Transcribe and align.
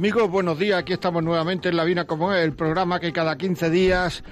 Amigos, 0.00 0.30
buenos 0.30 0.58
días. 0.58 0.78
Aquí 0.78 0.94
estamos 0.94 1.22
nuevamente 1.22 1.68
en 1.68 1.76
La 1.76 1.84
Vina 1.84 2.06
como 2.06 2.32
el 2.32 2.54
programa 2.54 3.00
que 3.00 3.12
cada 3.12 3.36
15 3.36 3.68
días 3.68 4.24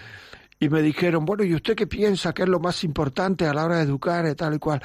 y 0.60 0.68
me 0.68 0.82
dijeron, 0.82 1.24
bueno, 1.24 1.42
¿y 1.42 1.54
usted 1.54 1.74
qué 1.74 1.86
piensa 1.86 2.34
que 2.34 2.42
es 2.42 2.48
lo 2.48 2.60
más 2.60 2.84
importante 2.84 3.46
a 3.46 3.54
la 3.54 3.64
hora 3.64 3.78
de 3.78 3.84
educar 3.84 4.26
y 4.26 4.34
tal 4.34 4.54
y 4.54 4.58
cual? 4.58 4.82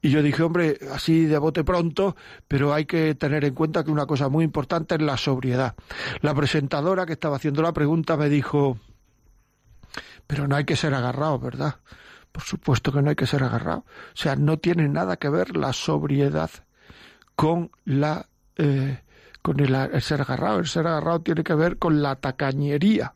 Y 0.00 0.10
yo 0.10 0.22
dije, 0.22 0.44
hombre, 0.44 0.78
así 0.92 1.24
de 1.24 1.36
bote 1.38 1.64
pronto, 1.64 2.14
pero 2.46 2.72
hay 2.72 2.84
que 2.84 3.16
tener 3.16 3.44
en 3.44 3.52
cuenta 3.52 3.82
que 3.82 3.90
una 3.90 4.06
cosa 4.06 4.28
muy 4.28 4.44
importante 4.44 4.94
es 4.94 5.02
la 5.02 5.16
sobriedad. 5.16 5.74
La 6.20 6.34
presentadora 6.34 7.04
que 7.04 7.14
estaba 7.14 7.36
haciendo 7.36 7.62
la 7.62 7.72
pregunta 7.72 8.16
me 8.16 8.28
dijo, 8.28 8.78
pero 10.28 10.46
no 10.46 10.54
hay 10.54 10.64
que 10.64 10.76
ser 10.76 10.94
agarrado, 10.94 11.40
¿verdad? 11.40 11.80
Por 12.30 12.44
supuesto 12.44 12.92
que 12.92 13.02
no 13.02 13.10
hay 13.10 13.16
que 13.16 13.26
ser 13.26 13.42
agarrado. 13.42 13.80
O 13.80 14.16
sea, 14.16 14.36
no 14.36 14.58
tiene 14.58 14.88
nada 14.88 15.16
que 15.16 15.28
ver 15.28 15.56
la 15.56 15.72
sobriedad 15.72 16.50
con 17.34 17.72
la 17.84 18.28
eh, 18.56 19.00
con 19.48 19.60
el, 19.60 20.02
ser 20.02 20.20
agarrado. 20.20 20.58
El 20.58 20.66
ser 20.66 20.86
agarrado 20.86 21.20
tiene 21.20 21.42
que 21.42 21.54
ver 21.54 21.78
con 21.78 22.02
la 22.02 22.16
tacañería. 22.16 23.14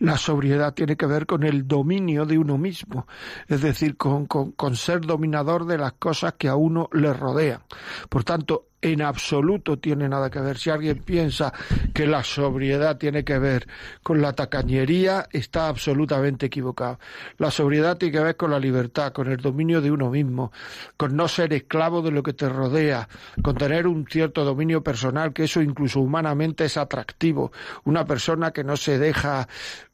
La 0.00 0.18
sobriedad 0.18 0.74
tiene 0.74 0.96
que 0.96 1.06
ver 1.06 1.24
con 1.24 1.44
el 1.44 1.68
dominio 1.68 2.26
de 2.26 2.36
uno 2.36 2.58
mismo. 2.58 3.06
Es 3.46 3.62
decir, 3.62 3.96
con, 3.96 4.26
con, 4.26 4.50
con 4.50 4.74
ser 4.74 5.02
dominador 5.02 5.66
de 5.66 5.78
las 5.78 5.92
cosas 5.92 6.34
que 6.36 6.48
a 6.48 6.56
uno 6.56 6.88
le 6.92 7.12
rodean. 7.12 7.60
Por 8.08 8.24
tanto, 8.24 8.67
en 8.80 9.02
absoluto 9.02 9.78
tiene 9.78 10.08
nada 10.08 10.30
que 10.30 10.40
ver. 10.40 10.58
Si 10.58 10.70
alguien 10.70 10.98
piensa 10.98 11.52
que 11.92 12.06
la 12.06 12.22
sobriedad 12.22 12.96
tiene 12.96 13.24
que 13.24 13.38
ver 13.38 13.66
con 14.02 14.22
la 14.22 14.32
tacañería, 14.32 15.26
está 15.32 15.68
absolutamente 15.68 16.46
equivocado. 16.46 16.98
La 17.38 17.50
sobriedad 17.50 17.96
tiene 17.96 18.12
que 18.12 18.24
ver 18.24 18.36
con 18.36 18.50
la 18.50 18.60
libertad, 18.60 19.12
con 19.12 19.28
el 19.28 19.38
dominio 19.38 19.80
de 19.80 19.90
uno 19.90 20.10
mismo, 20.10 20.52
con 20.96 21.16
no 21.16 21.26
ser 21.28 21.52
esclavo 21.52 22.02
de 22.02 22.12
lo 22.12 22.22
que 22.22 22.32
te 22.32 22.48
rodea, 22.48 23.08
con 23.42 23.56
tener 23.56 23.86
un 23.86 24.06
cierto 24.06 24.44
dominio 24.44 24.82
personal, 24.82 25.32
que 25.32 25.44
eso 25.44 25.60
incluso 25.60 26.00
humanamente 26.00 26.64
es 26.64 26.76
atractivo. 26.76 27.50
Una 27.84 28.04
persona 28.04 28.52
que 28.52 28.62
no 28.62 28.76
se 28.76 28.98
deja 28.98 29.48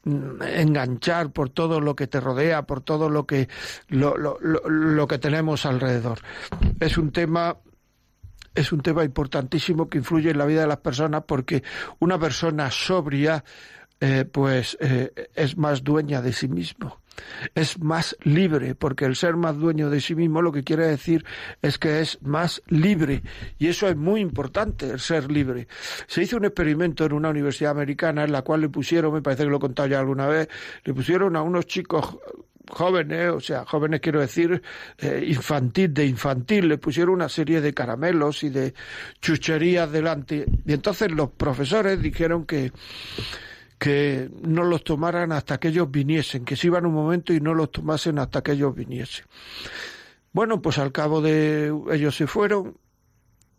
mm, 0.05 0.43
enganchar 0.43 1.31
por 1.31 1.49
todo 1.49 1.81
lo 1.81 1.97
que 1.97 2.06
te 2.06 2.21
rodea, 2.21 2.62
por 2.62 2.83
todo 2.83 3.09
lo 3.09 3.25
que, 3.27 3.49
lo, 3.89 4.17
lo, 4.19 4.39
lo 4.41 5.06
que 5.06 5.19
tenemos 5.19 5.65
alrededor. 5.65 6.19
Es 6.81 6.99
un 6.99 7.11
tema 7.11 7.56
es 8.55 8.73
un 8.73 8.81
tema 8.81 9.05
importantísimo 9.05 9.89
que 9.89 9.99
influye 9.99 10.31
en 10.31 10.39
la 10.39 10.47
vida 10.47 10.63
de 10.63 10.69
las 10.69 10.79
personas 10.79 11.25
porque 11.27 11.63
una 11.99 12.19
persona 12.19 12.71
sobria 12.71 13.45
eh, 14.01 14.25
pues 14.25 14.77
eh, 14.81 15.31
es 15.35 15.57
más 15.57 15.83
dueña 15.83 16.21
de 16.21 16.33
sí 16.33 16.49
mismo 16.49 17.01
es 17.55 17.78
más 17.81 18.16
libre, 18.22 18.75
porque 18.75 19.05
el 19.05 19.16
ser 19.16 19.37
más 19.37 19.56
dueño 19.56 19.90
de 19.90 20.00
sí 20.00 20.14
mismo 20.14 20.43
lo 20.43 20.52
que 20.52 20.64
quiere 20.64 20.87
decir 20.87 21.25
es 21.62 21.78
que 21.78 22.00
es 22.00 22.20
más 22.22 22.62
libre, 22.69 23.22
y 23.58 23.69
eso 23.69 23.88
es 23.88 23.96
muy 23.96 24.20
importante, 24.20 24.90
el 24.90 25.00
ser 25.00 25.31
libre. 25.31 25.69
Se 26.06 26.22
hizo 26.22 26.37
un 26.37 26.44
experimento 26.44 27.05
en 27.05 27.12
una 27.12 27.31
universidad 27.31 27.72
americana 27.72 28.25
en 28.25 28.32
la 28.32 28.43
cual 28.43 28.61
le 28.61 28.69
pusieron, 28.69 29.12
me 29.12 29.22
parece 29.22 29.44
que 29.44 29.50
lo 29.50 29.56
he 29.56 29.61
contado 29.61 29.88
ya 29.88 30.00
alguna 30.00 30.26
vez, 30.26 30.49
le 30.84 30.94
pusieron 30.94 31.37
a 31.37 31.43
unos 31.43 31.66
chicos 31.66 32.19
jóvenes, 32.70 33.31
o 33.31 33.40
sea, 33.40 33.64
jóvenes 33.64 34.00
quiero 34.00 34.20
decir, 34.20 34.62
eh, 34.99 35.25
infantil, 35.28 35.93
de 35.93 36.06
infantil, 36.06 36.69
le 36.69 36.78
pusieron 36.78 37.14
una 37.14 37.28
serie 37.28 37.61
de 37.61 37.75
caramelos 37.75 38.43
y 38.43 38.50
de 38.50 38.75
chucherías 39.20 39.90
delante. 39.90 40.46
Y 40.64 40.72
entonces 40.72 41.11
los 41.12 41.31
profesores 41.31 42.00
dijeron 42.00 42.46
que, 42.46 42.72
que 43.85 44.31
no 44.41 44.65
los 44.65 44.83
tomaran 44.83 45.31
hasta 45.31 45.59
que 45.59 45.69
ellos 45.69 45.91
viniesen, 45.91 46.47
que 46.47 46.57
se 46.57 46.69
iban 46.69 46.87
un 46.87 46.95
momento 46.95 47.35
y 47.35 47.41
no 47.41 47.53
los 47.53 47.71
tomasen 47.71 48.19
hasta 48.19 48.43
que 48.43 48.53
ellos 48.53 48.75
viniesen. 48.75 49.27
Bueno, 50.33 50.63
pues 50.63 50.79
al 50.79 50.91
cabo 50.91 51.21
de 51.21 51.71
ellos 51.93 52.17
se 52.17 52.27
fueron, 52.27 52.79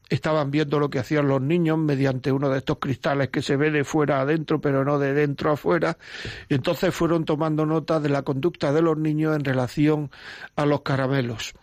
estaban 0.10 0.50
viendo 0.50 0.80
lo 0.80 0.90
que 0.90 0.98
hacían 0.98 1.28
los 1.28 1.44
niños 1.44 1.78
mediante 1.78 2.32
uno 2.32 2.50
de 2.50 2.58
estos 2.58 2.80
cristales 2.80 3.30
que 3.30 3.44
se 3.44 3.56
ve 3.56 3.70
de 3.70 3.84
fuera 3.84 4.20
adentro, 4.20 4.60
pero 4.60 4.84
no 4.84 4.98
de 4.98 5.14
dentro 5.14 5.52
afuera. 5.52 5.96
Y 6.50 6.56
entonces 6.56 6.92
fueron 6.92 7.24
tomando 7.24 7.68
nota 7.68 8.00
de 8.00 8.10
la 8.10 8.24
conducta 8.24 8.74
de 8.74 8.82
los 8.82 8.98
niños 8.98 9.36
en 9.36 9.46
relación 9.46 10.10
a 10.56 10.66
los 10.66 10.82
caramelos. 10.82 11.54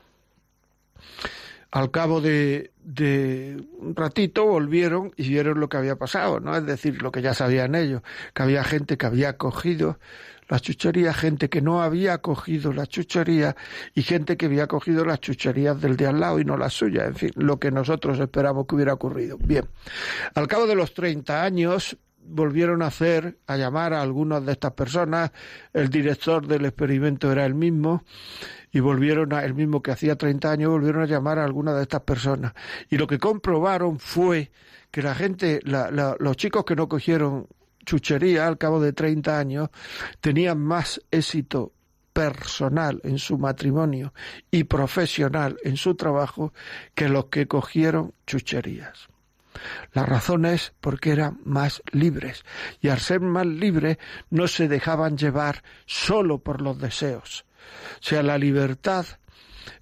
Al 1.72 1.90
cabo 1.90 2.20
de, 2.20 2.70
de, 2.84 3.64
un 3.78 3.96
ratito 3.96 4.44
volvieron 4.44 5.12
y 5.16 5.28
vieron 5.30 5.58
lo 5.58 5.70
que 5.70 5.78
había 5.78 5.96
pasado, 5.96 6.38
¿no? 6.38 6.54
Es 6.54 6.66
decir, 6.66 7.02
lo 7.02 7.10
que 7.10 7.22
ya 7.22 7.32
sabían 7.32 7.74
ellos, 7.74 8.02
que 8.34 8.42
había 8.42 8.62
gente 8.62 8.98
que 8.98 9.06
había 9.06 9.38
cogido 9.38 9.98
la 10.48 10.60
chuchería, 10.60 11.14
gente 11.14 11.48
que 11.48 11.62
no 11.62 11.82
había 11.82 12.18
cogido 12.18 12.74
la 12.74 12.86
chuchería 12.86 13.56
y 13.94 14.02
gente 14.02 14.36
que 14.36 14.46
había 14.46 14.66
cogido 14.66 15.06
las 15.06 15.20
chucherías 15.20 15.80
del 15.80 15.96
de 15.96 16.08
al 16.08 16.20
lado 16.20 16.40
y 16.40 16.44
no 16.44 16.58
las 16.58 16.74
suyas, 16.74 17.06
en 17.08 17.14
fin, 17.14 17.30
lo 17.36 17.58
que 17.58 17.70
nosotros 17.70 18.20
esperamos 18.20 18.66
que 18.66 18.74
hubiera 18.74 18.92
ocurrido. 18.92 19.38
Bien, 19.38 19.64
al 20.34 20.48
cabo 20.48 20.66
de 20.66 20.74
los 20.74 20.92
30 20.92 21.42
años, 21.42 21.96
volvieron 22.24 22.82
a 22.82 22.86
hacer, 22.86 23.38
a 23.46 23.56
llamar 23.56 23.92
a 23.94 24.02
algunas 24.02 24.44
de 24.44 24.52
estas 24.52 24.72
personas, 24.72 25.32
el 25.72 25.88
director 25.88 26.46
del 26.46 26.64
experimento 26.64 27.30
era 27.30 27.44
el 27.44 27.54
mismo, 27.54 28.04
y 28.72 28.80
volvieron 28.80 29.32
a, 29.34 29.44
el 29.44 29.54
mismo 29.54 29.82
que 29.82 29.90
hacía 29.90 30.16
30 30.16 30.50
años, 30.50 30.70
volvieron 30.70 31.02
a 31.02 31.06
llamar 31.06 31.38
a 31.38 31.44
algunas 31.44 31.76
de 31.76 31.82
estas 31.82 32.02
personas. 32.02 32.54
Y 32.88 32.96
lo 32.96 33.06
que 33.06 33.18
comprobaron 33.18 33.98
fue 33.98 34.50
que 34.90 35.02
la 35.02 35.14
gente, 35.14 35.60
los 35.64 36.36
chicos 36.36 36.64
que 36.64 36.76
no 36.76 36.88
cogieron 36.88 37.46
chuchería 37.84 38.46
al 38.46 38.58
cabo 38.58 38.80
de 38.80 38.92
30 38.92 39.38
años, 39.38 39.68
tenían 40.20 40.58
más 40.58 41.00
éxito 41.10 41.72
personal 42.12 43.00
en 43.04 43.18
su 43.18 43.38
matrimonio 43.38 44.12
y 44.50 44.64
profesional 44.64 45.56
en 45.64 45.76
su 45.76 45.94
trabajo 45.94 46.52
que 46.94 47.08
los 47.08 47.26
que 47.26 47.46
cogieron 47.46 48.14
chucherías. 48.26 49.08
La 49.92 50.04
razón 50.04 50.44
es 50.44 50.72
porque 50.80 51.10
eran 51.10 51.40
más 51.44 51.82
libres 51.92 52.44
y 52.80 52.88
al 52.88 53.00
ser 53.00 53.20
más 53.20 53.46
libres 53.46 53.98
no 54.30 54.48
se 54.48 54.68
dejaban 54.68 55.16
llevar 55.16 55.62
solo 55.86 56.38
por 56.38 56.62
los 56.62 56.78
deseos, 56.78 57.44
o 58.00 58.04
sea, 58.04 58.22
la 58.22 58.38
libertad 58.38 59.06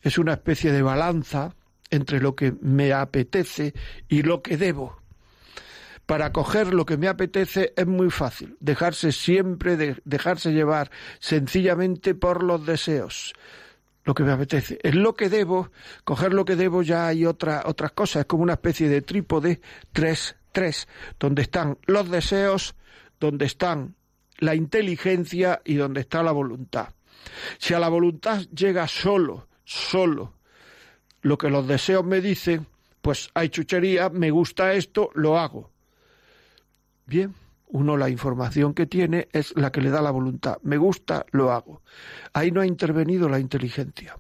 es 0.02 0.18
una 0.18 0.34
especie 0.34 0.72
de 0.72 0.82
balanza 0.82 1.54
entre 1.90 2.20
lo 2.20 2.34
que 2.34 2.54
me 2.60 2.92
apetece 2.92 3.74
y 4.08 4.22
lo 4.22 4.42
que 4.42 4.56
debo. 4.56 5.00
Para 6.06 6.32
coger 6.32 6.74
lo 6.74 6.84
que 6.84 6.96
me 6.96 7.08
apetece 7.08 7.72
es 7.76 7.86
muy 7.86 8.10
fácil, 8.10 8.56
dejarse 8.58 9.12
siempre, 9.12 9.96
dejarse 10.04 10.52
llevar 10.52 10.90
sencillamente 11.20 12.14
por 12.14 12.42
los 12.42 12.66
deseos, 12.66 13.32
lo 14.04 14.14
que 14.14 14.22
me 14.22 14.32
apetece. 14.32 14.78
Es 14.82 14.94
lo 14.94 15.14
que 15.14 15.28
debo, 15.28 15.70
coger 16.04 16.32
lo 16.32 16.44
que 16.44 16.56
debo 16.56 16.82
ya 16.82 17.06
hay 17.06 17.26
otra, 17.26 17.62
otras 17.66 17.92
cosas, 17.92 18.20
es 18.20 18.26
como 18.26 18.42
una 18.42 18.54
especie 18.54 18.88
de 18.88 19.02
trípode 19.02 19.60
3-3, 19.94 20.86
donde 21.18 21.42
están 21.42 21.78
los 21.86 22.10
deseos, 22.10 22.74
donde 23.18 23.46
están 23.46 23.94
la 24.38 24.54
inteligencia 24.54 25.60
y 25.64 25.74
donde 25.74 26.00
está 26.00 26.22
la 26.22 26.32
voluntad. 26.32 26.94
Si 27.58 27.74
a 27.74 27.78
la 27.78 27.88
voluntad 27.88 28.40
llega 28.54 28.88
solo, 28.88 29.48
solo, 29.64 30.34
lo 31.22 31.36
que 31.36 31.50
los 31.50 31.66
deseos 31.68 32.04
me 32.04 32.20
dicen, 32.20 32.66
pues 33.02 33.30
hay 33.34 33.50
chuchería, 33.50 34.08
me 34.08 34.30
gusta 34.30 34.72
esto, 34.72 35.10
lo 35.14 35.38
hago. 35.38 35.70
Bien, 37.06 37.34
uno 37.72 37.96
la 37.96 38.08
información 38.08 38.74
que 38.74 38.86
tiene 38.86 39.28
es 39.32 39.56
la 39.56 39.72
que 39.72 39.80
le 39.80 39.90
da 39.90 40.02
la 40.02 40.10
voluntad. 40.10 40.58
Me 40.62 40.76
gusta, 40.76 41.26
lo 41.30 41.52
hago. 41.52 41.82
Ahí 42.32 42.50
no 42.50 42.60
ha 42.60 42.66
intervenido 42.66 43.28
la 43.28 43.38
inteligencia. 43.38 44.16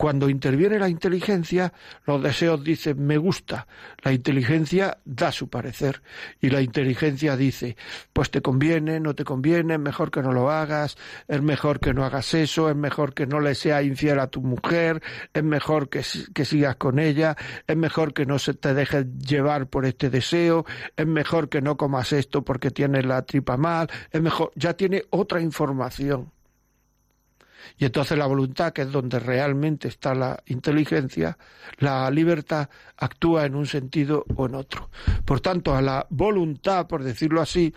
Cuando 0.00 0.30
interviene 0.30 0.78
la 0.78 0.88
inteligencia, 0.88 1.74
los 2.06 2.22
deseos 2.22 2.64
dicen 2.64 3.04
me 3.04 3.18
gusta. 3.18 3.66
La 4.02 4.14
inteligencia 4.14 4.96
da 5.04 5.30
su 5.30 5.50
parecer. 5.50 6.00
Y 6.40 6.48
la 6.48 6.62
inteligencia 6.62 7.36
dice 7.36 7.76
pues 8.14 8.30
te 8.30 8.40
conviene, 8.40 8.98
no 8.98 9.14
te 9.14 9.24
conviene, 9.24 9.74
es 9.74 9.80
mejor 9.80 10.10
que 10.10 10.22
no 10.22 10.32
lo 10.32 10.50
hagas, 10.50 10.96
es 11.28 11.42
mejor 11.42 11.80
que 11.80 11.92
no 11.92 12.06
hagas 12.06 12.32
eso, 12.32 12.70
es 12.70 12.76
mejor 12.76 13.12
que 13.12 13.26
no 13.26 13.40
le 13.40 13.54
sea 13.54 13.82
infiel 13.82 14.20
a 14.20 14.28
tu 14.28 14.40
mujer, 14.40 15.02
es 15.34 15.44
mejor 15.44 15.90
que, 15.90 16.02
que 16.32 16.46
sigas 16.46 16.76
con 16.76 16.98
ella, 16.98 17.36
es 17.66 17.76
mejor 17.76 18.14
que 18.14 18.24
no 18.24 18.38
se 18.38 18.54
te 18.54 18.72
dejes 18.72 19.04
llevar 19.18 19.66
por 19.66 19.84
este 19.84 20.08
deseo, 20.08 20.64
es 20.96 21.06
mejor 21.06 21.50
que 21.50 21.60
no 21.60 21.76
comas 21.76 22.14
esto 22.14 22.42
porque 22.42 22.70
tienes 22.70 23.04
la 23.04 23.20
tripa 23.20 23.58
mal, 23.58 23.90
es 24.10 24.22
mejor, 24.22 24.50
ya 24.54 24.72
tiene 24.72 25.04
otra 25.10 25.42
información 25.42 26.32
y 27.78 27.84
entonces 27.84 28.16
la 28.18 28.26
voluntad, 28.26 28.72
que 28.72 28.82
es 28.82 28.92
donde 28.92 29.18
realmente 29.18 29.88
está 29.88 30.14
la 30.14 30.42
inteligencia, 30.46 31.38
la 31.78 32.10
libertad 32.10 32.68
actúa 32.96 33.46
en 33.46 33.54
un 33.54 33.66
sentido 33.66 34.24
o 34.36 34.46
en 34.46 34.54
otro. 34.54 34.90
Por 35.24 35.40
tanto, 35.40 35.74
a 35.74 35.82
la 35.82 36.06
voluntad, 36.10 36.86
por 36.86 37.02
decirlo 37.02 37.40
así, 37.40 37.74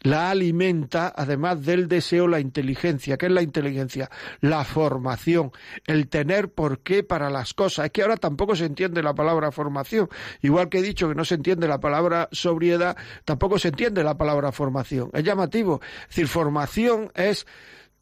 la 0.00 0.30
alimenta, 0.30 1.12
además 1.14 1.64
del 1.64 1.86
deseo, 1.86 2.26
la 2.26 2.40
inteligencia. 2.40 3.16
¿Qué 3.16 3.26
es 3.26 3.32
la 3.32 3.42
inteligencia? 3.42 4.10
La 4.40 4.64
formación, 4.64 5.52
el 5.86 6.08
tener 6.08 6.50
por 6.50 6.80
qué 6.80 7.02
para 7.02 7.30
las 7.30 7.52
cosas. 7.52 7.86
Es 7.86 7.92
que 7.92 8.02
ahora 8.02 8.16
tampoco 8.16 8.56
se 8.56 8.64
entiende 8.64 9.02
la 9.02 9.14
palabra 9.14 9.52
formación. 9.52 10.08
Igual 10.40 10.68
que 10.68 10.78
he 10.78 10.82
dicho 10.82 11.08
que 11.08 11.14
no 11.14 11.24
se 11.24 11.34
entiende 11.34 11.68
la 11.68 11.80
palabra 11.80 12.28
sobriedad, 12.32 12.96
tampoco 13.24 13.58
se 13.58 13.68
entiende 13.68 14.02
la 14.02 14.16
palabra 14.16 14.52
formación. 14.52 15.10
Es 15.12 15.24
llamativo. 15.24 15.80
Es 16.02 16.08
decir, 16.08 16.28
formación 16.28 17.12
es 17.14 17.46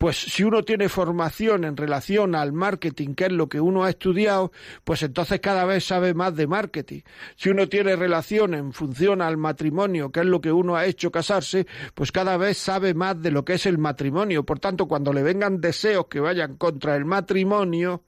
pues 0.03 0.17
si 0.17 0.43
uno 0.43 0.65
tiene 0.65 0.89
formación 0.89 1.63
en 1.63 1.77
relación 1.77 2.35
al 2.35 2.53
marketing, 2.53 3.15
que 3.15 3.27
es 3.27 3.31
lo 3.31 3.49
que 3.49 3.61
uno 3.61 3.85
ha 3.85 3.91
estudiado, 3.91 4.51
pues 4.83 5.05
entonces 5.05 5.39
cada 5.39 5.65
vez 5.65 5.85
sabe 5.85 6.13
más 6.13 6.35
de 6.35 6.49
marketing. 6.49 7.03
Si 7.37 7.51
uno 7.51 7.69
tiene 7.69 7.95
relación 7.95 8.55
en 8.55 8.73
función 8.73 9.23
al 9.23 9.37
matrimonio, 9.37 10.11
que 10.11 10.19
es 10.19 10.27
lo 10.27 10.41
que 10.41 10.51
uno 10.51 10.75
ha 10.75 10.87
hecho 10.87 11.13
casarse, 11.13 11.69
pues 11.95 12.11
cada 12.11 12.37
vez 12.37 12.59
sabe 12.59 12.95
más 12.95 13.23
de 13.23 13.31
lo 13.31 13.45
que 13.45 13.53
es 13.53 13.65
el 13.65 13.79
matrimonio. 13.79 14.45
Por 14.45 14.59
tanto, 14.59 14.89
cuando 14.89 15.13
le 15.13 15.23
vengan 15.23 15.61
deseos 15.61 16.09
que 16.09 16.19
vayan 16.19 16.57
contra 16.57 16.97
el 16.97 17.05
matrimonio, 17.05 18.03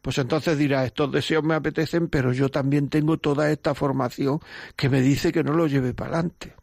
pues 0.00 0.18
entonces 0.18 0.56
dirá, 0.56 0.84
estos 0.84 1.10
deseos 1.10 1.42
me 1.42 1.54
apetecen, 1.54 2.06
pero 2.06 2.32
yo 2.32 2.50
también 2.50 2.88
tengo 2.88 3.18
toda 3.18 3.50
esta 3.50 3.74
formación 3.74 4.38
que 4.76 4.88
me 4.88 5.00
dice 5.00 5.32
que 5.32 5.42
no 5.42 5.54
lo 5.54 5.66
lleve 5.66 5.92
para 5.92 6.18
adelante. 6.18 6.54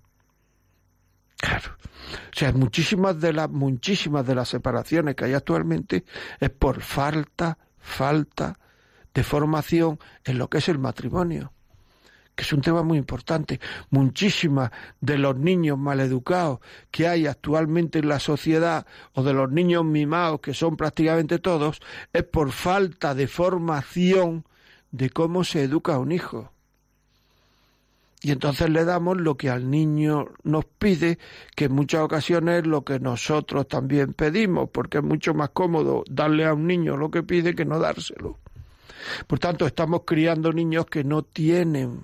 Claro. 1.41 1.75
O 2.13 2.37
sea, 2.37 2.53
muchísimas 2.53 3.19
de 3.19 3.33
las 3.33 3.49
muchísimas 3.49 4.25
de 4.25 4.35
las 4.35 4.47
separaciones 4.47 5.15
que 5.15 5.25
hay 5.25 5.33
actualmente 5.33 6.05
es 6.39 6.51
por 6.51 6.81
falta, 6.81 7.57
falta 7.79 8.59
de 9.13 9.23
formación 9.23 9.99
en 10.23 10.37
lo 10.37 10.49
que 10.49 10.59
es 10.59 10.69
el 10.69 10.77
matrimonio, 10.77 11.51
que 12.35 12.43
es 12.43 12.53
un 12.53 12.61
tema 12.61 12.83
muy 12.83 12.99
importante. 12.99 13.59
Muchísimas 13.89 14.69
de 14.99 15.17
los 15.17 15.35
niños 15.35 15.79
maleducados 15.79 16.59
que 16.91 17.07
hay 17.07 17.25
actualmente 17.25 17.99
en 17.99 18.09
la 18.09 18.19
sociedad 18.19 18.85
o 19.13 19.23
de 19.23 19.33
los 19.33 19.51
niños 19.51 19.83
mimados, 19.83 20.41
que 20.41 20.53
son 20.53 20.77
prácticamente 20.77 21.39
todos, 21.39 21.81
es 22.13 22.23
por 22.23 22.51
falta 22.51 23.15
de 23.15 23.27
formación 23.27 24.45
de 24.91 25.09
cómo 25.09 25.43
se 25.43 25.63
educa 25.63 25.95
a 25.95 25.99
un 25.99 26.11
hijo. 26.11 26.51
Y 28.23 28.31
entonces 28.31 28.69
le 28.69 28.85
damos 28.85 29.17
lo 29.17 29.35
que 29.35 29.49
al 29.49 29.69
niño 29.69 30.27
nos 30.43 30.65
pide, 30.65 31.17
que 31.55 31.65
en 31.65 31.73
muchas 31.73 32.01
ocasiones 32.01 32.61
es 32.61 32.67
lo 32.67 32.83
que 32.83 32.99
nosotros 32.99 33.67
también 33.67 34.13
pedimos, 34.13 34.69
porque 34.71 34.99
es 34.99 35.03
mucho 35.03 35.33
más 35.33 35.49
cómodo 35.49 36.03
darle 36.07 36.45
a 36.45 36.53
un 36.53 36.67
niño 36.67 36.97
lo 36.97 37.09
que 37.09 37.23
pide 37.23 37.55
que 37.55 37.65
no 37.65 37.79
dárselo. 37.79 38.37
Por 39.25 39.39
tanto, 39.39 39.65
estamos 39.65 40.01
criando 40.05 40.53
niños 40.53 40.85
que 40.85 41.03
no 41.03 41.23
tienen 41.23 42.01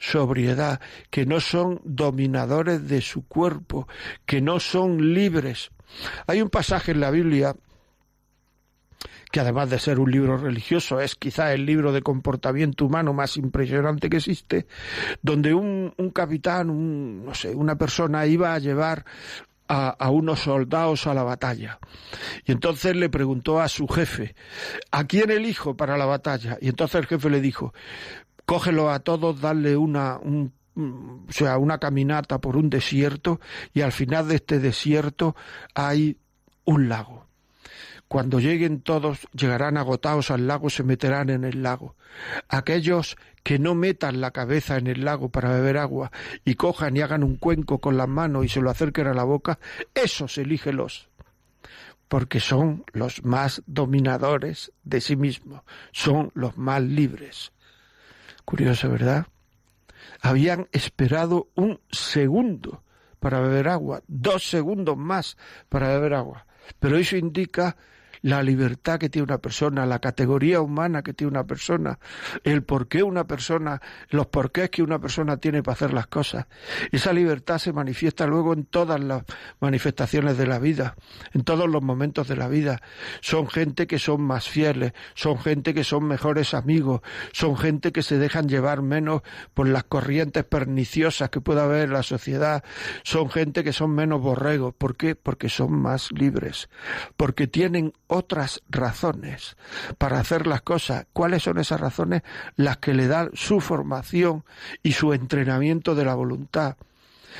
sobriedad, 0.00 0.80
que 1.10 1.26
no 1.26 1.38
son 1.38 1.80
dominadores 1.84 2.88
de 2.88 3.00
su 3.00 3.28
cuerpo, 3.28 3.86
que 4.26 4.40
no 4.40 4.58
son 4.58 5.14
libres. 5.14 5.70
Hay 6.26 6.42
un 6.42 6.50
pasaje 6.50 6.90
en 6.90 7.00
la 7.00 7.10
Biblia 7.12 7.54
que 9.30 9.40
además 9.40 9.70
de 9.70 9.78
ser 9.78 10.00
un 10.00 10.10
libro 10.10 10.36
religioso 10.36 11.00
es 11.00 11.14
quizá 11.14 11.52
el 11.52 11.64
libro 11.64 11.92
de 11.92 12.02
comportamiento 12.02 12.86
humano 12.86 13.12
más 13.12 13.36
impresionante 13.36 14.10
que 14.10 14.16
existe, 14.16 14.66
donde 15.22 15.54
un, 15.54 15.94
un 15.96 16.10
capitán, 16.10 16.70
un, 16.70 17.24
no 17.24 17.34
sé, 17.34 17.54
una 17.54 17.76
persona 17.76 18.26
iba 18.26 18.54
a 18.54 18.58
llevar 18.58 19.04
a, 19.70 20.10
unos 20.10 20.40
soldados 20.40 21.06
a 21.06 21.14
la 21.14 21.22
batalla. 21.22 21.78
Y 22.44 22.52
entonces 22.52 22.96
le 22.96 23.08
preguntó 23.08 23.60
a 23.60 23.68
su 23.68 23.86
jefe, 23.86 24.34
¿a 24.90 25.04
quién 25.04 25.30
elijo 25.30 25.76
para 25.76 25.96
la 25.96 26.06
batalla? 26.06 26.58
Y 26.60 26.68
entonces 26.68 26.96
el 26.96 27.06
jefe 27.06 27.30
le 27.30 27.40
dijo, 27.40 27.72
cógelo 28.46 28.90
a 28.90 28.98
todos, 28.98 29.40
dale 29.40 29.76
una, 29.76 30.18
un, 30.18 30.52
sea, 31.28 31.58
una 31.58 31.78
caminata 31.78 32.40
por 32.40 32.56
un 32.56 32.68
desierto 32.68 33.40
y 33.72 33.82
al 33.82 33.92
final 33.92 34.26
de 34.26 34.36
este 34.36 34.58
desierto 34.58 35.36
hay 35.74 36.16
un 36.64 36.88
lago. 36.88 37.19
Cuando 38.10 38.40
lleguen 38.40 38.80
todos, 38.80 39.28
llegarán 39.34 39.76
agotados 39.76 40.32
al 40.32 40.48
lago, 40.48 40.68
se 40.68 40.82
meterán 40.82 41.30
en 41.30 41.44
el 41.44 41.62
lago. 41.62 41.94
Aquellos 42.48 43.16
que 43.44 43.60
no 43.60 43.76
metan 43.76 44.20
la 44.20 44.32
cabeza 44.32 44.78
en 44.78 44.88
el 44.88 45.04
lago 45.04 45.28
para 45.28 45.52
beber 45.52 45.78
agua 45.78 46.10
y 46.44 46.56
cojan 46.56 46.96
y 46.96 47.02
hagan 47.02 47.22
un 47.22 47.36
cuenco 47.36 47.78
con 47.78 47.96
las 47.96 48.08
manos 48.08 48.44
y 48.44 48.48
se 48.48 48.60
lo 48.60 48.68
acerquen 48.68 49.06
a 49.06 49.14
la 49.14 49.22
boca, 49.22 49.60
esos 49.94 50.38
elígelos, 50.38 51.08
porque 52.08 52.40
son 52.40 52.84
los 52.92 53.24
más 53.24 53.62
dominadores 53.66 54.72
de 54.82 55.00
sí 55.00 55.14
mismos, 55.14 55.62
son 55.92 56.32
los 56.34 56.58
más 56.58 56.82
libres. 56.82 57.52
Curioso, 58.44 58.90
¿verdad? 58.90 59.28
Habían 60.20 60.66
esperado 60.72 61.46
un 61.54 61.80
segundo 61.92 62.82
para 63.20 63.38
beber 63.38 63.68
agua, 63.68 64.02
dos 64.08 64.50
segundos 64.50 64.96
más 64.96 65.36
para 65.68 65.90
beber 65.90 66.14
agua, 66.14 66.48
pero 66.80 66.96
eso 66.96 67.16
indica 67.16 67.76
la 68.22 68.42
libertad 68.42 68.98
que 68.98 69.08
tiene 69.08 69.24
una 69.24 69.38
persona, 69.38 69.86
la 69.86 69.98
categoría 69.98 70.60
humana 70.60 71.02
que 71.02 71.14
tiene 71.14 71.30
una 71.30 71.44
persona, 71.44 71.98
el 72.44 72.62
por 72.62 72.88
qué 72.88 73.02
una 73.02 73.26
persona, 73.26 73.80
los 74.10 74.26
porqués 74.26 74.70
que 74.70 74.82
una 74.82 74.98
persona 74.98 75.38
tiene 75.38 75.62
para 75.62 75.74
hacer 75.74 75.92
las 75.92 76.06
cosas. 76.06 76.46
Esa 76.92 77.12
libertad 77.12 77.58
se 77.58 77.72
manifiesta 77.72 78.26
luego 78.26 78.52
en 78.52 78.64
todas 78.64 79.00
las 79.00 79.24
manifestaciones 79.60 80.36
de 80.36 80.46
la 80.46 80.58
vida, 80.58 80.96
en 81.32 81.44
todos 81.44 81.68
los 81.68 81.82
momentos 81.82 82.28
de 82.28 82.36
la 82.36 82.48
vida. 82.48 82.80
Son 83.20 83.48
gente 83.48 83.86
que 83.86 83.98
son 83.98 84.22
más 84.22 84.48
fieles, 84.48 84.92
son 85.14 85.38
gente 85.38 85.74
que 85.74 85.84
son 85.84 86.04
mejores 86.04 86.54
amigos, 86.54 87.00
son 87.32 87.56
gente 87.56 87.92
que 87.92 88.02
se 88.02 88.18
dejan 88.18 88.48
llevar 88.48 88.82
menos 88.82 89.22
por 89.54 89.68
las 89.68 89.84
corrientes 89.84 90.44
perniciosas 90.44 91.30
que 91.30 91.40
pueda 91.40 91.64
haber 91.64 91.84
en 91.84 91.92
la 91.92 92.02
sociedad, 92.02 92.64
son 93.02 93.30
gente 93.30 93.64
que 93.64 93.72
son 93.72 93.90
menos 93.94 94.20
borregos. 94.20 94.74
¿Por 94.74 94.96
qué? 94.96 95.14
Porque 95.14 95.48
son 95.48 95.72
más 95.72 96.12
libres, 96.12 96.68
porque 97.16 97.46
tienen 97.46 97.92
otras 98.10 98.62
razones 98.68 99.56
para 99.98 100.18
hacer 100.20 100.46
las 100.46 100.62
cosas. 100.62 101.06
¿Cuáles 101.12 101.44
son 101.44 101.58
esas 101.58 101.80
razones? 101.80 102.22
Las 102.56 102.78
que 102.78 102.92
le 102.92 103.06
dan 103.06 103.30
su 103.34 103.60
formación 103.60 104.44
y 104.82 104.92
su 104.92 105.12
entrenamiento 105.12 105.94
de 105.94 106.04
la 106.04 106.14
voluntad. 106.14 106.76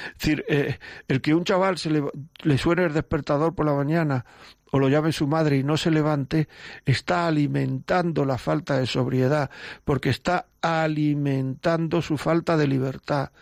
Es 0.06 0.18
decir, 0.18 0.44
eh, 0.48 0.78
el 1.08 1.20
que 1.20 1.34
un 1.34 1.44
chaval 1.44 1.76
se 1.76 1.90
le, 1.90 2.04
le 2.42 2.58
suene 2.58 2.84
el 2.84 2.92
despertador 2.92 3.54
por 3.54 3.66
la 3.66 3.74
mañana 3.74 4.24
o 4.70 4.78
lo 4.78 4.88
llame 4.88 5.12
su 5.12 5.26
madre 5.26 5.56
y 5.56 5.64
no 5.64 5.76
se 5.76 5.90
levante, 5.90 6.48
está 6.84 7.26
alimentando 7.26 8.24
la 8.24 8.38
falta 8.38 8.78
de 8.78 8.86
sobriedad, 8.86 9.50
porque 9.84 10.10
está 10.10 10.46
alimentando 10.62 12.00
su 12.02 12.16
falta 12.16 12.56
de 12.56 12.68
libertad 12.68 13.32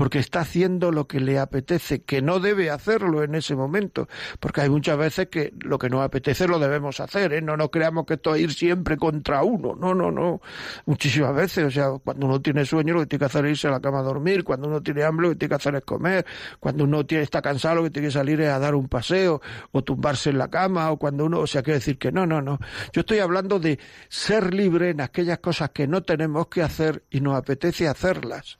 porque 0.00 0.18
está 0.18 0.40
haciendo 0.40 0.92
lo 0.92 1.06
que 1.06 1.20
le 1.20 1.38
apetece, 1.38 2.04
que 2.04 2.22
no 2.22 2.40
debe 2.40 2.70
hacerlo 2.70 3.22
en 3.22 3.34
ese 3.34 3.54
momento, 3.54 4.08
porque 4.38 4.62
hay 4.62 4.70
muchas 4.70 4.96
veces 4.96 5.28
que 5.28 5.52
lo 5.60 5.78
que 5.78 5.90
nos 5.90 6.00
apetece 6.00 6.48
lo 6.48 6.58
debemos 6.58 7.00
hacer, 7.00 7.34
¿eh? 7.34 7.42
no 7.42 7.54
nos 7.58 7.68
creamos 7.68 8.06
que 8.06 8.14
esto 8.14 8.34
es 8.34 8.40
ir 8.40 8.54
siempre 8.54 8.96
contra 8.96 9.42
uno, 9.42 9.76
no, 9.76 9.94
no, 9.94 10.10
no, 10.10 10.40
muchísimas 10.86 11.34
veces, 11.34 11.66
o 11.66 11.70
sea, 11.70 11.90
cuando 12.02 12.24
uno 12.24 12.40
tiene 12.40 12.64
sueño 12.64 12.94
lo 12.94 13.00
que 13.00 13.08
tiene 13.08 13.20
que 13.20 13.26
hacer 13.26 13.44
es 13.44 13.50
irse 13.50 13.68
a 13.68 13.72
la 13.72 13.80
cama 13.80 13.98
a 13.98 14.02
dormir, 14.02 14.42
cuando 14.42 14.68
uno 14.68 14.82
tiene 14.82 15.04
hambre 15.04 15.26
lo 15.26 15.32
que 15.34 15.36
tiene 15.36 15.50
que 15.50 15.56
hacer 15.56 15.74
es 15.74 15.84
comer, 15.84 16.24
cuando 16.60 16.84
uno 16.84 17.04
tiene, 17.04 17.22
está 17.24 17.42
cansado 17.42 17.74
lo 17.74 17.82
que 17.82 17.90
tiene 17.90 18.08
que 18.08 18.12
salir 18.12 18.40
es 18.40 18.48
a 18.48 18.58
dar 18.58 18.74
un 18.74 18.88
paseo 18.88 19.42
o 19.70 19.84
tumbarse 19.84 20.30
en 20.30 20.38
la 20.38 20.48
cama 20.48 20.90
o 20.92 20.96
cuando 20.96 21.26
uno, 21.26 21.40
o 21.40 21.46
sea, 21.46 21.62
quiere 21.62 21.78
decir 21.78 21.98
que 21.98 22.10
no, 22.10 22.24
no, 22.24 22.40
no, 22.40 22.58
yo 22.94 23.00
estoy 23.00 23.18
hablando 23.18 23.60
de 23.60 23.78
ser 24.08 24.54
libre 24.54 24.88
en 24.88 25.02
aquellas 25.02 25.40
cosas 25.40 25.72
que 25.74 25.86
no 25.86 26.02
tenemos 26.04 26.46
que 26.46 26.62
hacer 26.62 27.04
y 27.10 27.20
nos 27.20 27.34
apetece 27.36 27.86
hacerlas. 27.86 28.59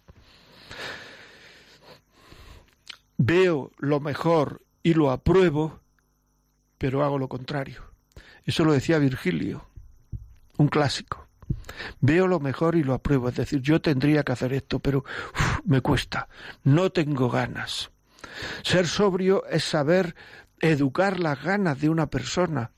Veo 3.23 3.71
lo 3.77 4.01
mejor 4.01 4.63
y 4.83 4.95
lo 4.95 5.11
apruebo, 5.11 5.81
pero 6.79 7.05
hago 7.05 7.19
lo 7.19 7.29
contrario. 7.29 7.83
Eso 8.47 8.65
lo 8.65 8.73
decía 8.73 8.99
Virgilio, 8.99 9.67
un 10.57 10.69
clásico. 10.69 11.27
Veo 12.01 12.27
lo 12.27 12.41
mejor 12.41 12.77
y 12.77 12.83
lo 12.83 12.95
apruebo, 12.95 13.29
es 13.29 13.37
decir, 13.37 13.61
yo 13.61 13.83
tendría 13.83 14.23
que 14.23 14.33
hacer 14.33 14.55
esto, 14.55 14.79
pero 14.79 15.05
me 15.65 15.83
cuesta, 15.83 16.29
no 16.65 16.93
tengo 16.93 17.29
ganas. 17.29 17.91
Ser 18.63 18.87
sobrio 18.87 19.45
es 19.47 19.65
saber 19.65 20.15
educar 20.59 21.21
las 21.21 21.43
ganas 21.43 21.79
de 21.79 21.91
una 21.91 22.07
persona, 22.07 22.73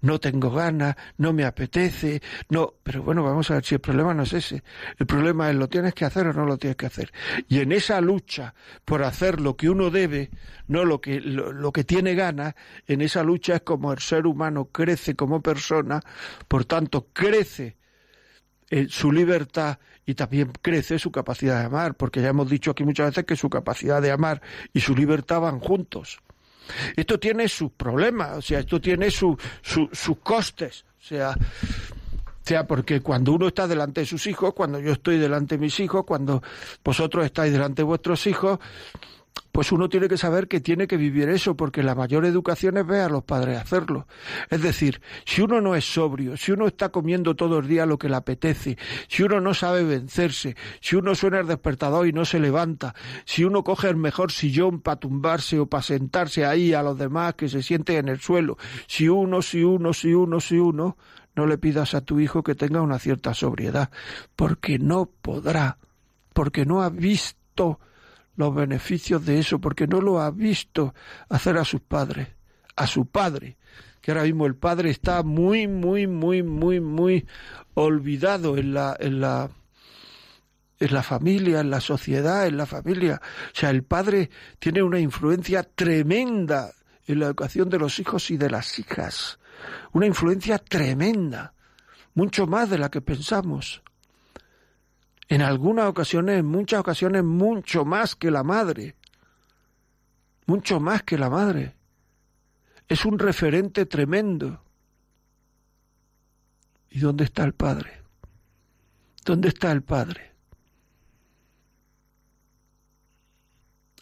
no 0.00 0.20
tengo 0.20 0.50
ganas, 0.50 0.96
no 1.18 1.32
me 1.32 1.44
apetece, 1.44 2.22
no, 2.48 2.74
pero 2.82 3.02
bueno, 3.02 3.22
vamos 3.22 3.50
a 3.50 3.54
ver 3.54 3.64
si 3.64 3.74
el 3.74 3.80
problema 3.80 4.14
no 4.14 4.22
es 4.22 4.32
ese. 4.32 4.62
El 4.98 5.06
problema 5.06 5.50
es 5.50 5.56
lo 5.56 5.68
tienes 5.68 5.94
que 5.94 6.04
hacer 6.04 6.26
o 6.28 6.32
no 6.32 6.44
lo 6.44 6.58
tienes 6.58 6.76
que 6.76 6.86
hacer. 6.86 7.12
Y 7.48 7.60
en 7.60 7.72
esa 7.72 8.00
lucha 8.00 8.54
por 8.84 9.02
hacer 9.02 9.40
lo 9.40 9.56
que 9.56 9.68
uno 9.68 9.90
debe, 9.90 10.30
no 10.68 10.84
lo 10.84 11.00
que 11.00 11.20
lo, 11.20 11.72
que 11.72 11.84
tiene 11.84 12.14
ganas, 12.14 12.54
en 12.86 13.00
esa 13.00 13.22
lucha 13.22 13.56
es 13.56 13.62
como 13.62 13.92
el 13.92 13.98
ser 13.98 14.26
humano 14.26 14.66
crece 14.66 15.14
como 15.14 15.42
persona, 15.42 16.00
por 16.48 16.64
tanto 16.64 17.08
crece 17.12 17.76
su 18.88 19.12
libertad 19.12 19.78
y 20.06 20.14
también 20.14 20.52
crece 20.60 20.98
su 20.98 21.10
capacidad 21.10 21.60
de 21.60 21.66
amar, 21.66 21.94
porque 21.94 22.20
ya 22.20 22.28
hemos 22.28 22.50
dicho 22.50 22.72
aquí 22.72 22.84
muchas 22.84 23.10
veces 23.10 23.24
que 23.24 23.36
su 23.36 23.48
capacidad 23.48 24.02
de 24.02 24.10
amar 24.10 24.42
y 24.72 24.80
su 24.80 24.94
libertad 24.94 25.40
van 25.40 25.60
juntos. 25.60 26.20
Esto 26.96 27.18
tiene 27.18 27.48
sus 27.48 27.72
problemas, 27.72 28.38
o 28.38 28.42
sea, 28.42 28.60
esto 28.60 28.80
tiene 28.80 29.10
sus 29.10 29.36
costes, 30.22 30.84
o 31.00 31.04
sea, 31.04 31.30
o 31.30 32.46
sea, 32.46 32.66
porque 32.66 33.00
cuando 33.00 33.32
uno 33.32 33.48
está 33.48 33.66
delante 33.66 34.02
de 34.02 34.06
sus 34.06 34.26
hijos, 34.26 34.52
cuando 34.52 34.78
yo 34.78 34.92
estoy 34.92 35.18
delante 35.18 35.54
de 35.56 35.60
mis 35.60 35.80
hijos, 35.80 36.04
cuando 36.04 36.42
vosotros 36.84 37.24
estáis 37.24 37.52
delante 37.52 37.80
de 37.80 37.84
vuestros 37.84 38.26
hijos, 38.26 38.58
pues 39.54 39.70
uno 39.70 39.88
tiene 39.88 40.08
que 40.08 40.18
saber 40.18 40.48
que 40.48 40.60
tiene 40.60 40.88
que 40.88 40.96
vivir 40.96 41.28
eso, 41.28 41.56
porque 41.56 41.84
la 41.84 41.94
mayor 41.94 42.26
educación 42.26 42.76
es 42.76 42.84
ver 42.84 43.02
a 43.02 43.08
los 43.08 43.22
padres 43.22 43.56
hacerlo. 43.56 44.08
Es 44.50 44.60
decir, 44.60 45.00
si 45.24 45.42
uno 45.42 45.60
no 45.60 45.76
es 45.76 45.84
sobrio, 45.84 46.36
si 46.36 46.50
uno 46.50 46.66
está 46.66 46.88
comiendo 46.88 47.36
todo 47.36 47.60
el 47.60 47.68
día 47.68 47.86
lo 47.86 47.96
que 47.96 48.08
le 48.08 48.16
apetece, 48.16 48.76
si 49.06 49.22
uno 49.22 49.40
no 49.40 49.54
sabe 49.54 49.84
vencerse, 49.84 50.56
si 50.80 50.96
uno 50.96 51.14
suena 51.14 51.38
el 51.38 51.46
despertador 51.46 52.08
y 52.08 52.12
no 52.12 52.24
se 52.24 52.40
levanta, 52.40 52.96
si 53.26 53.44
uno 53.44 53.62
coge 53.62 53.88
el 53.88 53.94
mejor 53.94 54.32
sillón 54.32 54.80
para 54.80 54.98
tumbarse 54.98 55.60
o 55.60 55.66
para 55.66 55.84
sentarse 55.84 56.44
ahí 56.44 56.74
a 56.74 56.82
los 56.82 56.98
demás 56.98 57.34
que 57.34 57.48
se 57.48 57.62
sienten 57.62 57.98
en 57.98 58.08
el 58.08 58.18
suelo, 58.18 58.58
si 58.88 59.08
uno, 59.08 59.40
si 59.40 59.62
uno, 59.62 59.92
si 59.92 60.14
uno, 60.14 60.40
si 60.40 60.58
uno, 60.58 60.96
no 61.36 61.46
le 61.46 61.58
pidas 61.58 61.94
a 61.94 62.00
tu 62.00 62.18
hijo 62.18 62.42
que 62.42 62.56
tenga 62.56 62.82
una 62.82 62.98
cierta 62.98 63.34
sobriedad, 63.34 63.92
porque 64.34 64.80
no 64.80 65.06
podrá, 65.06 65.78
porque 66.32 66.66
no 66.66 66.82
ha 66.82 66.90
visto 66.90 67.78
los 68.36 68.54
beneficios 68.54 69.24
de 69.24 69.38
eso, 69.38 69.60
porque 69.60 69.86
no 69.86 70.00
lo 70.00 70.20
ha 70.20 70.30
visto 70.30 70.94
hacer 71.28 71.56
a 71.56 71.64
sus 71.64 71.80
padres, 71.80 72.28
a 72.76 72.86
su 72.86 73.06
padre, 73.06 73.56
que 74.00 74.10
ahora 74.10 74.24
mismo 74.24 74.46
el 74.46 74.56
padre 74.56 74.90
está 74.90 75.22
muy, 75.22 75.66
muy, 75.68 76.06
muy, 76.06 76.42
muy, 76.42 76.80
muy 76.80 77.26
olvidado 77.74 78.56
en 78.56 78.74
la, 78.74 78.96
en 78.98 79.20
la, 79.20 79.50
en 80.78 80.94
la 80.94 81.02
familia, 81.02 81.60
en 81.60 81.70
la 81.70 81.80
sociedad, 81.80 82.46
en 82.46 82.56
la 82.56 82.66
familia. 82.66 83.20
O 83.22 83.58
sea, 83.58 83.70
el 83.70 83.84
padre 83.84 84.30
tiene 84.58 84.82
una 84.82 84.98
influencia 84.98 85.62
tremenda 85.62 86.72
en 87.06 87.20
la 87.20 87.26
educación 87.26 87.68
de 87.70 87.78
los 87.78 87.98
hijos 87.98 88.30
y 88.30 88.36
de 88.36 88.50
las 88.50 88.78
hijas. 88.78 89.38
Una 89.92 90.06
influencia 90.06 90.58
tremenda, 90.58 91.54
mucho 92.14 92.46
más 92.46 92.68
de 92.70 92.78
la 92.78 92.90
que 92.90 93.00
pensamos 93.00 93.83
en 95.28 95.42
algunas 95.42 95.86
ocasiones, 95.86 96.40
en 96.40 96.46
muchas 96.46 96.80
ocasiones, 96.80 97.24
mucho 97.24 97.84
más 97.84 98.14
que 98.14 98.30
la 98.30 98.42
madre. 98.42 98.96
Mucho 100.46 100.80
más 100.80 101.02
que 101.02 101.16
la 101.16 101.30
madre. 101.30 101.74
Es 102.88 103.04
un 103.04 103.18
referente 103.18 103.86
tremendo. 103.86 104.62
¿Y 106.90 107.00
dónde 107.00 107.24
está 107.24 107.44
el 107.44 107.54
padre? 107.54 108.02
¿Dónde 109.24 109.48
está 109.48 109.72
el 109.72 109.82
padre? 109.82 110.32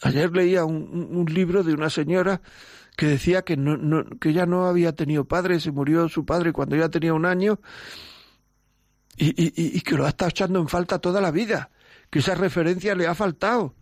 Ayer 0.03 0.33
leía 0.33 0.65
un, 0.65 1.27
libro 1.33 1.63
de 1.63 1.75
una 1.75 1.89
señora 1.89 2.43
que 2.97 3.07
decía 3.07 3.43
que, 3.43 3.57
no, 3.57 4.05
que 4.19 4.31
ella 4.31 4.47
no 4.47 4.67
había 4.67 4.97
tenido 4.97 5.25
padre, 5.25 5.61
se 5.61 5.71
murió 5.71 6.09
su 6.09 6.27
padre 6.27 6.53
cuando 6.53 6.75
ya 6.75 6.89
tenía 6.89 7.15
un 7.15 7.25
año 7.25 7.61
y, 9.25 9.81
que 9.83 9.95
lo 9.95 10.05
ha 10.05 10.09
estado 10.09 10.31
echando 10.31 10.59
en 10.59 10.69
falta 10.69 10.99
toda 10.99 11.21
la 11.21 11.31
vida, 11.31 11.71
que 12.11 12.19
esa 12.19 12.35
referencia 12.35 12.95
le 12.95 13.07
ha 13.07 13.15
faltado. 13.15 13.75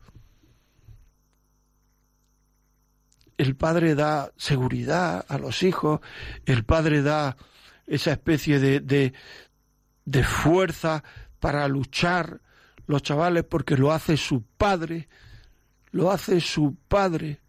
El 3.39 3.57
padre 3.57 3.95
da 3.95 4.33
seguridad 4.37 5.25
a 5.27 5.39
los 5.39 5.63
hijos, 5.63 6.01
el 6.45 6.65
padre 6.65 7.01
da 7.01 7.37
esa 7.87 8.13
especie 8.13 8.59
de, 8.59 8.81
de, 8.81 9.15
de 10.05 10.25
fuerza 10.25 11.03
para 11.39 11.67
luchar 11.69 12.43
los 12.87 13.03
chavales 13.03 13.45
porque 13.45 13.77
lo 13.77 13.93
hace 13.93 14.19
su 14.19 14.43
padre, 14.43 15.09
lo 15.91 16.11
hace 16.11 16.41
su 16.41 16.77
padre. 16.87 17.41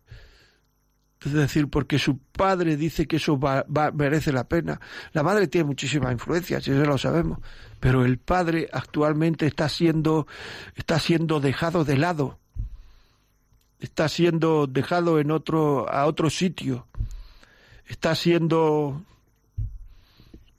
Es 1.23 1.33
decir, 1.33 1.67
porque 1.67 1.99
su 1.99 2.17
padre 2.17 2.77
dice 2.77 3.07
que 3.07 3.17
eso 3.17 3.39
va, 3.39 3.63
merece 3.93 4.31
la 4.31 4.45
pena. 4.45 4.79
La 5.13 5.21
madre 5.21 5.47
tiene 5.47 5.65
muchísimas 5.65 6.11
influencias, 6.11 6.67
eso 6.67 6.83
lo 6.83 6.97
sabemos, 6.97 7.39
pero 7.79 8.05
el 8.05 8.17
padre 8.17 8.67
actualmente 8.73 9.45
está 9.45 9.69
siendo, 9.69 10.25
está 10.75 10.99
siendo 10.99 11.39
dejado 11.39 11.85
de 11.85 11.97
lado, 11.97 12.39
está 13.79 14.09
siendo 14.09 14.65
dejado 14.65 15.19
en 15.19 15.29
otro, 15.29 15.87
a 15.91 16.07
otro 16.07 16.31
sitio, 16.31 16.87
está 17.85 18.15
siendo 18.15 19.03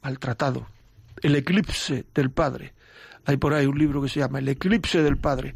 maltratado. 0.00 0.69
El 1.23 1.35
eclipse 1.35 2.04
del 2.14 2.31
padre. 2.31 2.73
Hay 3.25 3.37
por 3.37 3.54
ahí 3.54 3.66
un 3.66 3.78
libro 3.78 4.02
que 4.02 4.09
se 4.09 4.21
llama 4.21 4.40
El 4.40 4.49
eclipse 4.49 5.02
del 5.02 5.16
padre. 5.16 5.54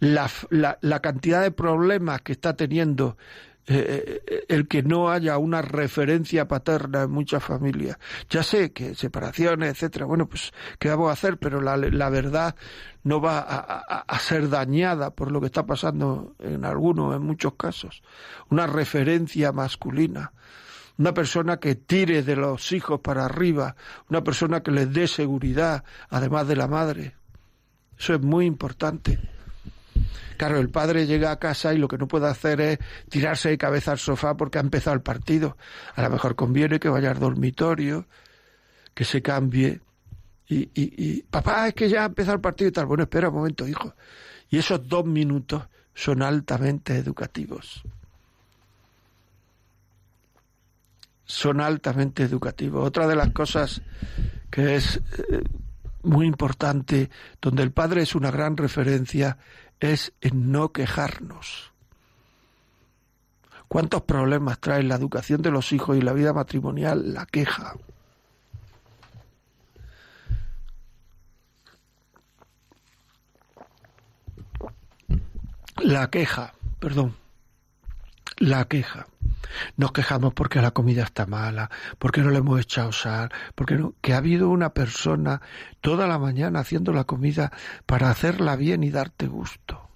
La 0.00 1.00
cantidad 1.00 1.42
de 1.42 1.50
problemas 1.50 2.22
que 2.22 2.32
está 2.32 2.54
teniendo 2.54 3.16
eh, 3.66 4.22
eh, 4.26 4.44
el 4.48 4.66
que 4.66 4.82
no 4.82 5.10
haya 5.10 5.38
una 5.38 5.62
referencia 5.62 6.48
paterna 6.48 7.02
en 7.02 7.10
muchas 7.10 7.44
familias. 7.44 7.98
Ya 8.28 8.42
sé 8.42 8.72
que 8.72 8.94
separaciones, 8.94 9.70
etcétera, 9.70 10.06
bueno, 10.06 10.26
pues 10.26 10.52
qué 10.78 10.88
vamos 10.88 11.10
a 11.10 11.12
hacer, 11.12 11.38
pero 11.38 11.60
la, 11.60 11.76
la 11.76 12.08
verdad 12.10 12.56
no 13.04 13.20
va 13.20 13.38
a, 13.40 14.18
ser 14.18 14.48
dañada 14.48 15.10
por 15.10 15.30
lo 15.30 15.40
que 15.40 15.46
está 15.46 15.64
pasando 15.64 16.34
en 16.38 16.64
algunos, 16.64 17.14
en 17.14 17.22
muchos 17.22 17.54
casos. 17.54 18.02
Una 18.48 18.66
referencia 18.66 19.52
masculina 19.52 20.32
una 20.98 21.14
persona 21.14 21.56
que 21.56 21.76
tire 21.76 22.22
de 22.22 22.36
los 22.36 22.72
hijos 22.72 23.00
para 23.00 23.24
arriba, 23.24 23.74
una 24.10 24.22
persona 24.22 24.62
que 24.62 24.70
les 24.70 24.92
dé 24.92 25.08
seguridad, 25.08 25.82
además 26.10 26.46
de 26.46 26.56
la 26.56 26.68
madre. 26.68 27.16
Eso 27.98 28.12
es 28.12 28.20
muy 28.20 28.44
importante. 28.44 29.18
Claro, 30.36 30.58
el 30.58 30.70
padre 30.70 31.06
llega 31.06 31.30
a 31.30 31.38
casa 31.38 31.74
y 31.74 31.78
lo 31.78 31.88
que 31.88 31.98
no 31.98 32.08
puede 32.08 32.26
hacer 32.26 32.60
es 32.60 32.78
tirarse 33.08 33.50
de 33.50 33.58
cabeza 33.58 33.92
al 33.92 33.98
sofá 33.98 34.36
porque 34.36 34.58
ha 34.58 34.62
empezado 34.62 34.94
el 34.94 35.02
partido. 35.02 35.56
A 35.94 36.02
lo 36.02 36.10
mejor 36.10 36.34
conviene 36.34 36.80
que 36.80 36.88
vaya 36.88 37.10
al 37.10 37.18
dormitorio, 37.18 38.06
que 38.94 39.04
se 39.04 39.22
cambie. 39.22 39.80
Y, 40.48 41.22
papá, 41.22 41.68
es 41.68 41.74
que 41.74 41.88
ya 41.88 42.02
ha 42.02 42.06
empezado 42.06 42.36
el 42.36 42.40
partido 42.40 42.68
y 42.68 42.72
tal. 42.72 42.86
Bueno, 42.86 43.04
espera 43.04 43.28
un 43.28 43.36
momento, 43.36 43.68
hijo. 43.68 43.94
Y 44.48 44.58
esos 44.58 44.88
dos 44.88 45.04
minutos 45.04 45.62
son 45.94 46.22
altamente 46.22 46.96
educativos. 46.96 47.82
Son 51.24 51.60
altamente 51.60 52.24
educativos. 52.24 52.84
Otra 52.84 53.06
de 53.06 53.14
las 53.14 53.30
cosas 53.30 53.82
que 54.50 54.74
es 54.74 54.96
eh, 54.96 55.42
muy 56.02 56.26
importante, 56.26 57.10
donde 57.40 57.62
el 57.62 57.72
padre 57.72 58.02
es 58.02 58.14
una 58.14 58.30
gran 58.30 58.56
referencia, 58.56 59.38
es 59.80 60.12
en 60.20 60.52
no 60.52 60.72
quejarnos. 60.72 61.72
¿Cuántos 63.68 64.02
problemas 64.02 64.58
trae 64.58 64.82
la 64.82 64.96
educación 64.96 65.42
de 65.42 65.50
los 65.50 65.72
hijos 65.72 65.96
y 65.96 66.02
la 66.02 66.12
vida 66.12 66.32
matrimonial 66.32 67.14
la 67.14 67.24
queja? 67.26 67.74
La 75.76 76.10
queja, 76.10 76.52
perdón. 76.78 77.16
La 78.36 78.66
queja. 78.66 79.06
Nos 79.76 79.92
quejamos 79.92 80.34
porque 80.34 80.60
la 80.60 80.70
comida 80.70 81.02
está 81.02 81.26
mala, 81.26 81.70
porque 81.98 82.20
no 82.20 82.30
le 82.30 82.38
hemos 82.38 82.60
echado 82.60 82.92
sal, 82.92 83.30
porque 83.54 83.76
no, 83.76 83.94
que 84.00 84.14
ha 84.14 84.18
habido 84.18 84.48
una 84.48 84.70
persona 84.74 85.40
toda 85.80 86.06
la 86.06 86.18
mañana 86.18 86.60
haciendo 86.60 86.92
la 86.92 87.04
comida 87.04 87.52
para 87.86 88.10
hacerla 88.10 88.56
bien 88.56 88.82
y 88.82 88.90
darte 88.90 89.26
gusto. 89.26 89.88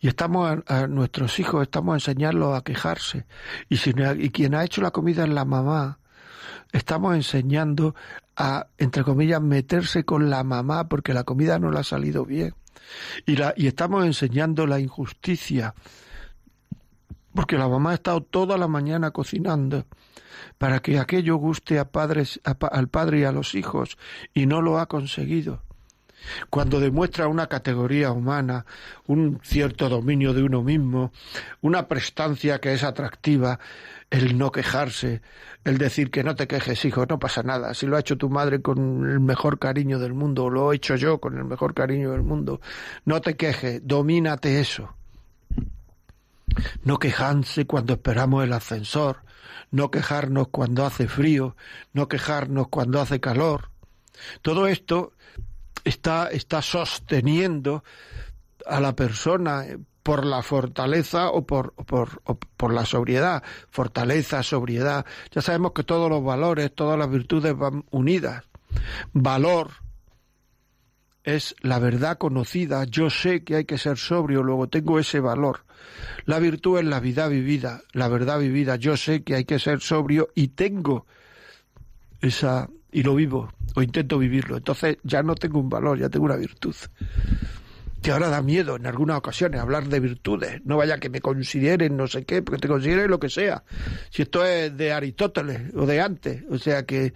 Y 0.00 0.08
estamos 0.08 0.62
a, 0.66 0.86
nuestros 0.86 1.38
hijos, 1.38 1.62
estamos 1.62 1.92
a 1.92 1.96
enseñarlos 1.96 2.56
a 2.56 2.62
quejarse. 2.62 3.26
Y, 3.68 3.76
si, 3.76 3.94
y 4.18 4.30
quien 4.30 4.54
ha 4.54 4.64
hecho 4.64 4.80
la 4.80 4.90
comida 4.90 5.24
es 5.24 5.30
la 5.30 5.44
mamá, 5.44 5.98
estamos 6.72 7.14
enseñando 7.14 7.94
a, 8.36 8.68
entre 8.78 9.04
comillas, 9.04 9.40
meterse 9.40 10.04
con 10.04 10.30
la 10.30 10.44
mamá 10.44 10.88
porque 10.88 11.14
la 11.14 11.24
comida 11.24 11.58
no 11.58 11.70
le 11.70 11.80
ha 11.80 11.84
salido 11.84 12.24
bien. 12.24 12.54
Y, 13.26 13.66
estamos 13.66 14.04
enseñando 14.04 14.66
la 14.66 14.80
injusticia 14.80 15.74
porque 17.38 17.56
la 17.56 17.68
mamá 17.68 17.92
ha 17.92 17.94
estado 17.94 18.20
toda 18.20 18.58
la 18.58 18.66
mañana 18.66 19.12
cocinando 19.12 19.86
para 20.58 20.80
que 20.80 20.98
aquello 20.98 21.36
guste 21.36 21.78
a 21.78 21.88
padres, 21.88 22.40
al 22.42 22.88
padre 22.88 23.20
y 23.20 23.22
a 23.22 23.30
los 23.30 23.54
hijos 23.54 23.96
y 24.34 24.46
no 24.46 24.60
lo 24.60 24.80
ha 24.80 24.86
conseguido. 24.86 25.62
Cuando 26.50 26.80
demuestra 26.80 27.28
una 27.28 27.46
categoría 27.46 28.10
humana, 28.10 28.66
un 29.06 29.38
cierto 29.44 29.88
dominio 29.88 30.34
de 30.34 30.42
uno 30.42 30.64
mismo, 30.64 31.12
una 31.60 31.86
prestancia 31.86 32.58
que 32.58 32.72
es 32.72 32.82
atractiva, 32.82 33.60
el 34.10 34.36
no 34.36 34.50
quejarse, 34.50 35.22
el 35.62 35.78
decir 35.78 36.10
que 36.10 36.24
no 36.24 36.34
te 36.34 36.48
quejes, 36.48 36.84
hijo, 36.86 37.06
no 37.06 37.20
pasa 37.20 37.44
nada. 37.44 37.72
Si 37.72 37.86
lo 37.86 37.96
ha 37.96 38.00
hecho 38.00 38.18
tu 38.18 38.30
madre 38.30 38.62
con 38.62 39.08
el 39.08 39.20
mejor 39.20 39.60
cariño 39.60 40.00
del 40.00 40.12
mundo, 40.12 40.46
o 40.46 40.50
lo 40.50 40.72
he 40.72 40.76
hecho 40.76 40.96
yo 40.96 41.20
con 41.20 41.38
el 41.38 41.44
mejor 41.44 41.72
cariño 41.72 42.10
del 42.10 42.24
mundo, 42.24 42.60
no 43.04 43.20
te 43.20 43.36
quejes, 43.36 43.86
domínate 43.86 44.58
eso 44.58 44.97
no 46.82 46.98
quejarse 46.98 47.66
cuando 47.66 47.94
esperamos 47.94 48.44
el 48.44 48.52
ascensor, 48.52 49.22
no 49.70 49.90
quejarnos 49.90 50.48
cuando 50.48 50.84
hace 50.84 51.08
frío, 51.08 51.56
no 51.92 52.08
quejarnos 52.08 52.68
cuando 52.68 53.00
hace 53.00 53.20
calor. 53.20 53.70
Todo 54.42 54.66
esto 54.66 55.12
está, 55.84 56.28
está 56.28 56.62
sosteniendo 56.62 57.84
a 58.66 58.80
la 58.80 58.94
persona 58.94 59.64
por 60.02 60.24
la 60.24 60.42
fortaleza 60.42 61.30
o 61.30 61.46
por, 61.46 61.74
por, 61.74 62.22
por 62.56 62.72
la 62.72 62.86
sobriedad. 62.86 63.42
Fortaleza, 63.70 64.42
sobriedad. 64.42 65.04
Ya 65.32 65.42
sabemos 65.42 65.72
que 65.72 65.84
todos 65.84 66.08
los 66.08 66.24
valores, 66.24 66.74
todas 66.74 66.98
las 66.98 67.10
virtudes 67.10 67.56
van 67.56 67.84
unidas. 67.90 68.44
Valor, 69.12 69.70
es 71.34 71.54
la 71.60 71.78
verdad 71.78 72.16
conocida, 72.16 72.84
yo 72.84 73.10
sé 73.10 73.44
que 73.44 73.56
hay 73.56 73.64
que 73.66 73.76
ser 73.76 73.98
sobrio, 73.98 74.42
luego 74.42 74.68
tengo 74.68 74.98
ese 74.98 75.20
valor. 75.20 75.64
La 76.24 76.38
virtud 76.38 76.78
es 76.78 76.86
la 76.86 77.00
vida 77.00 77.28
vivida, 77.28 77.82
la 77.92 78.08
verdad 78.08 78.38
vivida, 78.38 78.76
yo 78.76 78.96
sé 78.96 79.22
que 79.22 79.34
hay 79.34 79.44
que 79.44 79.58
ser 79.58 79.80
sobrio 79.80 80.30
y 80.34 80.48
tengo 80.48 81.06
esa 82.22 82.70
y 82.90 83.02
lo 83.02 83.14
vivo 83.14 83.52
o 83.74 83.82
intento 83.82 84.18
vivirlo. 84.18 84.56
Entonces 84.56 84.96
ya 85.02 85.22
no 85.22 85.34
tengo 85.34 85.60
un 85.60 85.68
valor, 85.68 85.98
ya 85.98 86.08
tengo 86.08 86.24
una 86.24 86.36
virtud. 86.36 86.74
Que 88.00 88.12
ahora 88.12 88.28
da 88.28 88.40
miedo 88.40 88.76
en 88.76 88.86
algunas 88.86 89.18
ocasiones 89.18 89.60
hablar 89.60 89.86
de 89.88 90.00
virtudes. 90.00 90.62
No 90.64 90.78
vaya 90.78 90.98
que 90.98 91.10
me 91.10 91.20
consideren 91.20 91.96
no 91.96 92.06
sé 92.06 92.24
qué, 92.24 92.40
porque 92.40 92.62
te 92.62 92.68
consideren 92.68 93.10
lo 93.10 93.20
que 93.20 93.28
sea. 93.28 93.64
Si 94.08 94.22
esto 94.22 94.46
es 94.46 94.74
de 94.74 94.92
Aristóteles 94.92 95.74
o 95.74 95.84
de 95.84 96.00
antes, 96.00 96.42
o 96.48 96.56
sea 96.56 96.86
que 96.86 97.12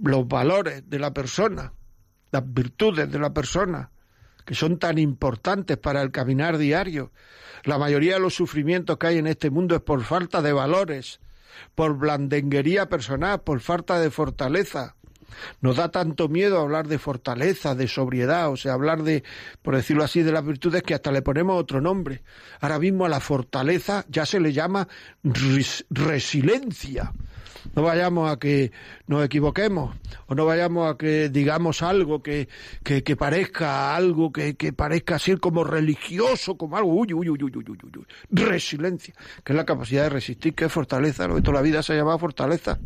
los 0.00 0.28
valores 0.28 0.88
de 0.88 0.98
la 1.00 1.12
persona 1.12 1.72
las 2.30 2.42
virtudes 2.52 3.10
de 3.10 3.18
la 3.18 3.32
persona, 3.32 3.90
que 4.44 4.54
son 4.54 4.78
tan 4.78 4.98
importantes 4.98 5.76
para 5.76 6.02
el 6.02 6.10
caminar 6.10 6.58
diario. 6.58 7.12
La 7.64 7.78
mayoría 7.78 8.14
de 8.14 8.20
los 8.20 8.34
sufrimientos 8.34 8.96
que 8.98 9.06
hay 9.08 9.18
en 9.18 9.26
este 9.26 9.50
mundo 9.50 9.74
es 9.74 9.82
por 9.82 10.02
falta 10.04 10.42
de 10.42 10.52
valores, 10.52 11.20
por 11.74 11.96
blandenguería 11.96 12.88
personal, 12.88 13.40
por 13.40 13.60
falta 13.60 13.98
de 13.98 14.10
fortaleza. 14.10 14.94
Nos 15.60 15.76
da 15.76 15.90
tanto 15.90 16.28
miedo 16.28 16.60
hablar 16.60 16.86
de 16.88 16.98
fortaleza, 16.98 17.74
de 17.74 17.88
sobriedad, 17.88 18.50
o 18.50 18.56
sea, 18.56 18.74
hablar 18.74 19.02
de, 19.02 19.24
por 19.62 19.74
decirlo 19.76 20.04
así, 20.04 20.22
de 20.22 20.32
las 20.32 20.44
virtudes 20.44 20.82
que 20.82 20.94
hasta 20.94 21.10
le 21.10 21.22
ponemos 21.22 21.60
otro 21.60 21.80
nombre. 21.80 22.22
Ahora 22.60 22.78
mismo 22.78 23.04
a 23.04 23.08
la 23.08 23.20
fortaleza 23.20 24.04
ya 24.08 24.24
se 24.26 24.40
le 24.40 24.52
llama 24.52 24.88
resiliencia. 25.90 27.12
No 27.74 27.82
vayamos 27.82 28.30
a 28.30 28.38
que 28.38 28.72
nos 29.06 29.24
equivoquemos 29.24 29.96
o 30.26 30.34
no 30.34 30.46
vayamos 30.46 30.90
a 30.90 30.96
que 30.96 31.28
digamos 31.28 31.82
algo 31.82 32.22
que, 32.22 32.48
que, 32.82 33.16
parezca 33.16 33.94
algo 33.94 34.32
que, 34.32 34.56
que, 34.56 34.72
parezca 34.72 35.18
ser 35.18 35.40
como 35.40 35.64
religioso, 35.64 36.56
como 36.56 36.76
algo, 36.76 36.94
uy, 36.94 37.12
uy, 37.12 37.28
uy, 37.28 37.38
uy, 37.42 37.52
uy, 37.54 37.64
uy, 37.68 37.92
uy, 37.98 38.06
resiliencia, 38.30 39.14
que 39.44 39.52
es 39.52 39.56
la 39.56 39.64
capacidad 39.64 40.04
de 40.04 40.10
resistir, 40.10 40.54
que 40.54 40.66
es 40.66 40.72
fortaleza, 40.72 41.28
lo 41.28 41.36
que 41.36 41.42
toda 41.42 41.56
la 41.56 41.62
vida 41.62 41.82
se 41.82 41.92
ha 41.92 41.96
llamado 41.96 42.18
fortaleza, 42.18 42.78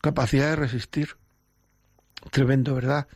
capacidad 0.00 0.50
de 0.50 0.56
resistir. 0.56 1.16
Tremendo, 2.30 2.74
¿verdad? 2.74 3.08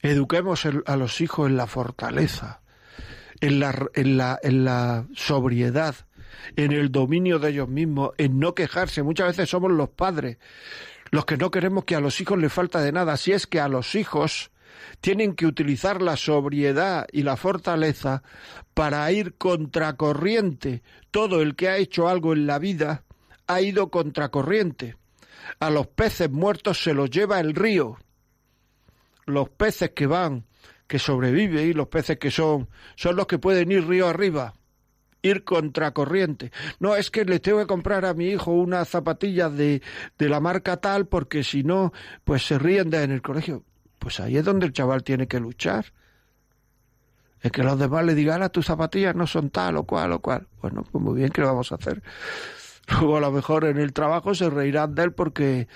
Eduquemos 0.00 0.66
a 0.66 0.96
los 0.96 1.20
hijos 1.20 1.48
en 1.48 1.56
la 1.56 1.66
fortaleza, 1.66 2.60
en 3.40 3.58
la, 3.58 3.88
en 3.94 4.16
la, 4.16 4.38
en 4.42 4.64
la 4.64 5.06
sobriedad, 5.14 5.94
en 6.56 6.72
el 6.72 6.90
dominio 6.90 7.38
de 7.38 7.50
ellos 7.50 7.68
mismos, 7.68 8.10
en 8.18 8.38
no 8.38 8.54
quejarse. 8.54 9.02
Muchas 9.02 9.28
veces 9.28 9.50
somos 9.50 9.70
los 9.70 9.88
padres 9.88 10.38
los 11.10 11.24
que 11.24 11.36
no 11.36 11.50
queremos 11.50 11.84
que 11.84 11.96
a 11.96 12.00
los 12.00 12.20
hijos 12.20 12.38
les 12.38 12.52
falta 12.52 12.80
de 12.80 12.92
nada. 12.92 13.16
Si 13.16 13.32
es 13.32 13.46
que 13.46 13.60
a 13.60 13.68
los 13.68 13.94
hijos 13.94 14.50
tienen 15.00 15.34
que 15.34 15.46
utilizar 15.46 16.02
la 16.02 16.16
sobriedad 16.16 17.06
y 17.12 17.22
la 17.22 17.36
fortaleza 17.36 18.22
para 18.74 19.10
ir 19.12 19.34
contracorriente. 19.36 20.82
Todo 21.10 21.40
el 21.40 21.56
que 21.56 21.68
ha 21.68 21.76
hecho 21.76 22.08
algo 22.08 22.32
en 22.32 22.46
la 22.46 22.58
vida 22.58 23.04
ha 23.46 23.60
ido 23.60 23.90
contracorriente. 23.90 24.96
A 25.60 25.70
los 25.70 25.86
peces 25.86 26.30
muertos 26.30 26.82
se 26.82 26.94
los 26.94 27.10
lleva 27.10 27.40
el 27.40 27.54
río. 27.54 27.96
Los 29.24 29.48
peces 29.48 29.90
que 29.90 30.06
van, 30.06 30.44
que 30.86 30.98
sobreviven 30.98 31.70
y 31.70 31.72
los 31.72 31.88
peces 31.88 32.18
que 32.18 32.30
son, 32.30 32.68
son 32.96 33.16
los 33.16 33.26
que 33.26 33.38
pueden 33.38 33.72
ir 33.72 33.86
río 33.86 34.08
arriba 34.08 34.54
ir 35.22 35.44
contracorriente. 35.44 36.52
No, 36.80 36.96
es 36.96 37.10
que 37.10 37.24
le 37.24 37.40
tengo 37.40 37.58
que 37.58 37.66
comprar 37.66 38.04
a 38.04 38.14
mi 38.14 38.28
hijo 38.28 38.52
una 38.52 38.84
zapatilla 38.84 39.48
de, 39.48 39.82
de 40.18 40.28
la 40.28 40.40
marca 40.40 40.78
tal 40.78 41.06
porque 41.06 41.44
si 41.44 41.62
no, 41.64 41.92
pues 42.24 42.46
se 42.46 42.58
ríen 42.58 42.90
de 42.90 43.02
en 43.02 43.12
el 43.12 43.22
colegio. 43.22 43.64
Pues 43.98 44.20
ahí 44.20 44.36
es 44.36 44.44
donde 44.44 44.66
el 44.66 44.72
chaval 44.72 45.02
tiene 45.02 45.26
que 45.26 45.40
luchar. 45.40 45.86
Es 47.40 47.52
que 47.52 47.62
los 47.62 47.78
demás 47.78 48.04
le 48.04 48.14
digan, 48.14 48.42
a 48.42 48.48
tus 48.48 48.66
zapatillas 48.66 49.14
no 49.14 49.26
son 49.26 49.50
tal 49.50 49.76
o 49.76 49.84
cual 49.84 50.12
o 50.12 50.20
cual. 50.20 50.46
Bueno, 50.60 50.84
pues 50.90 51.02
muy 51.02 51.14
bien, 51.16 51.30
¿qué 51.30 51.40
lo 51.40 51.48
vamos 51.48 51.70
a 51.72 51.76
hacer? 51.76 52.02
Luego 52.88 53.16
a 53.16 53.20
lo 53.20 53.30
mejor 53.30 53.64
en 53.64 53.78
el 53.78 53.92
trabajo 53.92 54.34
se 54.34 54.50
reirán 54.50 54.94
de 54.94 55.04
él 55.04 55.12
porque, 55.12 55.68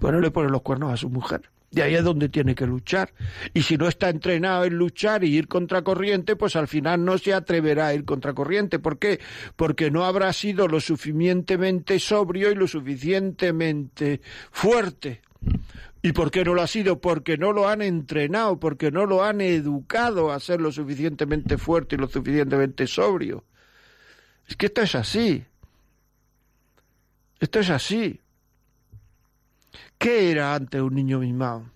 bueno, 0.00 0.20
le 0.20 0.30
pone 0.30 0.50
los 0.50 0.62
cuernos 0.62 0.92
a 0.92 0.96
su 0.96 1.08
mujer. 1.08 1.50
Y 1.72 1.80
ahí 1.82 1.94
es 1.94 2.02
donde 2.02 2.28
tiene 2.28 2.56
que 2.56 2.66
luchar. 2.66 3.12
Y 3.54 3.62
si 3.62 3.76
no 3.76 3.86
está 3.86 4.08
entrenado 4.08 4.64
en 4.64 4.74
luchar 4.74 5.22
y 5.22 5.36
ir 5.36 5.46
contracorriente, 5.46 6.34
pues 6.34 6.56
al 6.56 6.66
final 6.66 7.04
no 7.04 7.16
se 7.16 7.32
atreverá 7.32 7.88
a 7.88 7.94
ir 7.94 8.04
contracorriente. 8.04 8.80
¿Por 8.80 8.98
qué? 8.98 9.20
Porque 9.54 9.90
no 9.90 10.04
habrá 10.04 10.32
sido 10.32 10.66
lo 10.66 10.80
suficientemente 10.80 12.00
sobrio 12.00 12.50
y 12.50 12.56
lo 12.56 12.66
suficientemente 12.66 14.20
fuerte. 14.50 15.22
¿Y 16.02 16.12
por 16.12 16.32
qué 16.32 16.44
no 16.44 16.54
lo 16.54 16.62
ha 16.62 16.66
sido? 16.66 17.00
Porque 17.00 17.38
no 17.38 17.52
lo 17.52 17.68
han 17.68 17.82
entrenado, 17.82 18.58
porque 18.58 18.90
no 18.90 19.06
lo 19.06 19.22
han 19.22 19.40
educado 19.40 20.32
a 20.32 20.40
ser 20.40 20.60
lo 20.60 20.72
suficientemente 20.72 21.56
fuerte 21.56 21.94
y 21.94 21.98
lo 21.98 22.08
suficientemente 22.08 22.88
sobrio. 22.88 23.44
Es 24.48 24.56
que 24.56 24.66
esto 24.66 24.80
es 24.80 24.96
así. 24.96 25.44
Esto 27.38 27.60
es 27.60 27.70
así. 27.70 28.20
¿Qué 30.00 30.30
era 30.30 30.54
antes 30.54 30.80
un 30.80 30.94
niño 30.94 31.18
mimado? 31.18 31.66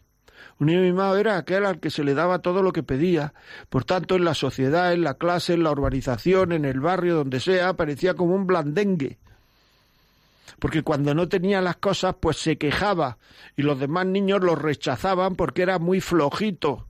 Un 0.58 0.68
niño 0.68 0.80
mimado 0.80 1.18
era 1.18 1.36
aquel 1.36 1.66
al 1.66 1.78
que 1.78 1.90
se 1.90 2.02
le 2.02 2.14
daba 2.14 2.38
todo 2.38 2.62
lo 2.62 2.72
que 2.72 2.82
pedía. 2.82 3.34
Por 3.68 3.84
tanto, 3.84 4.16
en 4.16 4.24
la 4.24 4.32
sociedad, 4.32 4.94
en 4.94 5.04
la 5.04 5.18
clase, 5.18 5.52
en 5.52 5.62
la 5.62 5.70
urbanización, 5.70 6.52
en 6.52 6.64
el 6.64 6.80
barrio, 6.80 7.16
donde 7.16 7.38
sea, 7.38 7.74
parecía 7.74 8.14
como 8.14 8.34
un 8.34 8.46
blandengue. 8.46 9.18
Porque 10.58 10.80
cuando 10.80 11.14
no 11.14 11.28
tenía 11.28 11.60
las 11.60 11.76
cosas, 11.76 12.14
pues 12.18 12.38
se 12.38 12.56
quejaba 12.56 13.18
y 13.58 13.62
los 13.62 13.78
demás 13.78 14.06
niños 14.06 14.40
lo 14.40 14.54
rechazaban 14.54 15.36
porque 15.36 15.60
era 15.60 15.78
muy 15.78 16.00
flojito. 16.00 16.86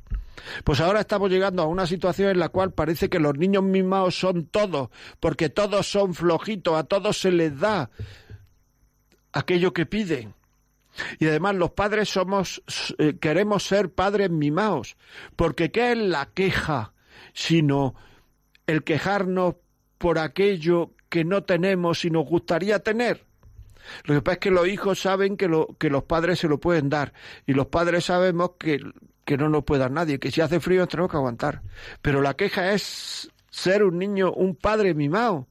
Pues 0.63 0.79
ahora 0.79 1.01
estamos 1.01 1.31
llegando 1.31 1.65
a 1.65 1.67
una 1.67 1.89
situación 1.89 2.31
en 2.31 2.39
la 2.39 2.51
cual 2.51 2.71
parece 2.71 3.09
que 3.09 3.19
los 3.19 3.37
niños 3.37 3.65
mimados 3.65 4.17
son 4.17 4.47
todos, 4.47 4.91
porque 5.19 5.49
todos 5.49 5.91
son 5.91 6.15
flojitos, 6.15 6.77
a 6.77 6.85
todos 6.85 7.19
se 7.19 7.33
les 7.33 7.59
da 7.59 7.91
aquello 9.33 9.73
que 9.73 9.85
piden. 9.85 10.33
Y 11.19 11.27
además 11.27 11.57
los 11.57 11.71
padres 11.71 12.09
somos, 12.09 12.63
eh, 12.99 13.17
queremos 13.21 13.67
ser 13.67 13.91
padres 13.91 14.31
mimados, 14.31 14.97
porque 15.37 15.71
¿qué 15.71 15.93
es 15.93 15.99
la 15.99 16.27
queja? 16.27 16.93
Sino 17.33 17.95
el 18.67 18.85
quejarnos 18.85 19.57
por 19.99 20.19
aquello 20.19 20.93
que 21.09 21.25
no 21.25 21.45
tenemos 21.45 22.05
y 22.05 22.11
nos 22.11 22.27
gustaría 22.27 22.81
tener. 22.81 23.25
Lo 24.05 24.15
que 24.15 24.23
pasa 24.23 24.35
es 24.35 24.41
que 24.41 24.51
los 24.51 24.69
hijos 24.69 25.01
saben 25.01 25.37
que, 25.37 25.49
lo, 25.49 25.69
que 25.79 25.91
los 25.91 26.05
padres 26.05 26.39
se 26.39 26.49
lo 26.49 26.59
pueden 26.59 26.89
dar 26.89 27.13
y 27.47 27.53
los 27.53 27.67
padres 27.67 28.07
sabemos 28.07 28.53
que, 28.59 28.81
que 29.25 29.37
no 29.37 29.49
nos 29.49 29.65
puede 29.65 29.81
dar 29.81 29.91
nadie, 29.91 30.19
que 30.19 30.31
si 30.31 30.41
hace 30.41 30.61
frío 30.61 30.87
tenemos 30.87 31.11
que 31.11 31.17
aguantar. 31.17 31.63
Pero 32.03 32.23
la 32.23 32.35
queja 32.35 32.73
es 32.73 33.31
ser 33.51 33.85
un 33.85 33.99
niño, 33.99 34.33
un 34.33 34.57
padre 34.57 34.95
mimado. 34.95 35.49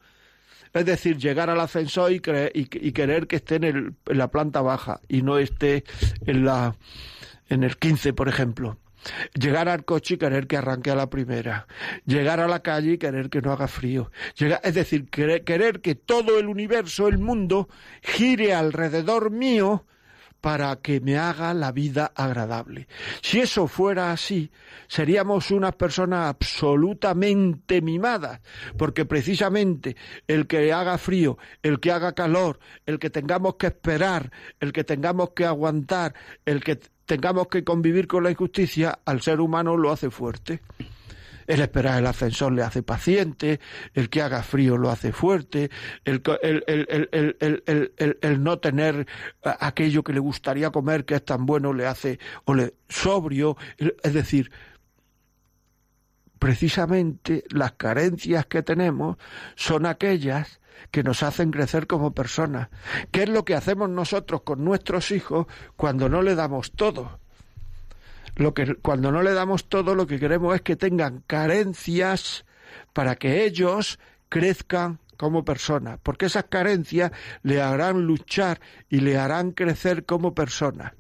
Es 0.74 0.86
decir, 0.86 1.18
llegar 1.18 1.50
al 1.50 1.60
ascensor 1.60 2.12
y, 2.12 2.16
y, 2.16 2.92
querer 2.92 3.28
que 3.28 3.36
esté 3.36 3.56
en, 3.56 3.96
la 4.06 4.30
planta 4.30 4.62
baja 4.62 5.00
y 5.08 5.22
no 5.22 5.38
esté 5.38 5.84
en, 6.26 6.46
la, 6.46 6.76
en 7.50 7.64
el 7.64 7.78
15, 7.78 8.14
por 8.14 8.28
ejemplo. 8.28 8.78
Llegar 9.34 9.70
al 9.70 9.86
coche 9.86 10.16
y 10.16 10.18
querer 10.18 10.48
que 10.48 10.58
arranque 10.58 10.90
a 10.90 10.96
la 10.96 11.10
primera. 11.10 11.68
Llegar 12.06 12.40
a 12.40 12.48
la 12.48 12.62
calle 12.62 12.94
y 12.94 12.98
querer 12.98 13.30
que 13.30 13.42
no 13.42 13.52
haga 13.52 13.68
frío. 13.68 14.12
es 14.64 14.74
decir, 14.74 15.10
querer 15.10 15.82
que 15.82 15.96
todo 15.96 16.40
el 16.40 16.48
universo, 16.48 17.08
el 17.08 17.20
mundo, 17.20 17.70
gire 18.02 18.54
alrededor 18.54 19.30
mío 19.30 19.86
para 20.44 20.76
que 20.76 21.00
me 21.00 21.18
haga 21.18 21.54
la 21.54 21.72
vida 21.72 22.12
agradable. 22.14 22.90
Si 23.22 23.40
eso 23.40 23.66
fuera 23.66 24.12
así, 24.12 24.52
seríamos 24.90 25.52
unas 25.52 25.74
personas 25.76 26.28
absolutamente 26.28 27.82
mimadas, 27.82 28.42
porque 28.78 29.06
precisamente 29.06 29.96
el 30.28 30.46
que 30.46 30.74
haga 30.74 30.98
frío, 30.98 31.38
el 31.62 31.80
que 31.80 31.94
haga 31.94 32.12
calor, 32.12 32.60
el 32.86 33.00
que 33.00 33.10
tengamos 33.10 33.56
que 33.56 33.68
esperar, 33.68 34.34
el 34.60 34.74
que 34.74 34.84
tengamos 34.84 35.30
que 35.30 35.46
aguantar, 35.46 36.14
el 36.46 36.62
que 36.62 36.78
tengamos 37.06 37.48
que 37.48 37.64
convivir 37.64 38.06
con 38.06 38.26
la 38.26 38.32
injusticia, 38.32 39.00
al 39.06 39.22
ser 39.22 39.40
humano 39.40 39.78
lo 39.78 39.94
hace 39.94 40.10
fuerte. 40.10 40.60
El 41.48 41.62
esperar 41.62 42.00
el 42.00 42.08
ascensor 42.08 42.52
le 42.54 42.64
hace 42.64 42.84
paciente, 42.84 43.60
el 43.94 44.10
que 44.10 44.22
haga 44.22 44.44
frío 44.44 44.78
lo 44.78 44.90
hace 44.90 45.12
fuerte, 45.12 45.70
el, 46.06 46.22
el, 48.22 48.44
no 48.44 48.60
tener 48.60 49.08
aquello 49.44 50.04
que 50.04 50.14
le 50.14 50.20
gustaría 50.20 50.72
comer 50.72 51.06
que 51.06 51.16
es 51.16 51.26
tan 51.26 51.46
bueno 51.46 51.74
le 51.74 51.86
hace 51.86 52.20
o 52.46 52.54
le 52.54 52.76
sobrio. 52.90 53.58
Es 53.78 54.14
decir, 54.14 54.52
precisamente 56.40 57.44
las 57.50 57.74
carencias 57.74 58.46
que 58.46 58.64
tenemos 58.64 59.18
son 59.56 59.86
aquellas 59.86 60.60
que 60.92 61.04
nos 61.04 61.24
hacen 61.24 61.52
crecer 61.52 61.88
como 61.88 62.14
personas. 62.14 62.70
¿Qué 63.12 63.24
es 63.24 63.30
lo 63.30 63.46
que 63.46 63.56
hacemos 63.56 63.90
nosotros 63.90 64.42
con 64.42 64.64
nuestros 64.64 65.12
hijos 65.12 65.48
cuando 65.76 66.10
no 66.10 66.22
le 66.22 66.36
damos 66.36 66.72
todo? 66.74 67.23
Lo 68.36 68.54
que, 68.54 68.76
cuando 68.76 69.12
no 69.12 69.22
le 69.22 69.34
damos 69.34 69.70
todo, 69.70 69.96
lo 69.96 70.08
que 70.08 70.20
queremos 70.20 70.56
es 70.56 70.62
que 70.62 70.76
tengan 70.76 71.24
carencias 71.28 72.46
para 72.94 73.16
que 73.16 73.46
ellos 73.46 74.00
crezcan 74.30 75.00
como 75.18 75.46
personas, 75.46 76.00
porque 76.02 76.26
esas 76.26 76.46
carencias 76.46 77.12
le 77.44 77.62
harán 77.62 78.02
luchar 78.02 78.60
y 78.90 79.00
le 79.00 79.18
harán 79.18 79.52
crecer 79.52 80.06
como 80.06 80.34
personas. 80.34 80.94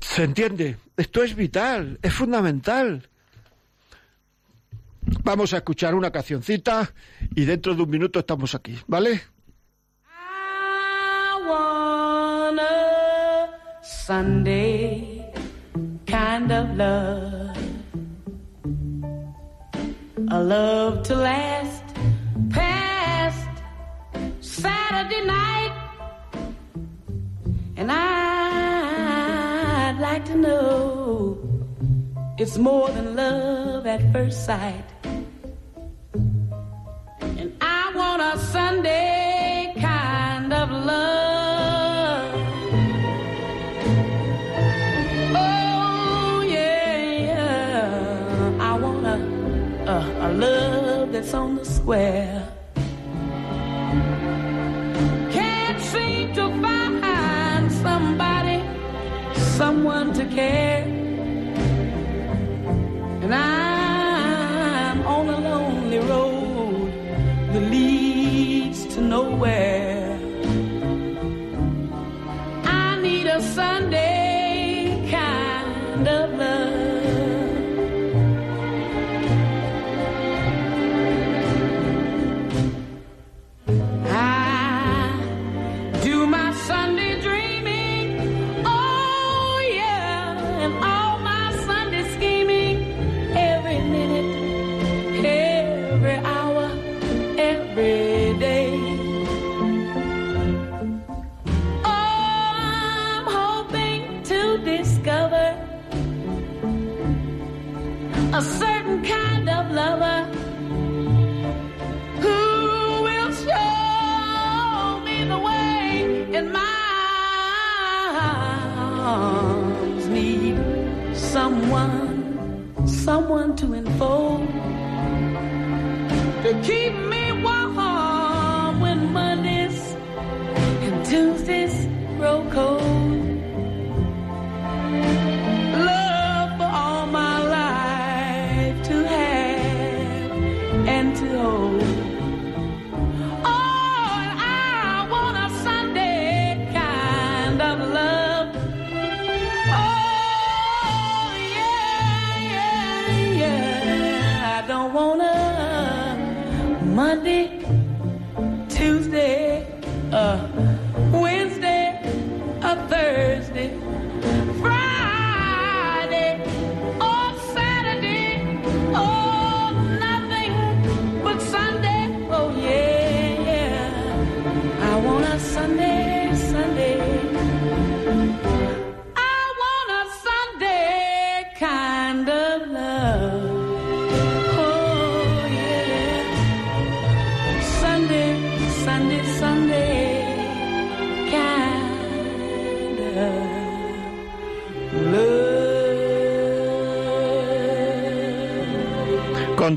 ¿Se 0.00 0.24
entiende? 0.24 0.76
Esto 0.96 1.22
es 1.22 1.34
vital, 1.34 1.98
es 2.02 2.12
fundamental. 2.12 3.08
Vamos 5.24 5.54
a 5.54 5.58
escuchar 5.58 5.94
una 5.94 6.10
cancioncita 6.10 6.92
y 7.34 7.44
dentro 7.44 7.74
de 7.74 7.82
un 7.82 7.90
minuto 7.90 8.18
estamos 8.18 8.54
aquí, 8.54 8.78
¿vale? 8.86 9.22
Sunday 14.08 15.20
kind 16.06 16.50
of 16.50 16.74
love. 16.78 17.54
A 20.30 20.42
love 20.42 21.02
to 21.08 21.14
last 21.14 21.84
past 22.48 23.50
Saturday 24.40 25.22
night. 25.26 25.74
And 27.76 27.92
I'd 27.92 28.88
like 30.00 30.24
to 30.24 30.36
know 30.36 31.36
it's 32.38 32.56
more 32.56 32.88
than 32.88 33.14
love 33.14 33.86
at 33.86 34.00
first 34.10 34.46
sight. 34.46 34.86
And 37.40 37.52
I 37.60 37.92
want 37.94 38.22
a 38.22 38.38
Sunday 38.38 39.74
kind 39.78 40.54
of 40.54 40.70
love. 40.70 41.17
That's 51.28 51.34
on 51.34 51.56
the 51.56 51.64
square. 51.64 52.48
Can't 55.30 55.80
seem 55.80 56.32
to 56.34 56.48
find 56.62 57.70
somebody, 57.70 58.64
someone 59.58 60.14
to 60.14 60.24
care. 60.24 60.67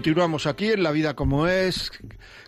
Continuamos 0.01 0.47
aquí 0.47 0.71
en 0.71 0.81
La 0.81 0.89
Vida 0.89 1.13
como 1.13 1.45
es, 1.45 1.91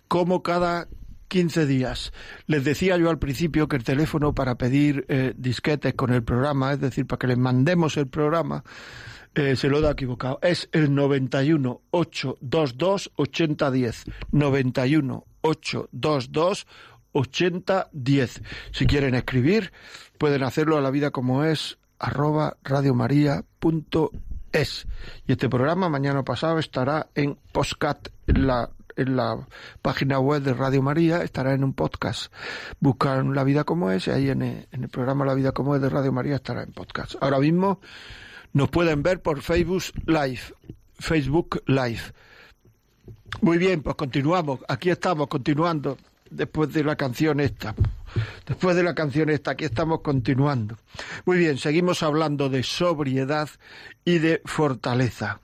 como 0.07 0.41
cada 0.41 0.87
15 1.27 1.67
días. 1.67 2.11
Les 2.47 2.63
decía 2.63 2.97
yo 2.97 3.11
al 3.11 3.19
principio 3.19 3.67
que 3.67 3.75
el 3.75 3.83
teléfono 3.83 4.33
para 4.33 4.55
pedir 4.55 5.05
eh, 5.07 5.35
disquetes 5.37 5.93
con 5.93 6.11
el 6.11 6.23
programa, 6.23 6.73
es 6.73 6.79
decir, 6.79 7.05
para 7.05 7.19
que 7.19 7.27
les 7.27 7.37
mandemos 7.37 7.95
el 7.97 8.07
programa, 8.07 8.63
eh, 9.35 9.55
se 9.55 9.69
lo 9.69 9.81
da 9.81 9.91
equivocado. 9.91 10.39
Es 10.41 10.67
el 10.71 10.95
91 10.95 11.79
822 11.91 13.11
8010. 13.17 14.03
91 14.31 15.25
822 15.41 16.65
8010. 17.11 18.41
Si 18.71 18.87
quieren 18.87 19.13
escribir, 19.13 19.71
pueden 20.17 20.41
hacerlo 20.41 20.75
a 20.75 20.81
la 20.81 20.89
vida 20.89 21.11
como 21.11 21.43
es 21.43 21.77
arroba 21.99 22.57
radiomaria.es. 22.63 24.32
Y 24.53 25.31
este 25.31 25.49
programa 25.49 25.89
mañana 25.89 26.23
pasado 26.23 26.59
estará 26.59 27.07
en 27.15 27.39
postcat 27.51 28.09
en 28.27 28.45
la 28.45 28.69
en 28.95 29.15
la 29.15 29.47
página 29.81 30.19
web 30.19 30.43
de 30.43 30.53
Radio 30.53 30.83
María, 30.83 31.23
estará 31.23 31.55
en 31.55 31.63
un 31.63 31.73
podcast. 31.73 32.31
Buscan 32.79 33.33
La 33.33 33.43
Vida 33.43 33.63
como 33.63 33.89
es 33.89 34.05
y 34.05 34.11
ahí 34.11 34.29
en 34.29 34.43
el, 34.43 34.67
en 34.71 34.83
el, 34.83 34.89
programa 34.89 35.25
La 35.25 35.33
Vida 35.33 35.51
como 35.51 35.75
es 35.75 35.81
de 35.81 35.89
Radio 35.89 36.11
María 36.11 36.35
estará 36.35 36.61
en 36.61 36.71
podcast. 36.71 37.15
Ahora 37.19 37.39
mismo 37.39 37.79
nos 38.53 38.69
pueden 38.69 39.01
ver 39.01 39.23
por 39.23 39.41
Facebook 39.41 39.85
Live. 40.05 40.41
Facebook 40.99 41.63
Live. 41.65 42.01
Muy 43.41 43.57
bien, 43.57 43.81
pues 43.81 43.95
continuamos. 43.95 44.59
Aquí 44.67 44.91
estamos, 44.91 45.27
continuando 45.27 45.97
después 46.35 46.73
de 46.73 46.83
la 46.83 46.95
canción 46.95 47.39
esta. 47.39 47.75
Después 48.45 48.75
de 48.75 48.83
la 48.83 48.93
canción 48.93 49.29
esta, 49.29 49.51
aquí 49.51 49.65
estamos 49.65 50.01
continuando. 50.01 50.77
Muy 51.25 51.37
bien, 51.37 51.57
seguimos 51.57 52.03
hablando 52.03 52.49
de 52.49 52.63
sobriedad 52.63 53.49
y 54.05 54.19
de 54.19 54.41
fortaleza. 54.45 55.39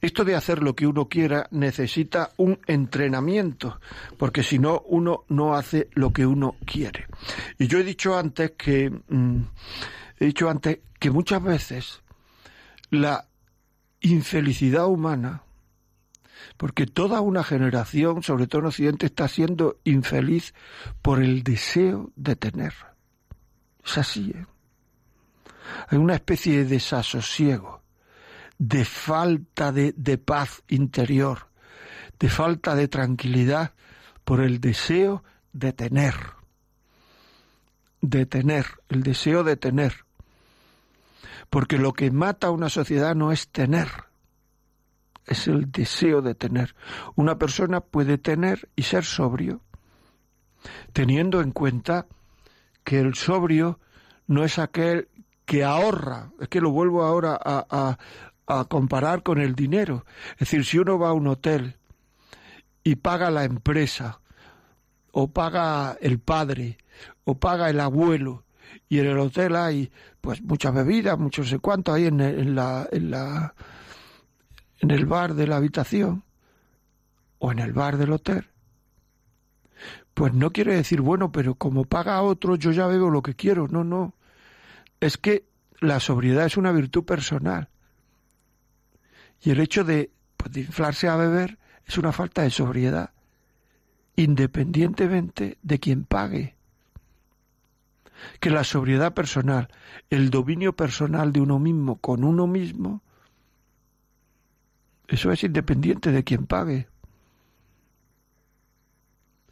Esto 0.00 0.24
de 0.24 0.36
hacer 0.36 0.62
lo 0.62 0.74
que 0.74 0.86
uno 0.86 1.08
quiera 1.08 1.48
necesita 1.50 2.30
un 2.36 2.60
entrenamiento, 2.66 3.80
porque 4.16 4.42
si 4.42 4.58
no, 4.58 4.82
uno 4.86 5.24
no 5.28 5.54
hace 5.54 5.88
lo 5.94 6.12
que 6.12 6.24
uno 6.26 6.56
quiere. 6.64 7.06
Y 7.58 7.66
yo 7.66 7.78
he 7.78 7.84
dicho 7.84 8.16
antes 8.16 8.52
que, 8.52 8.90
mm, 8.90 9.40
he 10.20 10.26
dicho 10.26 10.48
antes 10.48 10.78
que 10.98 11.10
muchas 11.10 11.42
veces 11.42 12.00
la 12.90 13.26
infelicidad 14.00 14.86
humana 14.86 15.42
porque 16.56 16.86
toda 16.86 17.20
una 17.20 17.44
generación, 17.44 18.22
sobre 18.22 18.46
todo 18.46 18.62
en 18.62 18.66
Occidente, 18.68 19.06
está 19.06 19.28
siendo 19.28 19.78
infeliz 19.84 20.54
por 21.02 21.22
el 21.22 21.42
deseo 21.42 22.10
de 22.16 22.36
tener. 22.36 22.74
Es 23.84 23.98
así, 23.98 24.32
¿eh? 24.34 24.46
Hay 25.88 25.98
una 25.98 26.14
especie 26.14 26.58
de 26.58 26.64
desasosiego, 26.64 27.82
de 28.58 28.84
falta 28.84 29.70
de, 29.70 29.92
de 29.96 30.18
paz 30.18 30.62
interior, 30.68 31.48
de 32.18 32.28
falta 32.28 32.74
de 32.74 32.88
tranquilidad 32.88 33.74
por 34.24 34.40
el 34.40 34.60
deseo 34.60 35.22
de 35.52 35.72
tener. 35.72 36.14
De 38.00 38.26
tener, 38.26 38.66
el 38.88 39.02
deseo 39.02 39.44
de 39.44 39.56
tener. 39.56 40.04
Porque 41.50 41.78
lo 41.78 41.92
que 41.92 42.10
mata 42.10 42.48
a 42.48 42.50
una 42.50 42.68
sociedad 42.68 43.14
no 43.14 43.32
es 43.32 43.48
tener, 43.48 43.88
es 45.28 45.46
el 45.46 45.70
deseo 45.70 46.22
de 46.22 46.34
tener. 46.34 46.74
Una 47.14 47.38
persona 47.38 47.80
puede 47.80 48.18
tener 48.18 48.68
y 48.74 48.82
ser 48.82 49.04
sobrio, 49.04 49.60
teniendo 50.92 51.40
en 51.40 51.52
cuenta 51.52 52.06
que 52.84 52.98
el 52.98 53.14
sobrio 53.14 53.78
no 54.26 54.44
es 54.44 54.58
aquel 54.58 55.08
que 55.44 55.64
ahorra, 55.64 56.30
es 56.40 56.48
que 56.48 56.60
lo 56.60 56.70
vuelvo 56.70 57.04
ahora 57.04 57.38
a, 57.42 57.98
comparar 58.68 59.22
con 59.22 59.38
el 59.40 59.54
dinero. 59.54 60.06
Es 60.32 60.40
decir, 60.40 60.64
si 60.64 60.78
uno 60.78 60.98
va 60.98 61.10
a 61.10 61.12
un 61.12 61.26
hotel 61.26 61.76
y 62.82 62.96
paga 62.96 63.30
la 63.30 63.44
empresa, 63.44 64.20
o 65.12 65.28
paga 65.28 65.98
el 66.00 66.18
padre, 66.18 66.78
o 67.24 67.34
paga 67.34 67.68
el 67.68 67.80
abuelo, 67.80 68.44
y 68.88 69.00
en 69.00 69.06
el 69.06 69.18
hotel 69.18 69.56
hay 69.56 69.90
pues 70.22 70.42
muchas 70.42 70.72
bebidas, 70.72 71.18
mucho 71.18 71.44
sé 71.44 71.58
cuánto, 71.58 71.92
hay 71.92 72.06
en 72.06 72.54
la, 72.54 72.88
en 72.90 73.10
la 73.10 73.54
en 74.80 74.90
el 74.90 75.06
bar 75.06 75.34
de 75.34 75.46
la 75.46 75.56
habitación 75.56 76.24
o 77.38 77.52
en 77.52 77.58
el 77.58 77.72
bar 77.72 77.96
del 77.96 78.12
hotel, 78.12 78.48
pues 80.14 80.34
no 80.34 80.50
quiere 80.50 80.74
decir, 80.74 81.00
bueno, 81.00 81.30
pero 81.30 81.54
como 81.54 81.84
paga 81.84 82.20
otro, 82.22 82.56
yo 82.56 82.72
ya 82.72 82.88
bebo 82.88 83.08
lo 83.10 83.22
que 83.22 83.34
quiero. 83.34 83.68
No, 83.68 83.84
no. 83.84 84.14
Es 84.98 85.16
que 85.16 85.44
la 85.80 86.00
sobriedad 86.00 86.44
es 86.46 86.56
una 86.56 86.72
virtud 86.72 87.04
personal. 87.04 87.68
Y 89.40 89.50
el 89.50 89.60
hecho 89.60 89.84
de, 89.84 90.10
pues, 90.36 90.52
de 90.52 90.62
inflarse 90.62 91.06
a 91.06 91.14
beber 91.14 91.58
es 91.86 91.98
una 91.98 92.10
falta 92.10 92.42
de 92.42 92.50
sobriedad, 92.50 93.12
independientemente 94.16 95.58
de 95.62 95.78
quien 95.78 96.04
pague. 96.04 96.56
Que 98.40 98.50
la 98.50 98.64
sobriedad 98.64 99.14
personal, 99.14 99.68
el 100.10 100.30
dominio 100.30 100.74
personal 100.74 101.32
de 101.32 101.40
uno 101.40 101.60
mismo 101.60 101.96
con 102.00 102.24
uno 102.24 102.48
mismo, 102.48 103.04
eso 105.08 105.32
es 105.32 105.42
independiente 105.42 106.12
de 106.12 106.22
quien 106.22 106.46
pague. 106.46 106.86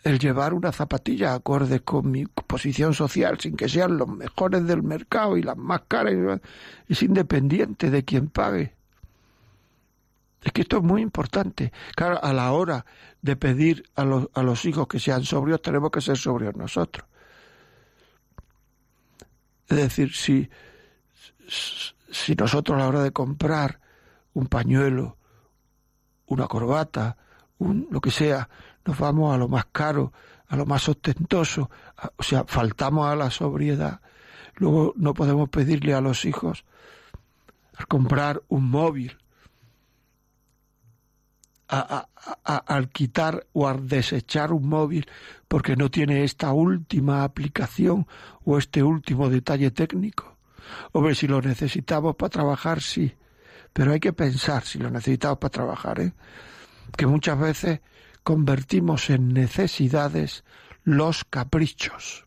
El 0.05 0.19
llevar 0.19 0.55
una 0.55 0.71
zapatilla 0.71 1.35
acorde 1.35 1.81
con 1.81 2.11
mi 2.11 2.27
posición 2.27 2.95
social 2.95 3.41
sin 3.41 3.57
que 3.57 3.69
sean 3.69 3.97
los 3.97 4.07
mejores 4.07 4.65
del 4.67 4.83
mercado 4.83 5.37
y 5.37 5.43
las 5.43 5.57
más 5.57 5.81
caras 5.89 6.41
es 6.87 7.03
independiente 7.03 7.91
de 7.91 8.05
quien 8.05 8.29
pague. 8.29 8.75
Es 10.43 10.53
que 10.53 10.63
esto 10.63 10.77
es 10.77 10.83
muy 10.85 11.03
importante. 11.03 11.73
Claro, 11.97 12.23
a 12.23 12.33
la 12.33 12.53
hora 12.53 12.87
de 13.23 13.35
pedir 13.35 13.83
a 13.97 14.05
los, 14.05 14.29
a 14.35 14.43
los 14.43 14.65
hijos 14.65 14.87
que 14.87 15.01
sean 15.01 15.25
sobrios, 15.25 15.61
tenemos 15.61 15.91
que 15.91 16.01
ser 16.01 16.17
sobrios 16.17 16.55
nosotros. 16.55 17.05
Es 19.67 19.77
decir, 19.77 20.15
si, 20.15 20.49
si 21.49 22.35
nosotros 22.37 22.77
a 22.77 22.81
la 22.83 22.89
hora 22.89 23.03
de 23.03 23.11
comprar 23.11 23.81
un 24.35 24.47
pañuelo, 24.47 25.17
una 26.27 26.47
corbata, 26.47 27.17
un, 27.59 27.89
lo 27.91 28.01
que 28.01 28.11
sea, 28.11 28.49
nos 28.85 28.99
vamos 28.99 29.35
a 29.35 29.39
lo 29.39 29.49
más 29.49 29.67
caro, 29.67 30.13
a 30.49 30.57
lo 30.57 30.67
más 30.67 30.89
ostentoso, 30.89 31.71
o 32.17 32.23
sea, 32.23 32.45
faltamos 32.47 33.09
a 33.09 33.17
la 33.17 33.31
sobriedad. 33.31 34.01
Luego 34.55 34.95
no 34.97 35.15
podemos 35.15 35.49
pedirle 35.49 35.95
a 35.95 36.01
los 36.01 36.25
hijos 36.25 36.65
al 37.77 37.87
comprar 37.87 38.43
un 38.49 38.71
móvil, 38.71 39.19
a, 41.69 42.09
al 42.45 42.89
quitar 42.91 43.47
o 43.53 43.67
al 43.67 43.89
desechar 43.89 44.53
un 44.53 44.69
móvil 44.69 45.09
porque 45.49 45.75
no 45.77 45.91
tiene 45.91 46.23
esta 46.23 46.53
última 46.53 47.25
aplicación 47.25 48.07
o 48.45 48.57
este 48.57 48.83
último 48.83 49.29
detalle 49.29 49.73
técnico. 49.73 50.37
O 50.93 51.01
ver 51.01 51.17
si 51.17 51.27
lo 51.27 51.41
necesitamos 51.41 52.17
para 52.17 52.31
trabajar, 52.31 52.81
sí, 52.81 53.15
pero 53.77 53.93
hay 53.93 54.01
que 54.01 54.15
pensar 54.15 54.65
si 54.65 54.79
lo 54.79 54.91
necesitamos 54.91 55.37
para 55.37 55.51
trabajar, 55.51 56.01
¿eh? 56.01 56.15
que 56.97 57.07
muchas 57.07 57.39
veces 57.39 57.81
convertimos 58.23 59.11
en 59.11 59.35
necesidades 59.35 60.45
los 60.85 61.25
caprichos. 61.25 62.25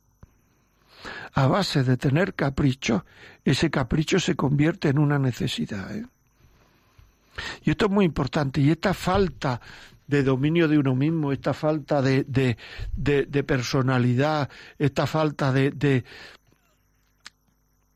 A 1.33 1.47
base 1.47 1.83
de 1.83 1.97
tener 1.97 2.35
capricho, 2.35 3.03
ese 3.43 3.71
capricho 3.71 4.19
se 4.19 4.35
convierte 4.35 4.89
en 4.89 4.99
una 4.99 5.17
necesidad. 5.17 5.91
¿eh? 5.95 6.05
Y 7.63 7.71
esto 7.71 7.85
es 7.85 7.91
muy 7.91 8.05
importante. 8.05 8.61
Y 8.61 8.69
esta 8.69 8.93
falta 8.93 9.59
de 10.05 10.21
dominio 10.21 10.67
de 10.67 10.77
uno 10.77 10.93
mismo, 10.93 11.31
esta 11.31 11.55
falta 11.55 12.03
de, 12.03 12.25
de, 12.25 12.57
de, 12.95 13.25
de 13.25 13.43
personalidad, 13.43 14.51
esta 14.77 15.07
falta 15.07 15.51
de, 15.51 15.71
de, 15.71 16.03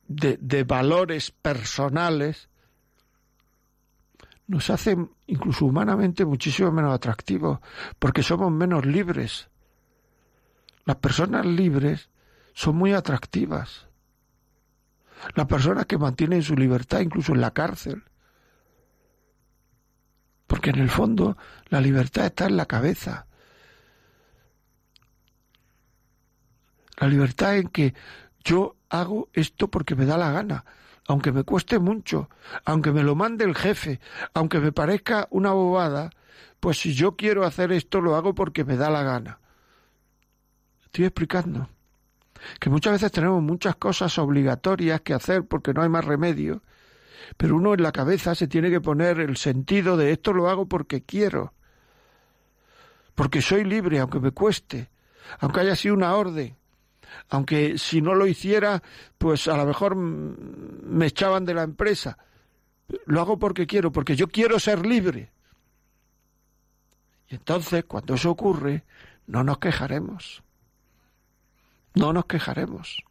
de 0.07 0.63
valores 0.63 1.29
personales, 1.29 2.49
nos 4.47 4.69
hace 4.69 4.97
incluso 5.27 5.65
humanamente 5.65 6.25
muchísimo 6.25 6.71
menos 6.71 6.93
atractivos, 6.93 7.59
porque 7.99 8.23
somos 8.23 8.51
menos 8.51 8.85
libres. 8.85 9.49
Las 10.85 10.97
personas 10.97 11.45
libres 11.45 12.09
son 12.53 12.75
muy 12.75 12.93
atractivas. 12.93 13.87
Las 15.35 15.47
personas 15.47 15.85
que 15.85 15.97
mantienen 15.97 16.43
su 16.43 16.55
libertad 16.55 16.99
incluso 16.99 17.33
en 17.33 17.41
la 17.41 17.51
cárcel. 17.51 18.03
Porque 20.47 20.71
en 20.71 20.79
el 20.79 20.89
fondo 20.89 21.37
la 21.69 21.79
libertad 21.79 22.25
está 22.25 22.45
en 22.45 22.57
la 22.57 22.65
cabeza. 22.65 23.27
La 26.97 27.07
libertad 27.07 27.57
en 27.57 27.69
que 27.69 27.93
yo 28.43 28.75
hago 28.89 29.29
esto 29.33 29.69
porque 29.69 29.95
me 29.95 30.05
da 30.05 30.17
la 30.17 30.31
gana 30.31 30.65
aunque 31.07 31.31
me 31.31 31.43
cueste 31.43 31.79
mucho, 31.79 32.29
aunque 32.65 32.91
me 32.91 33.03
lo 33.03 33.15
mande 33.15 33.45
el 33.45 33.55
jefe, 33.55 33.99
aunque 34.33 34.59
me 34.59 34.71
parezca 34.71 35.27
una 35.31 35.51
bobada, 35.51 36.09
pues 36.59 36.79
si 36.79 36.93
yo 36.93 37.15
quiero 37.15 37.45
hacer 37.45 37.71
esto 37.71 38.01
lo 38.01 38.15
hago 38.15 38.33
porque 38.33 38.63
me 38.63 38.77
da 38.77 38.89
la 38.89 39.03
gana. 39.03 39.39
Estoy 40.85 41.05
explicando 41.05 41.69
que 42.59 42.69
muchas 42.69 42.93
veces 42.93 43.11
tenemos 43.11 43.41
muchas 43.41 43.75
cosas 43.75 44.17
obligatorias 44.17 45.01
que 45.01 45.13
hacer 45.13 45.45
porque 45.45 45.73
no 45.73 45.81
hay 45.81 45.89
más 45.89 46.05
remedio 46.05 46.61
pero 47.37 47.55
uno 47.55 47.73
en 47.73 47.83
la 47.83 47.91
cabeza 47.91 48.35
se 48.35 48.47
tiene 48.47 48.69
que 48.69 48.81
poner 48.81 49.19
el 49.19 49.37
sentido 49.37 49.97
de 49.97 50.11
esto 50.11 50.33
lo 50.33 50.49
hago 50.49 50.67
porque 50.67 51.03
quiero, 51.03 51.53
porque 53.15 53.41
soy 53.41 53.63
libre, 53.63 53.99
aunque 53.99 54.19
me 54.19 54.31
cueste, 54.31 54.89
aunque 55.39 55.61
haya 55.61 55.75
sido 55.75 55.95
una 55.95 56.15
orden, 56.15 56.55
aunque 57.29 57.77
si 57.77 58.01
no 58.01 58.15
lo 58.15 58.27
hiciera, 58.27 58.81
pues 59.17 59.47
a 59.47 59.57
lo 59.57 59.65
mejor 59.65 59.95
me 59.95 61.07
echaban 61.07 61.45
de 61.45 61.53
la 61.53 61.63
empresa. 61.63 62.17
Lo 63.05 63.21
hago 63.21 63.39
porque 63.39 63.65
quiero, 63.65 63.91
porque 63.91 64.15
yo 64.15 64.27
quiero 64.27 64.59
ser 64.59 64.85
libre. 64.85 65.31
Y 67.29 67.35
entonces, 67.35 67.85
cuando 67.85 68.13
eso 68.15 68.31
ocurre, 68.31 68.83
no 69.27 69.43
nos 69.43 69.57
quejaremos. 69.59 70.43
No 71.95 72.13
nos 72.13 72.25
quejaremos. 72.25 73.03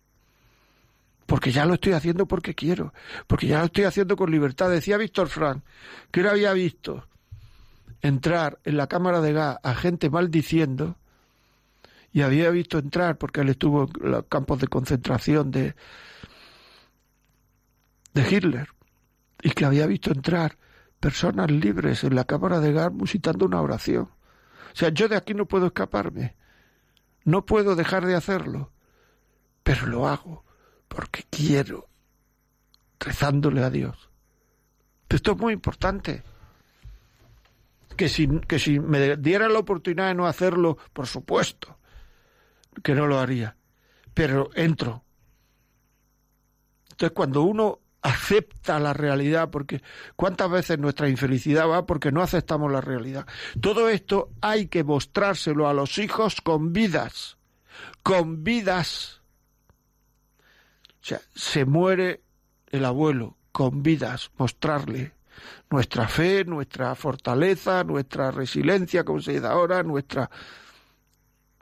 Porque 1.26 1.52
ya 1.52 1.64
lo 1.64 1.74
estoy 1.74 1.92
haciendo 1.92 2.26
porque 2.26 2.54
quiero. 2.54 2.92
Porque 3.26 3.46
ya 3.46 3.60
lo 3.60 3.66
estoy 3.66 3.84
haciendo 3.84 4.16
con 4.16 4.30
libertad. 4.30 4.70
Decía 4.70 4.98
Víctor 4.98 5.28
Frank 5.28 5.62
que 6.10 6.20
él 6.20 6.28
había 6.28 6.52
visto 6.52 7.06
entrar 8.02 8.58
en 8.64 8.76
la 8.76 8.88
cámara 8.88 9.20
de 9.20 9.32
gas 9.32 9.58
a 9.62 9.74
gente 9.74 10.10
maldiciendo 10.10 10.96
y 12.12 12.22
había 12.22 12.50
visto 12.50 12.78
entrar, 12.78 13.16
porque 13.16 13.40
él 13.40 13.48
estuvo 13.48 13.88
en 14.02 14.10
los 14.10 14.24
campos 14.26 14.60
de 14.60 14.68
concentración 14.68 15.50
de, 15.50 15.74
de 18.12 18.30
Hitler, 18.30 18.68
y 19.42 19.50
que 19.50 19.64
había 19.64 19.86
visto 19.86 20.12
entrar 20.12 20.58
personas 21.00 21.50
libres 21.50 22.04
en 22.04 22.14
la 22.14 22.24
cámara 22.24 22.60
de 22.60 22.72
gas 22.72 22.92
musitando 22.92 23.46
una 23.46 23.60
oración. 23.60 24.10
O 24.72 24.74
sea, 24.76 24.90
yo 24.90 25.08
de 25.08 25.16
aquí 25.16 25.34
no 25.34 25.46
puedo 25.46 25.66
escaparme, 25.66 26.36
no 27.24 27.44
puedo 27.44 27.74
dejar 27.74 28.06
de 28.06 28.14
hacerlo, 28.14 28.70
pero 29.62 29.86
lo 29.86 30.06
hago 30.06 30.44
porque 30.88 31.24
quiero, 31.30 31.88
rezándole 33.00 33.62
a 33.62 33.70
Dios. 33.70 34.10
Esto 35.08 35.32
es 35.32 35.38
muy 35.38 35.52
importante. 35.54 36.22
Que 37.96 38.08
si, 38.08 38.26
que 38.40 38.58
si 38.58 38.80
me 38.80 39.16
diera 39.16 39.48
la 39.48 39.58
oportunidad 39.58 40.08
de 40.08 40.14
no 40.14 40.26
hacerlo, 40.26 40.78
por 40.92 41.06
supuesto, 41.06 41.78
que 42.82 42.94
no 42.94 43.06
lo 43.06 43.18
haría. 43.18 43.56
Pero 44.14 44.50
entro. 44.54 45.04
Entonces, 46.90 47.12
cuando 47.14 47.42
uno 47.42 47.80
acepta 48.02 48.80
la 48.80 48.92
realidad, 48.92 49.50
porque 49.50 49.80
cuántas 50.16 50.50
veces 50.50 50.78
nuestra 50.78 51.08
infelicidad 51.08 51.68
va 51.68 51.86
porque 51.86 52.10
no 52.10 52.20
aceptamos 52.20 52.70
la 52.70 52.80
realidad. 52.80 53.26
Todo 53.60 53.88
esto 53.88 54.30
hay 54.40 54.66
que 54.66 54.84
mostrárselo 54.84 55.68
a 55.68 55.74
los 55.74 55.98
hijos 55.98 56.40
con 56.40 56.72
vidas, 56.72 57.38
con 58.02 58.42
vidas. 58.42 59.22
O 61.00 61.04
sea, 61.04 61.20
se 61.34 61.64
muere 61.64 62.22
el 62.70 62.84
abuelo 62.84 63.36
con 63.52 63.82
vidas, 63.82 64.30
mostrarle 64.36 65.14
nuestra 65.70 66.08
fe, 66.08 66.44
nuestra 66.44 66.94
fortaleza, 66.94 67.84
nuestra 67.84 68.30
resiliencia, 68.30 69.04
como 69.04 69.20
se 69.20 69.32
dice 69.32 69.46
ahora, 69.46 69.82
nuestra 69.82 70.30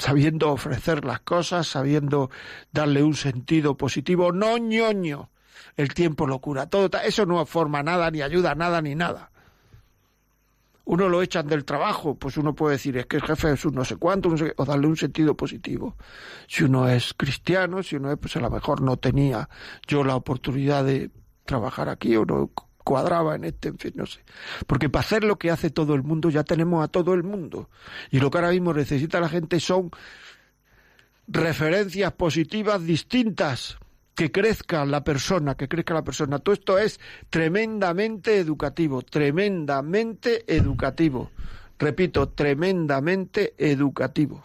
sabiendo 0.01 0.51
ofrecer 0.51 1.05
las 1.05 1.21
cosas, 1.21 1.67
sabiendo 1.67 2.31
darle 2.73 3.03
un 3.03 3.15
sentido 3.15 3.77
positivo, 3.77 4.33
no 4.33 4.57
ñoño. 4.57 5.31
El 5.77 5.93
tiempo 5.93 6.27
lo 6.27 6.39
cura 6.41 6.69
todo, 6.69 6.89
eso 7.05 7.27
no 7.27 7.45
forma 7.45 7.83
nada, 7.83 8.11
ni 8.11 8.23
ayuda 8.23 8.55
nada, 8.55 8.81
ni 8.81 8.95
nada. 8.95 9.31
Uno 10.87 11.09
lo 11.09 11.21
echan 11.23 11.47
del 11.47 11.67
trabajo, 11.67 12.15
pues 12.15 12.39
uno 12.39 12.55
puede 12.55 12.77
decir, 12.77 12.97
es 12.97 13.07
que 13.07 13.17
el 13.17 13.23
jefe 13.23 13.53
es 13.53 13.65
un 13.67 13.75
no 13.75 13.85
sé 13.85 13.97
cuánto, 13.97 14.35
o 14.57 14.65
darle 14.65 14.87
un 14.87 14.97
sentido 14.97 15.37
positivo. 15.37 15.97
Si 16.49 16.65
uno 16.65 16.89
es 16.89 17.13
cristiano, 17.15 17.83
si 17.83 17.97
uno 17.97 18.11
es, 18.11 18.19
pues 18.19 18.35
a 18.37 18.41
lo 18.41 18.51
mejor 18.51 18.81
no 18.81 18.97
tenía 18.97 19.49
yo 19.87 20.03
la 20.03 20.17
oportunidad 20.17 20.85
de 20.85 21.11
trabajar 21.45 21.91
aquí 21.91 22.17
o 22.17 22.25
no 22.25 22.51
cuadraba 22.85 23.35
en 23.37 23.45
este, 23.45 23.69
en 23.69 23.79
fin, 23.79 23.93
no 23.95 24.07
sé. 24.07 24.21
Porque 24.67 24.89
para 24.89 25.05
hacer 25.05 25.25
lo 25.25 25.39
que 25.39 25.51
hace 25.51 25.71
todo 25.71 25.95
el 25.95 26.03
mundo 26.03 26.31
ya 26.31 26.45
tenemos 26.45 26.85
a 26.85 26.89
todo 26.89 27.15
el 27.15 27.23
mundo. 27.23 27.69
Y 28.11 28.21
lo 28.21 28.31
que 28.31 28.39
ahora 28.39 28.51
mismo 28.51 28.73
necesita 28.75 29.21
la 29.21 29.29
gente 29.29 29.61
son 29.61 29.91
referencias 31.27 32.13
positivas 32.13 32.85
distintas, 32.85 33.79
que 34.21 34.31
crezca 34.31 34.85
la 34.85 35.03
persona, 35.03 35.55
que 35.55 35.67
crezca 35.67 35.95
la 35.95 36.05
persona. 36.05 36.39
Todo 36.41 36.53
esto 36.53 36.79
es 36.79 37.01
tremendamente 37.31 38.39
educativo, 38.39 39.01
tremendamente 39.01 40.45
educativo. 40.47 41.31
Repito, 41.79 42.29
tremendamente 42.29 43.55
educativo. 43.57 44.45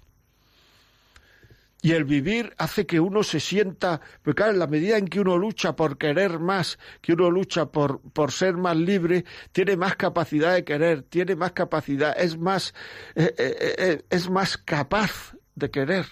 Y 1.86 1.92
el 1.92 2.04
vivir 2.04 2.52
hace 2.58 2.88
que 2.88 3.00
uno 3.00 3.22
se 3.22 3.40
sienta, 3.40 4.02
porque 4.24 4.38
claro, 4.38 4.54
en 4.54 4.58
la 4.58 4.66
medida 4.66 4.98
en 4.98 5.08
que 5.08 5.20
uno 5.20 5.38
lucha 5.38 5.76
por 5.76 6.00
querer 6.00 6.40
más, 6.40 6.80
que 7.00 7.14
uno 7.14 7.30
lucha 7.30 7.68
por, 7.68 8.02
por 8.02 8.32
ser 8.32 8.58
más 8.58 8.76
libre, 8.76 9.24
tiene 9.52 9.78
más 9.78 9.96
capacidad 9.96 10.56
de 10.56 10.64
querer, 10.64 11.04
tiene 11.04 11.36
más 11.36 11.52
capacidad, 11.52 12.20
es 12.20 12.40
más, 12.40 12.74
eh, 13.14 13.36
eh, 13.38 13.76
eh, 13.78 14.04
es 14.10 14.32
más 14.32 14.58
capaz 14.58 15.36
de 15.54 15.70
querer. 15.70 16.08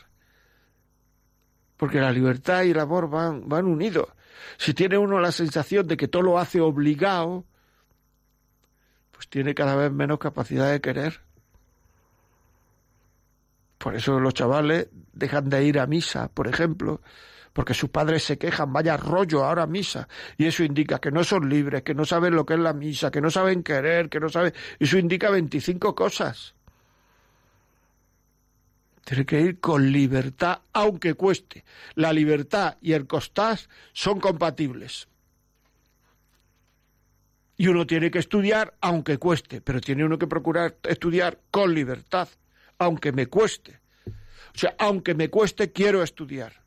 Porque 1.75 1.99
la 1.99 2.11
libertad 2.11 2.65
y 2.65 2.69
el 2.69 2.79
amor 2.79 3.09
van, 3.09 3.49
van 3.49 3.65
unidos. 3.65 4.09
Si 4.57 4.75
tiene 4.75 4.99
uno 4.99 5.19
la 5.19 5.31
sensación 5.31 5.87
de 5.87 5.97
que 5.97 6.07
todo 6.07 6.21
lo 6.21 6.37
hace 6.37 6.61
obligado, 6.61 7.45
pues 9.09 9.27
tiene 9.27 9.55
cada 9.55 9.75
vez 9.75 9.91
menos 9.91 10.19
capacidad 10.19 10.69
de 10.71 10.81
querer. 10.81 11.21
Por 13.83 13.97
eso 13.97 14.17
los 14.17 14.33
chavales 14.33 14.87
dejan 15.11 15.49
de 15.49 15.65
ir 15.65 15.77
a 15.77 15.85
misa, 15.87 16.29
por 16.29 16.47
ejemplo, 16.47 17.01
porque 17.51 17.73
sus 17.73 17.89
padres 17.89 18.23
se 18.23 18.37
quejan, 18.37 18.71
vaya 18.71 18.95
rollo 18.95 19.43
ahora 19.43 19.67
misa, 19.67 20.07
y 20.37 20.45
eso 20.45 20.63
indica 20.63 20.99
que 20.99 21.11
no 21.11 21.25
son 21.25 21.49
libres, 21.49 21.83
que 21.83 21.93
no 21.93 22.05
saben 22.05 22.33
lo 22.33 22.45
que 22.45 22.53
es 22.53 22.61
la 22.61 22.71
misa, 22.71 23.11
que 23.11 23.19
no 23.19 23.29
saben 23.29 23.61
querer, 23.61 24.07
que 24.07 24.21
no 24.21 24.29
saben... 24.29 24.53
Eso 24.79 24.97
indica 24.97 25.29
25 25.29 25.93
cosas. 25.93 26.55
Tiene 29.03 29.25
que 29.25 29.41
ir 29.41 29.59
con 29.59 29.91
libertad, 29.91 30.61
aunque 30.71 31.15
cueste. 31.15 31.65
La 31.95 32.13
libertad 32.13 32.77
y 32.79 32.93
el 32.93 33.05
costar 33.05 33.59
son 33.91 34.21
compatibles. 34.21 35.09
Y 37.57 37.67
uno 37.67 37.85
tiene 37.85 38.09
que 38.09 38.19
estudiar, 38.19 38.75
aunque 38.79 39.17
cueste, 39.17 39.59
pero 39.59 39.81
tiene 39.81 40.05
uno 40.05 40.17
que 40.17 40.27
procurar 40.27 40.77
estudiar 40.83 41.37
con 41.51 41.73
libertad 41.73 42.29
aunque 42.83 43.11
me 43.11 43.27
cueste. 43.27 43.79
O 44.07 44.57
sea, 44.57 44.75
aunque 44.77 45.15
me 45.15 45.29
cueste, 45.29 45.71
quiero 45.71 46.03
estudiar. 46.03 46.63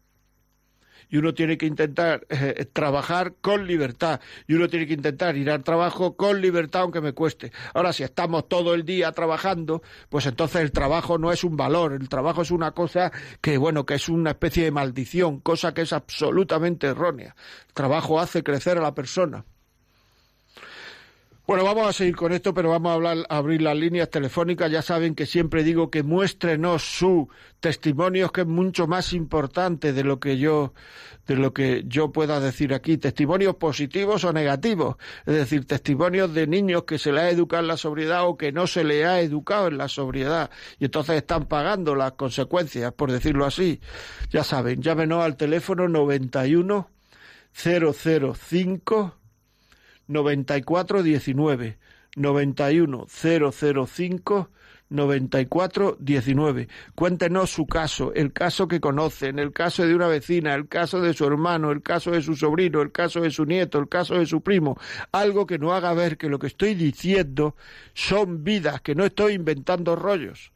Y 1.08 1.18
uno 1.18 1.34
tiene 1.34 1.56
que 1.56 1.66
intentar 1.66 2.26
eh, 2.28 2.66
trabajar 2.72 3.34
con 3.40 3.66
libertad. 3.66 4.20
Y 4.48 4.54
uno 4.54 4.68
tiene 4.68 4.86
que 4.86 4.94
intentar 4.94 5.36
ir 5.36 5.50
al 5.50 5.62
trabajo 5.62 6.16
con 6.16 6.40
libertad, 6.40 6.82
aunque 6.82 7.00
me 7.00 7.12
cueste. 7.12 7.52
Ahora, 7.74 7.92
si 7.92 8.02
estamos 8.02 8.48
todo 8.48 8.74
el 8.74 8.84
día 8.84 9.12
trabajando, 9.12 9.82
pues 10.08 10.26
entonces 10.26 10.62
el 10.62 10.72
trabajo 10.72 11.18
no 11.18 11.30
es 11.30 11.44
un 11.44 11.56
valor. 11.56 11.92
El 11.92 12.08
trabajo 12.08 12.42
es 12.42 12.50
una 12.50 12.72
cosa 12.72 13.12
que, 13.40 13.56
bueno, 13.56 13.86
que 13.86 13.94
es 13.94 14.08
una 14.08 14.30
especie 14.30 14.64
de 14.64 14.72
maldición, 14.72 15.40
cosa 15.40 15.72
que 15.72 15.82
es 15.82 15.92
absolutamente 15.92 16.88
errónea. 16.88 17.36
El 17.68 17.74
trabajo 17.74 18.18
hace 18.18 18.42
crecer 18.42 18.78
a 18.78 18.82
la 18.82 18.94
persona. 18.94 19.44
Bueno, 21.46 21.62
vamos 21.62 21.86
a 21.86 21.92
seguir 21.92 22.16
con 22.16 22.32
esto, 22.32 22.52
pero 22.52 22.70
vamos 22.70 22.90
a, 22.90 22.94
hablar, 22.94 23.18
abrir 23.28 23.62
las 23.62 23.76
líneas 23.76 24.10
telefónicas. 24.10 24.68
Ya 24.68 24.82
saben 24.82 25.14
que 25.14 25.26
siempre 25.26 25.62
digo 25.62 25.92
que 25.92 26.02
muéstrenos 26.02 26.82
su 26.82 27.28
testimonio, 27.60 28.32
que 28.32 28.40
es 28.40 28.46
mucho 28.48 28.88
más 28.88 29.12
importante 29.12 29.92
de 29.92 30.02
lo 30.02 30.18
que 30.18 30.38
yo 30.38 30.74
de 31.28 31.36
lo 31.36 31.52
que 31.52 31.84
yo 31.86 32.12
pueda 32.12 32.40
decir 32.40 32.72
aquí, 32.72 32.98
testimonios 32.98 33.56
positivos 33.56 34.24
o 34.24 34.32
negativos, 34.32 34.96
es 35.24 35.34
decir, 35.34 35.66
testimonios 35.66 36.32
de 36.32 36.46
niños 36.46 36.84
que 36.84 36.98
se 36.98 37.10
les 37.10 37.22
ha 37.22 37.30
educado 37.30 37.62
en 37.62 37.68
la 37.68 37.76
sobriedad 37.76 38.28
o 38.28 38.36
que 38.36 38.52
no 38.52 38.68
se 38.68 38.84
les 38.84 39.04
ha 39.04 39.20
educado 39.20 39.66
en 39.66 39.76
la 39.78 39.88
sobriedad 39.88 40.50
y 40.78 40.84
entonces 40.84 41.16
están 41.16 41.46
pagando 41.46 41.96
las 41.96 42.12
consecuencias, 42.12 42.92
por 42.92 43.10
decirlo 43.10 43.44
así. 43.44 43.80
Ya 44.30 44.44
saben, 44.44 44.82
llámenos 44.82 45.24
al 45.24 45.36
teléfono 45.36 45.88
91 45.88 46.90
005 47.52 49.25
9419 50.08 51.78
91 52.16 53.06
005 53.08 54.50
94 54.88 55.96
19. 55.98 56.68
Cuéntenos 56.94 57.50
su 57.50 57.66
caso, 57.66 58.12
el 58.14 58.32
caso 58.32 58.68
que 58.68 58.80
conocen, 58.80 59.38
el 59.38 59.52
caso 59.52 59.84
de 59.84 59.94
una 59.94 60.06
vecina, 60.06 60.54
el 60.54 60.68
caso 60.68 61.00
de 61.00 61.12
su 61.12 61.24
hermano, 61.24 61.72
el 61.72 61.82
caso 61.82 62.12
de 62.12 62.22
su 62.22 62.36
sobrino, 62.36 62.80
el 62.82 62.92
caso 62.92 63.20
de 63.20 63.30
su 63.30 63.44
nieto, 63.44 63.78
el 63.78 63.88
caso 63.88 64.14
de 64.14 64.26
su 64.26 64.42
primo. 64.42 64.78
Algo 65.12 65.46
que 65.46 65.58
no 65.58 65.74
haga 65.74 65.92
ver 65.92 66.16
que 66.16 66.28
lo 66.28 66.38
que 66.38 66.46
estoy 66.46 66.74
diciendo 66.74 67.56
son 67.94 68.44
vidas, 68.44 68.80
que 68.80 68.94
no 68.94 69.04
estoy 69.04 69.34
inventando 69.34 69.96
rollos. 69.96 70.52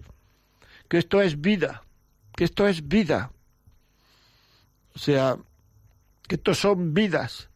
Que 0.89 0.99
esto 0.99 1.21
es 1.21 1.41
vida, 1.41 1.85
que 2.37 2.45
esto 2.45 2.67
es 2.69 2.87
vida. 2.89 3.33
O 4.95 4.99
sea, 4.99 5.37
que 6.27 6.37
esto 6.37 6.55
son 6.55 6.95
vidas 6.95 7.50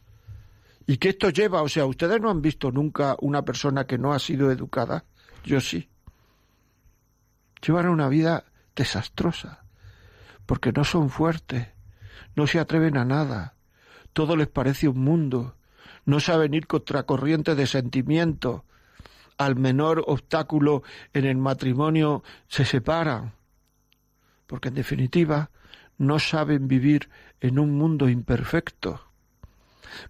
y 0.87 0.99
que 0.99 1.11
esto 1.11 1.31
lleva, 1.31 1.63
o 1.63 1.69
sea, 1.69 1.87
ustedes 1.87 2.21
no 2.21 2.31
han 2.31 2.43
visto 2.43 2.71
nunca 2.71 3.17
una 3.21 3.45
persona 3.45 3.87
que 3.87 3.99
no 3.99 4.13
ha 4.13 4.19
sido 4.19 4.51
educada, 4.51 5.05
yo 5.45 5.61
sí. 5.61 5.89
Llevan 7.67 7.89
una 7.89 8.09
vida 8.09 8.45
desastrosa, 8.77 9.65
porque 10.47 10.73
no 10.73 10.85
son 10.85 11.09
fuertes, 11.09 11.69
no 12.37 12.47
se 12.47 12.59
atreven 12.59 12.97
a 12.99 13.05
nada, 13.05 13.55
todo 14.13 14.37
les 14.37 14.49
parece 14.49 14.89
un 14.89 15.01
mundo, 15.01 15.57
no 16.05 16.21
saben 16.21 16.53
ir 16.53 16.67
contracorriente 16.67 17.55
de 17.55 17.67
sentimiento, 17.67 18.65
al 19.39 19.57
menor 19.57 20.05
obstáculo 20.07 20.83
en 21.13 21.25
el 21.25 21.39
matrimonio 21.39 22.23
se 22.47 22.65
separan, 22.65 23.33
porque 24.47 24.69
en 24.69 24.75
definitiva 24.75 25.51
no 25.97 26.19
saben 26.19 26.69
vivir 26.69 27.09
en 27.41 27.59
un 27.59 27.77
mundo 27.77 28.09
imperfecto, 28.09 29.01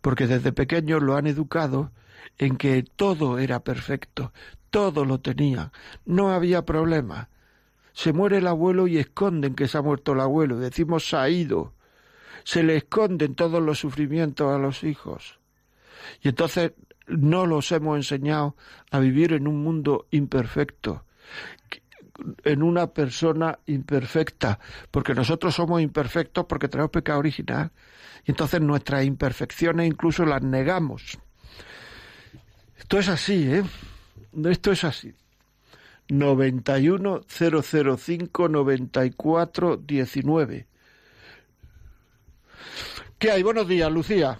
porque 0.01 0.27
desde 0.27 0.53
pequeños 0.53 1.03
lo 1.03 1.17
han 1.17 1.27
educado 1.27 1.93
en 2.39 2.57
que 2.57 2.83
todo 2.83 3.39
era 3.39 3.61
perfecto, 3.61 4.33
todo 4.71 5.05
lo 5.05 5.21
tenía, 5.21 5.73
no 6.05 6.31
había 6.31 6.65
problema. 6.65 7.29
Se 7.93 8.13
muere 8.13 8.39
el 8.39 8.47
abuelo 8.47 8.87
y 8.89 8.99
esconden 8.99 9.55
que 9.55 9.69
se 9.69 9.79
ha 9.79 9.83
muerto 9.83 10.13
el 10.13 10.21
abuelo, 10.21 10.59
decimos 10.59 11.15
ha 11.15 11.29
ido. 11.29 11.75
Se 12.43 12.63
le 12.63 12.77
esconden 12.77 13.35
todos 13.35 13.63
los 13.63 13.79
sufrimientos 13.79 14.53
a 14.53 14.59
los 14.59 14.83
hijos. 14.83 15.39
Y 16.21 16.29
entonces 16.29 16.73
no 17.07 17.47
los 17.47 17.71
hemos 17.73 17.97
enseñado 17.97 18.57
a 18.91 18.99
vivir 18.99 19.33
en 19.33 19.47
un 19.47 19.63
mundo 19.63 20.07
imperfecto, 20.11 21.05
en 22.45 22.63
una 22.63 22.89
persona 22.89 23.59
imperfecta, 23.67 24.59
porque 24.91 25.15
nosotros 25.15 25.55
somos 25.55 25.81
imperfectos 25.83 26.47
porque 26.47 26.69
tenemos 26.69 26.91
pecado 26.91 27.19
original. 27.19 27.71
Y 28.27 28.31
entonces 28.31 28.61
nuestras 28.61 29.05
imperfecciones 29.05 29.87
incluso 29.87 30.25
las 30.25 30.43
negamos. 30.43 31.19
Esto 32.79 32.99
es 32.99 33.09
así, 33.09 33.53
¿eh? 33.53 33.63
Esto 34.51 34.73
es 34.73 34.85
así. 34.85 35.15
91 36.09 37.21
005 37.27 38.49
94 38.49 39.77
19. 39.79 40.67
¿Qué 43.19 43.31
hay? 43.31 43.43
Buenos 43.43 43.67
días, 43.67 43.91
Lucía. 43.91 44.39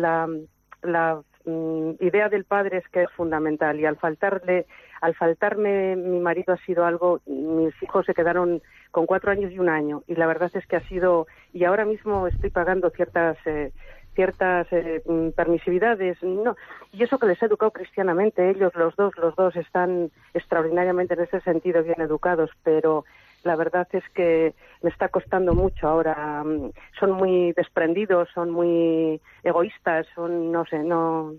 la, 0.82 1.22
mm, 1.46 1.92
idea 2.00 2.30
del 2.30 2.46
padre 2.46 2.78
es 2.78 2.88
que 2.90 3.04
es 3.04 3.12
fundamental 3.12 3.80
y 3.80 3.86
al 3.86 3.98
faltarle, 3.98 4.66
al 5.04 5.16
faltarme 5.16 5.98
mi 5.98 6.20
marido 6.20 6.54
ha 6.54 6.66
sido 6.66 6.86
algo, 6.86 7.20
mis 7.26 7.74
hijos 7.84 8.06
se 8.06 8.14
quedaron 8.14 8.62
con 8.90 9.06
cuatro 9.06 9.32
años 9.32 9.52
y 9.52 9.60
un 9.60 9.68
año 9.68 10.02
y 10.08 10.16
la 10.16 10.28
verdad 10.28 10.50
es 10.54 10.66
que 10.66 10.78
ha 10.78 10.88
sido, 10.88 11.28
y 11.52 11.66
ahora 11.66 11.84
mismo 11.84 12.26
estoy 12.26 12.50
pagando 12.50 12.90
ciertas 12.90 13.36
eh, 13.46 13.74
ciertas 14.16 14.66
eh, 14.72 15.02
mm, 15.06 15.30
permisividades, 15.32 16.24
no. 16.24 16.56
Y 16.94 17.04
eso 17.04 17.18
que 17.18 17.28
les 17.28 17.42
he 17.42 17.48
educado 17.48 17.72
cristianamente, 17.72 18.50
ellos 18.50 18.74
los 18.76 18.96
dos, 18.96 19.12
los 19.18 19.36
dos 19.36 19.58
están 19.58 20.10
extraordinariamente 20.34 21.16
en 21.16 21.22
ese 21.22 21.42
sentido 21.42 21.84
bien 21.84 22.00
educados, 22.00 22.52
pero 22.64 23.04
la 23.44 23.58
verdad 23.58 23.88
es 23.92 24.08
que 24.14 24.54
me 24.84 24.90
está 24.90 25.10
costando 25.10 25.54
mucho 25.54 25.90
ahora. 25.90 26.44
Mm, 26.46 26.72
son 26.98 27.12
muy 27.12 27.52
desprendidos, 27.54 28.30
son 28.34 28.52
muy 28.52 29.20
egoístas, 29.44 30.08
son, 30.16 30.50
no 30.50 30.64
sé, 30.64 30.80
no. 30.80 31.34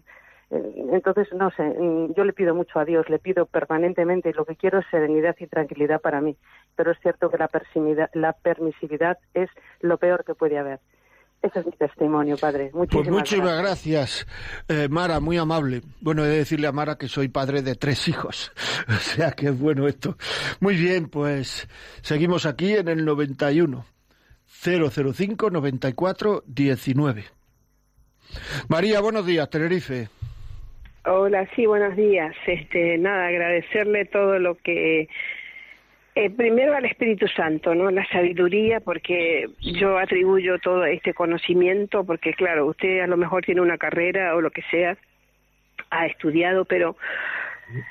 Entonces, 0.93 1.29
no 1.33 1.51
sé, 1.51 1.63
mm, 1.63 2.15
yo 2.15 2.25
le 2.25 2.33
pido 2.33 2.55
mucho 2.55 2.79
a 2.79 2.85
Dios, 2.85 3.09
le 3.09 3.19
pido 3.19 3.47
permanentemente, 3.47 4.31
y 4.31 4.33
lo 4.33 4.45
que 4.45 4.57
quiero 4.57 4.79
es 4.79 4.87
serenidad 4.91 5.35
y 5.39 5.47
tranquilidad 5.47 6.01
para 6.01 6.21
mí. 6.21 6.37
Pero 6.77 6.93
es 6.93 6.99
cierto 7.01 7.31
que 7.31 7.39
la, 7.39 7.51
la 8.15 8.33
permisividad 8.33 9.19
es 9.35 9.51
lo 9.81 9.99
peor 9.99 10.25
que 10.25 10.35
puede 10.35 10.59
haber. 10.59 10.81
Ese 11.43 11.61
es 11.61 11.67
mi 11.67 11.73
testimonio, 11.73 12.39
padre. 12.39 12.71
Muchísimas 12.73 13.07
pues 13.07 13.09
muchísimas 13.11 13.59
gracias, 13.59 14.27
eh, 14.67 14.89
Mara, 14.89 15.21
muy 15.21 15.37
amable. 15.37 15.83
Bueno, 16.01 16.25
he 16.25 16.29
de 16.29 16.39
decirle 16.39 16.69
a 16.69 16.73
Mara 16.73 16.97
que 16.97 17.07
soy 17.07 17.29
padre 17.29 17.61
de 17.61 17.75
tres 17.75 18.09
hijos, 18.09 18.51
o 18.89 18.93
sea 18.93 19.33
que 19.33 19.49
es 19.49 19.59
bueno 19.59 19.87
esto. 19.87 20.17
Muy 20.61 20.75
bien, 20.77 21.11
pues 21.11 21.69
seguimos 22.01 22.47
aquí 22.47 22.73
en 22.73 22.89
el 22.89 23.05
91 23.05 23.85
005 24.47 25.51
94 25.51 26.45
19. 26.47 27.25
María, 28.69 29.01
buenos 29.01 29.27
días, 29.27 29.51
Tenerife. 29.51 30.09
Hola, 31.07 31.47
sí, 31.55 31.67
buenos 31.67 31.97
días. 31.97 32.35
Este, 32.47 32.97
nada, 32.97 33.27
agradecerle 33.27 34.07
todo 34.07 34.39
lo 34.39 34.55
que 34.55 35.07
eh, 36.15 36.31
primero 36.31 36.75
al 36.75 36.87
Espíritu 36.87 37.29
Santo, 37.29 37.75
¿no? 37.75 37.91
La 37.91 38.07
sabiduría, 38.07 38.81
porque 38.81 39.51
yo 39.61 39.99
atribuyo 39.99 40.59
todo 40.61 40.87
este 40.87 41.13
conocimiento, 41.13 42.05
porque 42.05 42.33
claro, 42.33 42.65
usted 42.67 43.01
a 43.01 43.07
lo 43.07 43.19
mejor 43.19 43.45
tiene 43.45 43.61
una 43.61 43.77
carrera 43.77 44.35
o 44.35 44.41
lo 44.41 44.51
que 44.51 44.63
sea, 44.71 44.97
ha 45.91 46.07
estudiado, 46.07 46.65
pero, 46.65 46.97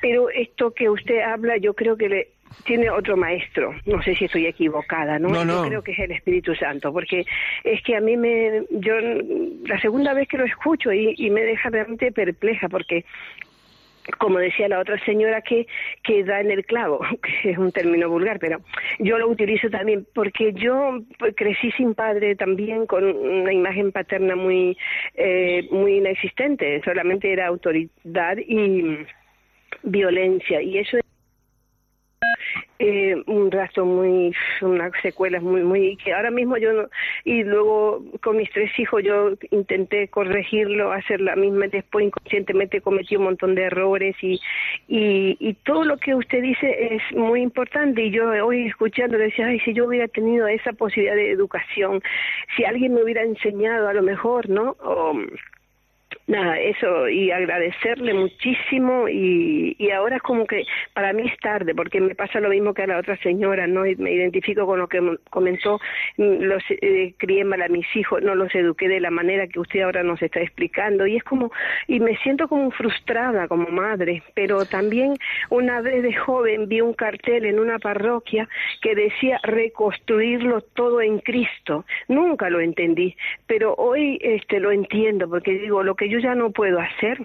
pero 0.02 0.32
esto 0.32 0.74
que 0.74 0.90
usted 0.90 1.20
habla, 1.20 1.58
yo 1.58 1.76
creo 1.76 1.96
que 1.96 2.10
le, 2.10 2.28
tiene 2.66 2.90
otro 2.90 3.18
maestro. 3.18 3.74
No 3.86 4.02
sé 4.02 4.16
si 4.16 4.26
estoy 4.26 4.46
equivocada, 4.46 5.20
¿no? 5.20 5.30
no, 5.30 5.46
no. 5.46 5.64
Yo 5.64 5.70
creo 5.70 5.84
que 5.84 5.92
es 5.94 6.00
el 6.00 6.12
Espíritu 6.12 6.56
Santo, 6.56 6.92
porque 6.92 7.26
es 7.64 7.82
que 7.84 7.96
a 7.96 8.02
mí 8.02 8.18
me, 8.18 8.64
yo 8.72 8.94
la 9.66 9.80
segunda 9.80 10.14
vez 10.14 10.28
que 10.28 10.38
lo 10.38 10.46
escucho 10.46 10.92
y, 10.92 11.16
y 11.18 11.30
me 11.30 11.42
deja 11.42 11.70
realmente 11.70 12.12
perpleja, 12.12 12.70
porque 12.70 13.06
como 14.18 14.40
decía 14.40 14.68
la 14.68 14.80
otra 14.80 14.98
señora, 15.06 15.42
que, 15.42 15.68
que 16.04 16.24
da 16.24 16.42
en 16.42 16.52
el 16.52 16.66
clavo, 16.66 17.00
que 17.42 17.52
es 17.52 17.58
un 17.58 17.72
término 17.72 18.10
vulgar, 18.10 18.40
pero 18.40 18.62
yo 19.00 19.18
lo 19.18 19.28
utilizo 19.30 19.70
también 19.70 20.06
porque 20.14 20.54
yo 20.54 21.00
crecí 21.36 21.72
sin 21.72 21.94
padre 21.94 22.36
también 22.36 22.86
con 22.86 23.04
una 23.04 23.54
imagen 23.54 23.92
paterna 23.92 24.36
muy, 24.36 24.78
eh, 25.16 25.68
muy 25.72 25.98
inexistente, 25.98 26.82
solamente 26.84 27.32
era 27.32 27.48
autoridad 27.48 28.38
y 28.38 29.06
violencia, 29.84 30.62
y 30.62 30.78
eso 30.78 30.98
eh, 32.80 33.16
un 33.28 33.52
rastro 33.52 33.86
muy, 33.86 34.34
unas 34.62 34.92
secuelas 35.02 35.44
muy, 35.44 35.64
muy, 35.64 35.96
que 35.98 36.14
ahora 36.14 36.32
mismo 36.32 36.58
yo, 36.58 36.74
no, 36.74 36.90
y 37.24 37.44
luego 37.44 38.04
con 38.22 38.38
mis 38.38 38.50
tres 38.52 38.72
hijos 38.80 39.04
yo 39.04 39.32
intenté 39.52 40.08
corregirlo, 40.08 40.92
hacer 40.92 41.22
la 41.22 41.36
misma, 41.36 41.68
después 41.68 42.08
inconscientemente 42.08 42.82
cometí 42.82 43.16
un 43.16 43.26
montón 43.26 43.56
de 43.56 43.64
errores 43.64 44.16
y, 44.22 44.40
y, 44.88 45.38
y 45.40 45.54
todo 45.66 45.84
lo 45.84 45.98
que 45.98 46.16
usted 46.16 46.42
dice 46.42 46.96
es 46.96 47.18
muy 47.18 47.42
importante 47.42 48.04
y 48.04 48.12
yo 48.12 48.30
hoy 48.46 48.68
escuchando 48.68 49.18
decía, 49.18 49.48
ay, 49.48 49.60
si 49.62 49.74
yo 49.74 49.86
hubiera 49.86 50.08
tenido 50.08 50.48
esa 50.48 50.74
posibilidad 50.74 51.16
de 51.16 51.32
educación, 51.32 52.02
si 52.56 52.66
alguien 52.66 52.94
me 52.94 53.04
hubiera 53.04 53.24
enseñado 53.24 53.88
a 53.88 53.94
lo 53.94 54.02
mejor, 54.02 54.50
¿no? 54.50 54.76
O, 54.80 55.14
nada, 56.28 56.58
eso, 56.58 57.10
y 57.10 57.32
agradecerle 57.32 58.14
muchísimo 58.14 59.10
y, 59.10 59.76
y 59.78 59.92
ahora 59.92 60.18
es 60.18 60.22
como 60.22 60.46
que 60.46 60.64
para 60.94 61.12
mí 61.14 61.24
es 61.28 61.38
tarde, 61.40 61.76
porque 61.76 62.00
me 62.00 62.16
pasa 62.16 62.40
lo 62.40 62.50
mismo 62.50 62.74
que 62.74 62.84
a 62.84 62.88
la 62.88 62.98
otra 62.98 63.18
señora, 63.18 63.68
¿no? 63.68 63.86
Y 63.86 63.96
me 63.98 64.12
identifico 64.14 64.66
con 64.66 64.80
lo 64.80 64.88
que 64.88 65.02
comentó, 65.30 65.80
mm, 66.18 66.44
los 66.44 66.64
eh, 66.70 67.14
crié 67.18 67.44
mal 67.44 67.62
a 67.62 67.68
mis 67.68 67.86
hijos, 67.96 68.22
no 68.22 68.36
los 68.36 68.54
eduqué 68.56 68.88
de 68.88 69.00
la 69.00 69.12
manera 69.12 69.48
que 69.48 69.60
usted 69.60 69.82
ahora 69.82 70.04
nos 70.04 70.22
está 70.22 70.40
explicando, 70.40 71.06
y 71.06 71.18
es 71.18 71.24
como, 71.24 71.52
y 71.88 72.00
me 72.00 72.16
siento 72.18 72.48
como 72.48 72.72
frustrada 72.72 73.48
como 73.48 73.68
madre, 73.70 74.24
pero 74.34 74.66
también 74.66 75.16
una 75.50 75.82
vez 75.82 76.04
de 76.04 76.14
joven 76.14 76.70
vi 76.70 76.82
un 76.82 76.94
cartel 76.94 77.46
en 77.46 77.60
una 77.60 77.80
parroquia 77.80 78.48
que 78.82 78.96
decía 78.96 79.40
reconstruirlo 79.44 80.62
todo 80.62 81.02
en 81.02 81.20
Cristo, 81.20 81.86
nunca 82.08 82.50
lo 82.50 82.62
entendí, 82.62 83.16
pero 83.46 83.76
hoy 83.76 84.20
este 84.22 84.60
lo 84.60 84.72
entiendo, 84.72 85.30
porque 85.30 85.52
digo, 85.54 85.84
lo 85.84 85.96
que 85.96 86.10
yo 86.13 86.13
ya 86.20 86.36
no 86.36 86.52
puedo 86.52 86.80
hacer, 86.80 87.20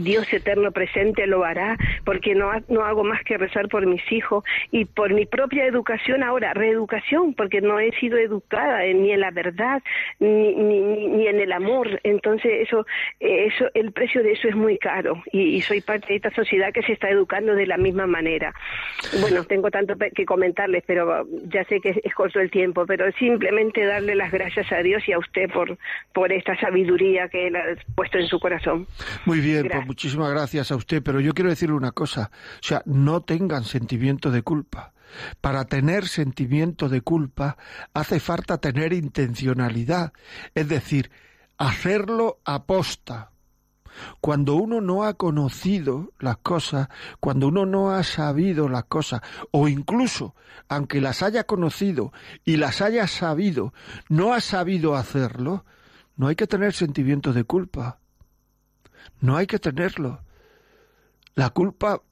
Dios 0.00 0.32
eterno 0.32 0.72
presente 0.72 1.26
lo 1.26 1.44
hará, 1.44 1.76
porque 2.04 2.34
no, 2.34 2.50
no 2.68 2.84
hago 2.84 3.04
más 3.04 3.22
que 3.24 3.38
rezar 3.38 3.68
por 3.68 3.86
mis 3.86 4.02
hijos 4.12 4.44
y 4.70 4.84
por 4.84 5.12
mi 5.12 5.26
propia 5.26 5.64
educación 5.64 6.22
ahora, 6.22 6.54
reeducación, 6.54 7.34
porque 7.34 7.60
no 7.60 7.80
he 7.80 7.90
sido 7.98 8.18
educada 8.18 8.82
ni 8.84 9.12
en 9.12 9.20
la 9.20 9.30
verdad 9.30 9.82
ni, 10.18 10.54
ni, 10.54 10.80
ni 11.08 11.26
en 11.26 11.40
el 11.40 11.52
amor. 11.52 12.00
Entonces, 12.04 12.68
eso, 12.68 12.86
eso, 13.20 13.66
el 13.74 13.92
precio 13.92 14.22
de 14.22 14.32
eso 14.32 14.48
es 14.48 14.56
muy 14.56 14.78
caro 14.78 15.22
y, 15.32 15.60
soy 15.62 15.80
parte 15.80 16.08
de 16.08 16.16
esta 16.16 16.30
sociedad 16.30 16.72
que 16.72 16.82
se 16.82 16.92
está 16.92 17.10
educando 17.10 17.54
de 17.54 17.66
la 17.66 17.76
misma 17.76 18.06
manera. 18.06 18.54
Bueno, 19.20 19.44
tengo 19.44 19.70
tanto 19.70 19.94
que 20.14 20.24
comentarles, 20.24 20.84
pero 20.86 21.26
ya 21.48 21.64
sé 21.64 21.80
que 21.80 22.00
es 22.02 22.14
corto 22.14 22.40
el 22.40 22.50
tiempo, 22.50 22.86
pero 22.86 23.10
simplemente 23.12 23.84
darle 23.84 24.14
las 24.14 24.30
gracias 24.30 24.70
a 24.72 24.78
Dios 24.82 25.06
y 25.08 25.12
a 25.12 25.18
usted 25.18 25.50
por, 25.50 25.76
por 26.12 26.32
esta 26.32 26.58
sabiduría 26.58 27.28
que 27.28 27.48
Él 27.48 27.56
ha 27.56 27.64
puesto 27.94 28.18
en 28.18 28.26
su 28.26 28.38
corazón. 28.38 28.86
Muy 29.26 29.40
bien, 29.40 29.68
pues 29.78 29.86
muchísimas 29.86 30.30
gracias 30.30 30.72
a 30.72 30.76
usted, 30.76 31.02
pero 31.02 31.20
yo 31.20 31.34
quiero 31.34 31.50
decirle 31.50 31.76
una 31.76 31.92
cosa, 31.92 32.30
o 32.54 32.62
sea, 32.62 32.82
no 32.84 33.20
tengan 33.22 33.64
sentimiento 33.64 34.30
de 34.30 34.42
culpa. 34.42 34.92
Para 35.40 35.64
tener 35.64 36.08
sentimiento 36.08 36.88
de 36.88 37.00
culpa 37.00 37.56
hace 37.94 38.20
falta 38.20 38.58
tener 38.58 38.92
intencionalidad, 38.92 40.12
es 40.54 40.68
decir, 40.68 41.10
hacerlo 41.56 42.40
aposta. 42.44 43.30
Cuando 44.20 44.56
uno 44.56 44.80
no 44.80 45.04
ha 45.04 45.14
conocido 45.14 46.12
las 46.18 46.38
cosas, 46.38 46.88
cuando 47.20 47.48
uno 47.48 47.64
no 47.64 47.92
ha 47.92 48.02
sabido 48.02 48.68
las 48.68 48.84
cosas, 48.84 49.22
o 49.52 49.68
incluso, 49.68 50.34
aunque 50.68 51.00
las 51.00 51.22
haya 51.22 51.44
conocido 51.44 52.12
y 52.44 52.56
las 52.56 52.82
haya 52.82 53.06
sabido, 53.06 53.72
no 54.08 54.34
ha 54.34 54.40
sabido 54.40 54.96
hacerlo, 54.96 55.64
no 56.16 56.26
hay 56.26 56.36
que 56.36 56.48
tener 56.48 56.72
sentimiento 56.74 57.32
de 57.32 57.44
culpa. 57.44 57.97
No 59.20 59.36
hay 59.36 59.46
que 59.46 59.58
tenerlo. 59.58 60.20
La 61.34 61.50
culpa 61.50 62.02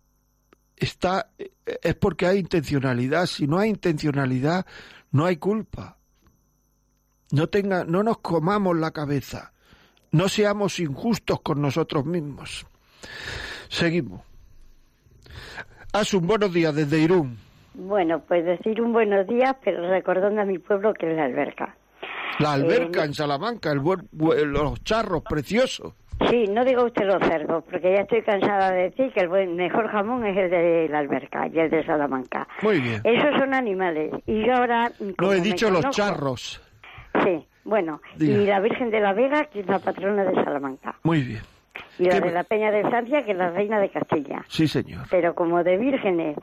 está 0.76 1.30
es 1.82 1.94
porque 1.94 2.26
hay 2.26 2.38
intencionalidad. 2.38 3.26
Si 3.26 3.46
no 3.46 3.58
hay 3.58 3.70
intencionalidad, 3.70 4.66
no 5.12 5.24
hay 5.24 5.36
culpa. 5.36 5.96
No 7.32 7.48
tenga, 7.48 7.84
no 7.84 8.02
nos 8.02 8.18
comamos 8.18 8.76
la 8.76 8.92
cabeza. 8.92 9.52
No 10.12 10.28
seamos 10.28 10.78
injustos 10.78 11.40
con 11.40 11.60
nosotros 11.60 12.04
mismos. 12.06 12.66
Seguimos. 13.68 14.22
un 16.12 16.26
buenos 16.26 16.52
días 16.52 16.74
desde 16.74 16.98
Irún. 17.00 17.38
Bueno, 17.74 18.20
pues 18.20 18.44
decir 18.44 18.80
un 18.80 18.92
buenos 18.92 19.26
días, 19.26 19.56
pero 19.62 19.88
recordando 19.88 20.40
a 20.40 20.44
mi 20.44 20.58
pueblo 20.58 20.94
que 20.94 21.10
es 21.10 21.16
la 21.16 21.24
alberca. 21.24 21.76
La 22.38 22.52
alberca 22.52 23.02
eh, 23.02 23.06
en 23.06 23.14
Salamanca, 23.14 23.70
el 23.72 23.80
los 24.52 24.84
charros 24.84 25.22
preciosos. 25.22 25.94
Sí, 26.30 26.46
no 26.48 26.64
diga 26.64 26.82
usted 26.82 27.04
los 27.04 27.22
cerdos, 27.22 27.62
porque 27.70 27.92
ya 27.92 28.00
estoy 28.00 28.22
cansada 28.22 28.70
de 28.70 28.84
decir 28.84 29.12
que 29.12 29.20
el 29.20 29.48
mejor 29.48 29.88
jamón 29.88 30.26
es 30.26 30.36
el 30.36 30.50
de 30.50 30.88
la 30.88 30.98
alberca 31.00 31.46
y 31.46 31.58
el 31.58 31.70
de 31.70 31.84
Salamanca. 31.84 32.48
Muy 32.62 32.80
bien. 32.80 33.00
Esos 33.04 33.38
son 33.38 33.54
animales. 33.54 34.12
Y 34.26 34.44
yo 34.46 34.54
ahora... 34.54 34.90
No 35.20 35.32
he 35.32 35.40
dicho 35.40 35.70
los 35.70 35.88
charros. 35.90 36.62
Sí, 37.22 37.46
bueno. 37.64 38.00
Y 38.18 38.46
la 38.46 38.60
Virgen 38.60 38.90
de 38.90 39.00
la 39.00 39.12
Vega, 39.12 39.44
que 39.44 39.60
es 39.60 39.66
la 39.66 39.78
patrona 39.78 40.24
de 40.24 40.34
Salamanca. 40.34 40.96
Muy 41.02 41.20
bien. 41.22 41.42
Y 41.98 42.04
la 42.04 42.20
de 42.20 42.30
la 42.30 42.44
Peña 42.44 42.70
de 42.70 42.82
Francia, 42.88 43.22
que 43.22 43.32
es 43.32 43.36
la 43.36 43.50
reina 43.50 43.78
de 43.78 43.90
Castilla. 43.90 44.42
Sí, 44.48 44.66
señor. 44.66 45.06
Pero 45.10 45.34
como 45.34 45.62
de 45.62 45.76
vírgenes 45.76 46.36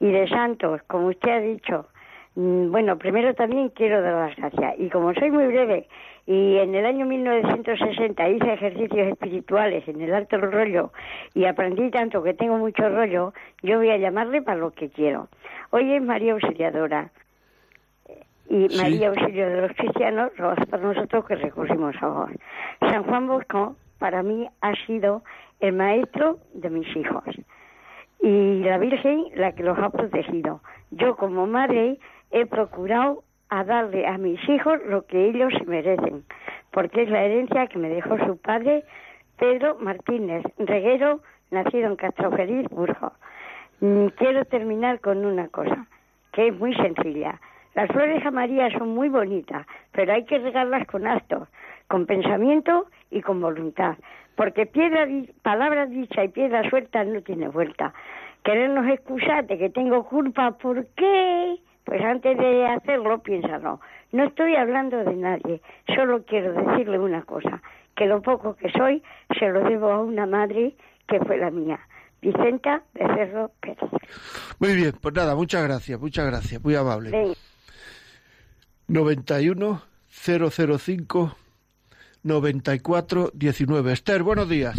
y 0.00 0.10
de 0.10 0.28
santos, 0.28 0.80
como 0.88 1.06
usted 1.06 1.30
ha 1.30 1.40
dicho, 1.40 1.86
bueno, 2.36 2.96
primero 2.96 3.34
también 3.34 3.70
quiero 3.70 4.02
dar 4.02 4.28
las 4.28 4.36
gracias. 4.36 4.74
Y 4.78 4.88
como 4.88 5.12
soy 5.14 5.30
muy 5.30 5.46
breve 5.46 5.88
y 6.26 6.58
en 6.58 6.74
el 6.74 6.86
año 6.86 7.06
1960 7.06 8.28
hice 8.28 8.52
ejercicios 8.52 9.08
espirituales 9.08 9.86
en 9.88 10.00
el 10.00 10.14
alto 10.14 10.38
rollo 10.38 10.92
y 11.34 11.44
aprendí 11.44 11.90
tanto 11.90 12.22
que 12.22 12.34
tengo 12.34 12.56
mucho 12.56 12.88
rollo, 12.88 13.32
yo 13.62 13.78
voy 13.78 13.90
a 13.90 13.96
llamarle 13.96 14.42
para 14.42 14.58
lo 14.58 14.70
que 14.70 14.90
quiero. 14.90 15.28
Hoy 15.70 15.92
es 15.92 16.02
María 16.02 16.34
Auxiliadora 16.34 17.10
y 18.48 18.68
María 18.76 19.08
Auxilio 19.08 19.48
de 19.48 19.60
los 19.62 19.72
Cristianos 19.72 20.32
hace 20.38 20.66
para 20.66 20.82
nosotros 20.82 21.24
que 21.24 21.36
recurrimos 21.36 21.94
a 22.00 22.08
vos. 22.08 22.30
San 22.80 23.04
Juan 23.04 23.26
Bosco 23.26 23.76
para 23.98 24.22
mí 24.22 24.48
ha 24.60 24.74
sido 24.86 25.22
el 25.60 25.72
maestro 25.72 26.38
de 26.54 26.70
mis 26.70 26.96
hijos 26.96 27.24
y 28.22 28.62
la 28.62 28.78
Virgen 28.78 29.26
la 29.34 29.52
que 29.52 29.62
los 29.62 29.78
ha 29.78 29.90
protegido. 29.90 30.60
Yo 30.90 31.16
como 31.16 31.46
madre 31.46 31.98
he 32.30 32.46
procurado 32.46 33.24
a 33.48 33.64
darle 33.64 34.06
a 34.06 34.16
mis 34.18 34.40
hijos 34.48 34.80
lo 34.86 35.06
que 35.06 35.26
ellos 35.26 35.52
merecen, 35.66 36.24
porque 36.70 37.02
es 37.02 37.10
la 37.10 37.24
herencia 37.24 37.66
que 37.66 37.78
me 37.78 37.88
dejó 37.88 38.16
su 38.18 38.36
padre, 38.38 38.84
Pedro 39.38 39.76
Martínez 39.80 40.44
Reguero, 40.58 41.20
nacido 41.50 41.88
en 41.88 41.96
Castro 41.96 42.30
Feliz, 42.30 42.68
Burgos. 42.70 43.12
Mm, 43.80 44.06
quiero 44.16 44.44
terminar 44.44 45.00
con 45.00 45.24
una 45.24 45.48
cosa, 45.48 45.86
que 46.32 46.48
es 46.48 46.58
muy 46.58 46.74
sencilla. 46.74 47.40
Las 47.74 47.88
flores 47.88 48.24
amarillas 48.24 48.72
son 48.74 48.90
muy 48.90 49.08
bonitas, 49.08 49.66
pero 49.92 50.12
hay 50.12 50.24
que 50.24 50.38
regarlas 50.38 50.86
con 50.86 51.06
actos, 51.06 51.48
con 51.88 52.06
pensamiento 52.06 52.86
y 53.10 53.22
con 53.22 53.40
voluntad, 53.40 53.96
porque 54.36 54.66
piedra, 54.66 55.06
palabra 55.42 55.86
dicha 55.86 56.24
y 56.24 56.28
piedra 56.28 56.68
suelta 56.68 57.04
no 57.04 57.20
tiene 57.22 57.48
vuelta. 57.48 57.92
Querernos 58.44 58.86
excusar 58.88 59.46
de 59.46 59.58
que 59.58 59.70
tengo 59.70 60.04
culpa, 60.04 60.52
¿por 60.52 60.86
qué? 60.94 61.58
Pues 61.90 62.02
antes 62.04 62.38
de 62.38 62.66
hacerlo, 62.68 63.20
piénsalo. 63.20 63.80
No 64.12 64.24
estoy 64.24 64.54
hablando 64.54 64.98
de 64.98 65.12
nadie, 65.12 65.60
solo 65.96 66.24
quiero 66.24 66.52
decirle 66.52 67.00
una 67.00 67.22
cosa, 67.22 67.60
que 67.96 68.06
lo 68.06 68.22
poco 68.22 68.54
que 68.54 68.70
soy 68.70 69.02
se 69.36 69.48
lo 69.48 69.64
debo 69.68 69.90
a 69.90 69.98
una 69.98 70.24
madre 70.24 70.76
que 71.08 71.18
fue 71.18 71.36
la 71.38 71.50
mía. 71.50 71.80
Vicenta 72.22 72.84
Becerro 72.94 73.50
Pérez. 73.60 73.90
Muy 74.60 74.76
bien, 74.76 74.92
pues 75.02 75.12
nada, 75.16 75.34
muchas 75.34 75.64
gracias, 75.64 75.98
muchas 75.98 76.26
gracias, 76.26 76.62
muy 76.62 76.76
amable. 76.76 77.34
91 78.86 79.82
005 80.08 81.36
94 82.22 83.30
19. 83.34 83.92
Esther, 83.92 84.22
buenos 84.22 84.48
días. 84.48 84.78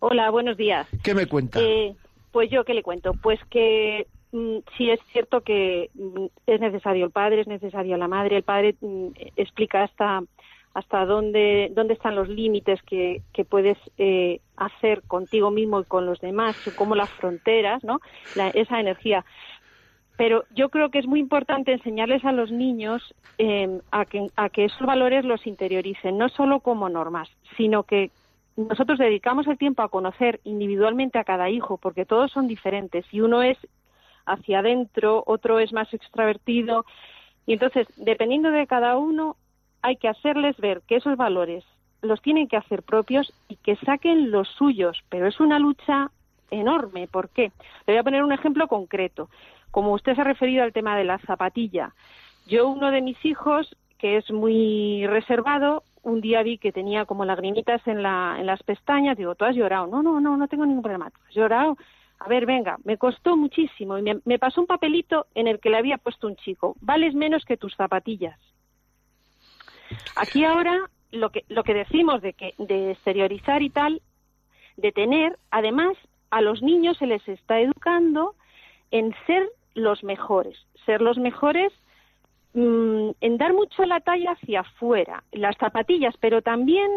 Hola, 0.00 0.30
buenos 0.30 0.56
días. 0.56 0.88
¿Qué 1.04 1.14
me 1.14 1.26
cuenta? 1.26 1.60
Eh, 1.60 1.94
pues 2.32 2.50
yo, 2.50 2.64
¿qué 2.64 2.74
le 2.74 2.82
cuento? 2.82 3.12
Pues 3.22 3.38
que 3.50 4.08
sí 4.30 4.90
es 4.90 5.00
cierto 5.12 5.40
que 5.40 5.90
mm, 5.94 6.26
es 6.46 6.60
necesario 6.60 7.06
el 7.06 7.10
padre, 7.10 7.40
es 7.40 7.46
necesaria 7.46 7.96
la 7.96 8.08
madre. 8.08 8.36
El 8.36 8.42
padre 8.42 8.74
mm, 8.80 9.08
explica 9.36 9.84
hasta 9.84 10.22
hasta 10.74 11.06
dónde 11.06 11.72
dónde 11.74 11.94
están 11.94 12.14
los 12.14 12.28
límites 12.28 12.80
que, 12.82 13.22
que 13.32 13.44
puedes 13.44 13.78
eh, 13.96 14.40
hacer 14.56 15.02
contigo 15.02 15.50
mismo 15.50 15.80
y 15.80 15.84
con 15.84 16.06
los 16.06 16.20
demás, 16.20 16.56
como 16.76 16.94
las 16.94 17.10
fronteras, 17.10 17.82
¿no? 17.82 18.00
esa 18.54 18.78
energía. 18.78 19.24
Pero 20.16 20.44
yo 20.54 20.68
creo 20.68 20.90
que 20.90 20.98
es 20.98 21.06
muy 21.06 21.20
importante 21.20 21.72
enseñarles 21.72 22.24
a 22.24 22.32
los 22.32 22.50
niños 22.50 23.14
em, 23.38 23.80
a, 23.90 24.04
que, 24.04 24.26
a 24.36 24.50
que 24.50 24.64
esos 24.66 24.86
valores 24.86 25.24
los 25.24 25.46
interioricen, 25.46 26.18
no 26.18 26.28
solo 26.28 26.60
como 26.60 26.88
normas, 26.88 27.28
sino 27.56 27.84
que 27.84 28.10
nosotros 28.56 28.98
dedicamos 28.98 29.46
el 29.46 29.56
tiempo 29.56 29.82
a 29.82 29.88
conocer 29.88 30.40
individualmente 30.42 31.18
a 31.18 31.24
cada 31.24 31.48
hijo, 31.48 31.76
porque 31.76 32.04
todos 32.04 32.32
son 32.32 32.48
diferentes 32.48 33.04
y 33.12 33.20
uno 33.20 33.42
es 33.42 33.56
hacia 34.28 34.60
adentro, 34.60 35.22
otro 35.26 35.58
es 35.58 35.72
más 35.72 35.92
extravertido. 35.92 36.84
Y 37.46 37.54
entonces, 37.54 37.86
dependiendo 37.96 38.50
de 38.50 38.66
cada 38.66 38.96
uno, 38.96 39.36
hay 39.82 39.96
que 39.96 40.08
hacerles 40.08 40.56
ver 40.58 40.82
que 40.86 40.96
esos 40.96 41.16
valores 41.16 41.64
los 42.02 42.20
tienen 42.22 42.48
que 42.48 42.56
hacer 42.56 42.82
propios 42.82 43.32
y 43.48 43.56
que 43.56 43.76
saquen 43.76 44.30
los 44.30 44.48
suyos. 44.48 45.02
Pero 45.08 45.26
es 45.26 45.40
una 45.40 45.58
lucha 45.58 46.10
enorme. 46.50 47.08
¿Por 47.08 47.28
qué? 47.30 47.52
Le 47.86 47.94
voy 47.94 47.96
a 47.96 48.04
poner 48.04 48.22
un 48.22 48.32
ejemplo 48.32 48.68
concreto. 48.68 49.28
Como 49.70 49.92
usted 49.92 50.14
se 50.14 50.20
ha 50.20 50.24
referido 50.24 50.62
al 50.62 50.72
tema 50.72 50.96
de 50.96 51.04
la 51.04 51.18
zapatilla, 51.18 51.92
yo 52.46 52.68
uno 52.68 52.90
de 52.90 53.02
mis 53.02 53.22
hijos, 53.24 53.76
que 53.98 54.16
es 54.16 54.30
muy 54.30 55.06
reservado, 55.06 55.82
un 56.02 56.20
día 56.20 56.42
vi 56.42 56.58
que 56.58 56.72
tenía 56.72 57.04
como 57.04 57.24
lagrimitas 57.24 57.86
en, 57.86 58.02
la, 58.02 58.36
en 58.38 58.46
las 58.46 58.62
pestañas, 58.62 59.16
digo, 59.16 59.34
¿tú 59.34 59.44
has 59.44 59.54
llorado? 59.54 59.86
No, 59.86 60.02
no, 60.02 60.20
no, 60.20 60.36
no 60.36 60.48
tengo 60.48 60.64
ningún 60.64 60.82
problema. 60.82 61.10
¿Has 61.28 61.34
llorado? 61.34 61.76
A 62.20 62.28
ver, 62.28 62.46
venga, 62.46 62.78
me 62.84 62.98
costó 62.98 63.36
muchísimo 63.36 63.96
y 63.98 64.02
me, 64.02 64.38
pasó 64.38 64.60
un 64.60 64.66
papelito 64.66 65.26
en 65.34 65.46
el 65.46 65.60
que 65.60 65.70
le 65.70 65.76
había 65.76 65.98
puesto 65.98 66.26
un 66.26 66.36
chico, 66.36 66.76
vales 66.80 67.14
menos 67.14 67.44
que 67.44 67.56
tus 67.56 67.74
zapatillas. 67.76 68.38
Aquí 70.16 70.44
ahora 70.44 70.90
lo 71.10 71.30
que 71.30 71.44
lo 71.48 71.62
que 71.62 71.74
decimos 71.74 72.20
de 72.20 72.34
que 72.34 72.54
de 72.58 72.92
exteriorizar 72.92 73.62
y 73.62 73.70
tal, 73.70 74.02
de 74.76 74.92
tener, 74.92 75.38
además 75.50 75.96
a 76.30 76.40
los 76.40 76.60
niños 76.60 76.98
se 76.98 77.06
les 77.06 77.26
está 77.28 77.60
educando 77.60 78.34
en 78.90 79.14
ser 79.26 79.48
los 79.74 80.02
mejores, 80.02 80.58
ser 80.84 81.00
los 81.00 81.18
mejores 81.18 81.72
mm, 82.54 83.10
en 83.20 83.38
dar 83.38 83.54
mucho 83.54 83.84
la 83.84 84.00
talla 84.00 84.32
hacia 84.32 84.60
afuera, 84.60 85.22
las 85.32 85.56
zapatillas, 85.56 86.16
pero 86.20 86.42
también 86.42 86.90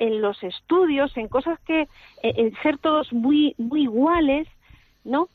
en 0.00 0.20
los 0.20 0.42
estudios, 0.42 1.16
en 1.16 1.28
cosas 1.28 1.60
que, 1.60 1.86
en 2.22 2.52
ser 2.62 2.78
todos 2.78 3.12
muy, 3.12 3.54
muy 3.58 3.82
iguales, 3.82 4.48
¿no? 5.04 5.28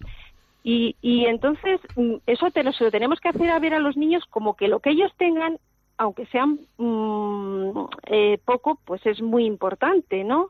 Y, 0.63 0.95
y 1.01 1.25
entonces 1.27 1.79
mm, 1.95 2.15
eso 2.25 2.49
te 2.51 2.63
lo, 2.63 2.73
se 2.73 2.83
lo 2.83 2.91
tenemos 2.91 3.19
que 3.19 3.29
hacer 3.29 3.49
a 3.51 3.59
ver 3.59 3.75
a 3.75 3.79
los 3.79 3.95
niños 3.95 4.25
como 4.29 4.55
que 4.55 4.67
lo 4.67 4.79
que 4.79 4.89
ellos 4.89 5.11
tengan, 5.17 5.59
aunque 5.97 6.25
sean 6.25 6.59
mm, 6.77 7.85
eh, 8.07 8.39
poco, 8.43 8.79
pues 8.83 9.05
es 9.05 9.21
muy 9.21 9.45
importante, 9.45 10.23
¿no? 10.23 10.49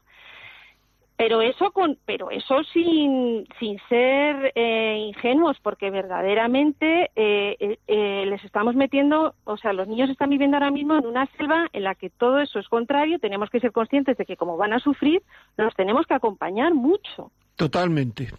Pero 1.17 1.41
eso 1.41 1.71
con 1.71 1.97
pero 2.05 2.29
eso 2.29 2.63
sin 2.73 3.47
sin 3.59 3.79
ser 3.87 4.51
eh, 4.55 4.97
ingenuos 5.07 5.57
porque 5.61 5.89
verdaderamente 5.89 7.11
eh, 7.15 7.55
eh, 7.59 7.79
eh, 7.87 8.25
les 8.25 8.43
estamos 8.43 8.75
metiendo 8.75 9.35
o 9.45 9.57
sea 9.57 9.71
los 9.71 9.87
niños 9.87 10.09
están 10.09 10.29
viviendo 10.29 10.57
ahora 10.57 10.71
mismo 10.71 10.97
en 10.97 11.05
una 11.05 11.25
selva 11.37 11.67
en 11.71 11.83
la 11.83 11.95
que 11.95 12.09
todo 12.09 12.39
eso 12.39 12.59
es 12.59 12.67
contrario 12.67 13.19
tenemos 13.19 13.49
que 13.49 13.61
ser 13.61 13.71
conscientes 13.71 14.17
de 14.17 14.25
que 14.25 14.35
como 14.35 14.57
van 14.57 14.73
a 14.73 14.79
sufrir 14.79 15.23
los 15.57 15.73
tenemos 15.75 16.05
que 16.05 16.13
acompañar 16.13 16.73
mucho. 16.73 17.31
Totalmente. 17.55 18.31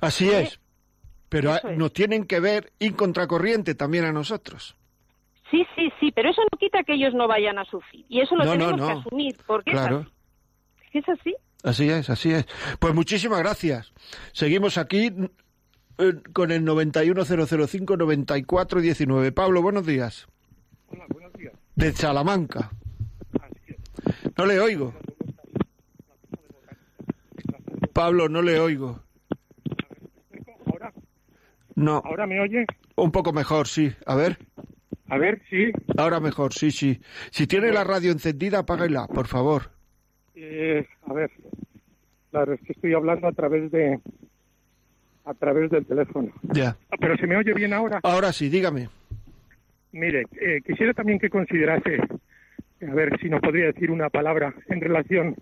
Así 0.00 0.30
es. 0.30 0.58
Pero 1.28 1.52
nos 1.76 1.92
tienen 1.92 2.26
que 2.26 2.40
ver 2.40 2.72
y 2.78 2.90
contracorriente 2.92 3.74
también 3.74 4.04
a 4.04 4.12
nosotros. 4.12 4.74
Sí 5.50 5.66
sí 5.76 5.92
sí 6.00 6.12
pero 6.12 6.30
eso 6.30 6.40
no 6.50 6.58
quita 6.58 6.82
que 6.82 6.94
ellos 6.94 7.12
no 7.12 7.28
vayan 7.28 7.58
a 7.58 7.64
sufrir. 7.66 8.06
Y 8.08 8.20
eso 8.20 8.34
lo 8.36 8.50
tenemos 8.50 8.80
que 8.80 8.92
asumir 8.92 9.36
porque 9.46 9.72
claro. 9.72 10.06
es 10.92 11.08
así 11.08 11.20
Así 11.22 11.36
es, 11.64 12.10
así 12.10 12.32
es. 12.32 12.46
Pues 12.78 12.94
muchísimas 12.94 13.40
gracias. 13.40 13.92
Seguimos 14.32 14.78
aquí 14.78 15.12
eh, 15.98 16.14
con 16.32 16.50
el 16.50 16.64
91005-9419. 16.64 19.32
Pablo, 19.32 19.60
buenos 19.62 19.86
días. 19.86 20.26
Hola, 20.88 21.04
buenos 21.08 21.32
días. 21.34 21.52
De 21.76 21.92
Salamanca. 21.92 22.70
No 24.36 24.46
le 24.46 24.58
oigo. 24.60 24.92
Pablo, 27.92 28.28
no 28.28 28.42
le 28.42 28.58
oigo. 28.58 29.00
¿Ahora? 30.66 30.92
No. 31.74 32.02
¿Ahora 32.04 32.26
me 32.26 32.40
oye? 32.40 32.66
Un 32.96 33.12
poco 33.12 33.32
mejor, 33.32 33.68
sí. 33.68 33.92
A 34.06 34.14
ver. 34.14 34.38
A 35.08 35.18
ver, 35.18 35.42
sí. 35.50 35.70
Ahora 35.98 36.20
mejor, 36.20 36.54
sí, 36.54 36.70
sí. 36.70 37.00
Si 37.30 37.46
tiene 37.46 37.70
la 37.70 37.84
radio 37.84 38.12
encendida, 38.12 38.60
apáguela, 38.60 39.06
por 39.06 39.26
favor. 39.26 39.70
Eh, 40.34 40.86
a 41.06 41.12
ver, 41.12 41.30
claro, 42.32 42.54
es 42.54 42.60
que 42.62 42.72
estoy 42.72 42.94
hablando 42.94 43.28
a 43.28 43.32
través 43.32 43.70
de 43.70 44.00
a 45.24 45.34
través 45.34 45.70
del 45.70 45.86
teléfono. 45.86 46.32
Ya. 46.52 46.76
Ah, 46.90 46.96
pero 46.98 47.16
se 47.16 47.28
me 47.28 47.36
oye 47.36 47.54
bien 47.54 47.72
ahora. 47.72 48.00
Ahora 48.02 48.32
sí, 48.32 48.48
dígame. 48.48 48.88
Mire, 49.92 50.24
eh, 50.40 50.60
quisiera 50.66 50.94
también 50.94 51.20
que 51.20 51.30
considerase, 51.30 51.98
a 52.88 52.94
ver 52.94 53.16
si 53.20 53.28
nos 53.28 53.40
podría 53.40 53.66
decir 53.66 53.92
una 53.92 54.08
palabra 54.08 54.52
en 54.68 54.80
relación 54.80 55.36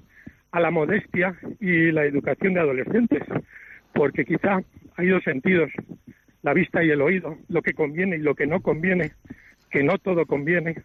a 0.51 0.61
la 0.61 0.71
modestia 0.71 1.39
y 1.61 1.93
la 1.93 2.05
educación 2.05 2.53
de 2.53 2.61
adolescentes, 2.61 3.23
porque 3.95 4.27
quizá 4.27 4.61
hay 4.97 5.09
dos 5.09 5.23
sentidos, 5.23 5.71
la 6.43 6.53
vista 6.53 6.85
y 6.85 6.91
el 6.91 7.01
oído, 7.01 7.39
lo 7.49 7.63
que 7.63 7.73
conviene 7.73 8.17
y 8.17 8.21
lo 8.21 8.35
que 8.35 8.47
no 8.47 8.61
conviene, 8.61 9.13
que 9.71 9.85
no 9.85 9.97
todo 9.97 10.27
conviene, 10.27 10.83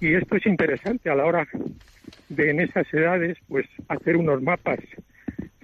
y 0.00 0.14
esto 0.14 0.36
es 0.36 0.46
interesante 0.46 1.10
a 1.10 1.14
la 1.14 1.24
hora 1.24 1.48
de 2.28 2.50
en 2.50 2.60
esas 2.60 2.86
edades 2.92 3.38
pues 3.48 3.66
hacer 3.88 4.16
unos 4.16 4.42
mapas 4.42 4.78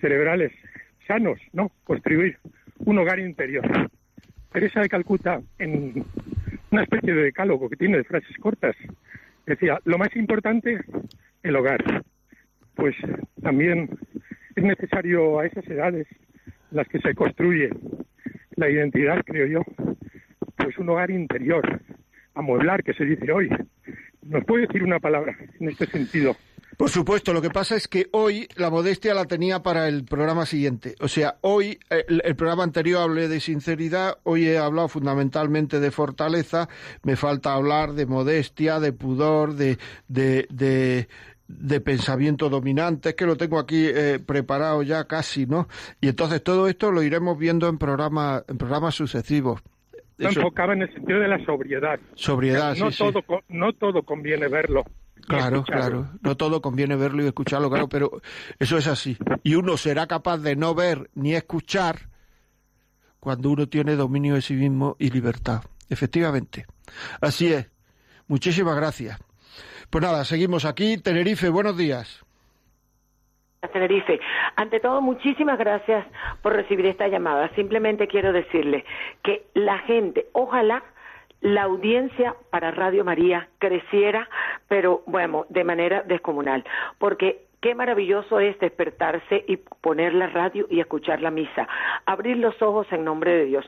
cerebrales 0.05 0.53
sanos, 1.09 1.41
¿no? 1.55 1.73
Construir 1.83 2.37
un 2.81 2.99
hogar 2.99 3.19
interior. 3.21 3.65
Teresa 4.53 4.83
de 4.83 4.91
Calcuta, 4.91 5.41
en 5.59 6.05
una 6.71 6.83
especie 6.83 7.15
de 7.15 7.23
decálogo 7.23 7.71
que 7.71 7.77
tiene 7.77 7.97
de 7.97 8.05
frases 8.05 8.37
cortas, 8.37 8.77
decía, 9.47 9.79
lo 9.85 9.97
más 9.97 10.15
importante, 10.15 10.79
el 11.43 11.57
hogar. 11.57 12.05
Pues 12.75 12.95
también 13.43 13.89
es 14.55 14.63
necesario 14.63 15.41
a 15.41 15.47
esas 15.47 15.67
edades 15.69 16.07
las 16.71 16.87
que 16.89 16.99
se 16.99 17.15
construye 17.15 17.71
la 18.57 18.69
identidad, 18.69 19.23
creo 19.25 19.47
yo, 19.47 19.63
pues 20.57 20.77
un 20.77 20.91
hogar 20.91 21.11
interior, 21.11 21.81
amueblar, 22.35 22.85
que 22.85 22.93
se 22.93 23.07
dice 23.07 23.33
hoy. 23.33 23.49
¿Nos 24.21 24.45
puede 24.45 24.67
decir 24.67 24.83
una 24.83 25.01
palabra 25.01 25.35
en 25.59 25.69
este 25.71 25.87
sentido? 25.87 26.37
Por 26.77 26.91
supuesto, 26.91 27.33
lo 27.33 27.43
que 27.43 27.51
pasa 27.51 27.77
es 27.77 27.89
que 27.89 28.09
hoy 28.13 28.49
la 28.57 28.71
modestia 28.71 29.15
la 29.15 29.25
tenía 29.27 29.63
para 29.63 29.89
el 29.89 30.05
programa 30.05 30.47
siguiente. 30.47 30.95
O 31.01 31.09
sea, 31.09 31.37
hoy, 31.43 31.79
el, 31.91 32.23
el, 32.25 32.37
programa 32.37 32.65
anterior 32.65 33.03
hablé 33.03 33.29
de 33.29 33.41
sinceridad, 33.41 34.19
hoy 34.25 34.49
he 34.49 34.59
hablado 34.59 34.89
fundamentalmente 34.89 35.81
de 35.81 35.91
fortaleza, 35.91 36.69
me 37.03 37.17
falta 37.17 37.55
hablar 37.55 37.93
de 37.93 38.07
modestia, 38.07 38.81
de 38.81 38.93
pudor, 38.93 39.55
de, 39.55 39.79
de, 40.09 40.47
de 40.51 41.09
de 41.47 41.81
pensamiento 41.81 42.49
dominante, 42.49 43.11
es 43.11 43.15
que 43.15 43.27
lo 43.27 43.37
tengo 43.37 43.59
aquí 43.59 43.87
eh, 43.87 44.19
preparado 44.19 44.83
ya 44.83 45.05
casi, 45.05 45.47
¿no? 45.47 45.69
Y 46.01 46.09
entonces 46.09 46.43
todo 46.43 46.69
esto 46.69 46.91
lo 46.91 47.03
iremos 47.03 47.39
viendo 47.39 47.69
en 47.69 47.79
programas 47.79 48.45
en 48.49 48.57
programas 48.57 48.95
sucesivos. 48.95 49.61
Eso... 50.17 50.41
enfocaba 50.41 50.73
en 50.75 50.83
el 50.83 50.93
sentido 50.93 51.21
de 51.21 51.29
la 51.29 51.45
sobriedad. 51.45 51.99
Sobriedad, 52.15 52.77
no 52.77 52.91
sí, 52.91 52.99
todo, 52.99 53.21
sí. 53.21 53.35
No 53.49 53.73
todo 53.73 54.03
conviene 54.05 54.49
verlo. 54.49 54.85
Claro, 55.27 55.63
claro. 55.65 56.09
No 56.23 56.37
todo 56.37 56.61
conviene 56.61 56.97
verlo 56.97 57.23
y 57.23 57.27
escucharlo, 57.27 57.71
claro, 57.71 57.89
pero 57.89 58.21
eso 58.59 58.77
es 58.77 58.87
así. 58.87 59.17
Y 59.43 59.55
uno 59.55 59.77
será 59.77 60.07
capaz 60.07 60.39
de 60.39 60.57
no 60.57 60.75
ver 60.75 61.11
ni 61.15 61.35
escuchar 61.35 62.09
cuando 63.21 63.51
uno 63.51 63.67
tiene 63.69 63.97
dominio 63.97 64.35
de 64.35 64.43
sí 64.43 64.55
mismo 64.55 64.97
y 64.99 65.11
libertad. 65.11 65.63
Efectivamente. 65.89 66.67
Así 67.21 67.53
es. 67.53 67.71
Muchísimas 68.27 68.77
gracias. 68.77 69.19
Pues 69.91 70.03
nada, 70.03 70.25
seguimos 70.25 70.65
aquí. 70.65 70.99
Tenerife, 70.99 71.49
buenos 71.49 71.77
días. 71.77 72.25
Tenerife. 73.73 74.21
Ante 74.57 74.81
todo, 74.81 75.01
muchísimas 75.01 75.59
gracias 75.59 76.07
por 76.43 76.53
recibir 76.53 76.87
esta 76.87 77.09
llamada. 77.09 77.51
Simplemente 77.55 78.09
quiero 78.09 78.33
decirle 78.33 78.85
que 79.23 79.47
la 79.55 79.79
gente, 79.81 80.27
ojalá 80.33 80.83
la 81.45 81.65
audiencia 81.65 82.35
para 82.49 82.71
Radio 82.71 83.05
María 83.05 83.49
creciera, 83.59 84.27
pero 84.67 85.03
bueno, 85.07 85.45
de 85.51 85.63
manera 85.63 86.03
descomunal, 86.03 86.65
porque 86.99 87.45
qué 87.65 87.75
maravilloso 87.75 88.41
es 88.41 88.59
despertarse 88.59 89.43
y 89.49 89.57
poner 89.57 90.13
la 90.13 90.27
radio 90.27 90.67
y 90.69 90.81
escuchar 90.81 91.23
la 91.23 91.31
misa, 91.31 91.67
abrir 92.05 92.37
los 92.37 92.61
ojos 92.61 92.87
en 92.91 93.05
nombre 93.05 93.35
de 93.35 93.47
Dios. 93.47 93.65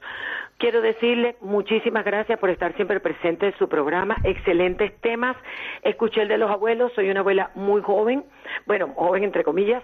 Quiero 0.59 0.82
decirle 0.82 1.36
muchísimas 1.40 2.05
gracias 2.05 2.38
por 2.38 2.51
estar 2.51 2.74
siempre 2.76 3.01
presente 3.01 3.47
en 3.47 3.57
su 3.57 3.70
programa, 3.70 4.18
excelentes 4.22 4.94
temas. 5.01 5.34
Escuché 5.82 6.20
el 6.20 6.28
de 6.28 6.36
los 6.36 6.51
abuelos, 6.51 6.92
soy 6.92 7.09
una 7.09 7.20
abuela 7.20 7.53
muy 7.55 7.80
joven, 7.80 8.22
bueno, 8.66 8.92
joven 8.97 9.24
entre 9.24 9.44
comillas. 9.44 9.82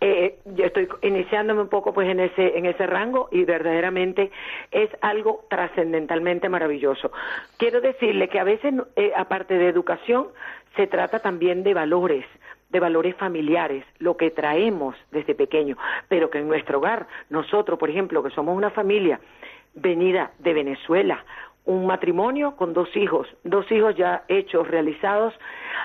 Eh, 0.00 0.38
yo 0.44 0.64
estoy 0.64 0.88
iniciándome 1.02 1.62
un 1.62 1.68
poco 1.68 1.92
pues 1.92 2.08
en 2.08 2.20
ese 2.20 2.58
en 2.58 2.64
ese 2.64 2.86
rango 2.86 3.28
y 3.32 3.42
verdaderamente 3.42 4.30
es 4.70 4.88
algo 5.00 5.46
trascendentalmente 5.50 6.48
maravilloso. 6.48 7.10
Quiero 7.56 7.80
decirle 7.80 8.28
que 8.28 8.38
a 8.38 8.44
veces 8.44 8.72
eh, 8.94 9.10
aparte 9.16 9.54
de 9.54 9.66
educación 9.66 10.28
se 10.76 10.86
trata 10.86 11.18
también 11.18 11.64
de 11.64 11.74
valores 11.74 12.24
de 12.70 12.80
valores 12.80 13.16
familiares, 13.16 13.84
lo 13.98 14.16
que 14.16 14.30
traemos 14.30 14.94
desde 15.10 15.34
pequeño, 15.34 15.76
pero 16.08 16.30
que 16.30 16.38
en 16.38 16.48
nuestro 16.48 16.78
hogar, 16.78 17.06
nosotros, 17.30 17.78
por 17.78 17.90
ejemplo, 17.90 18.22
que 18.22 18.30
somos 18.30 18.56
una 18.56 18.70
familia 18.70 19.20
venida 19.74 20.32
de 20.38 20.54
Venezuela, 20.54 21.24
un 21.64 21.86
matrimonio 21.86 22.56
con 22.56 22.72
dos 22.72 22.94
hijos, 22.96 23.28
dos 23.44 23.70
hijos 23.70 23.94
ya 23.94 24.24
hechos, 24.28 24.68
realizados, 24.68 25.34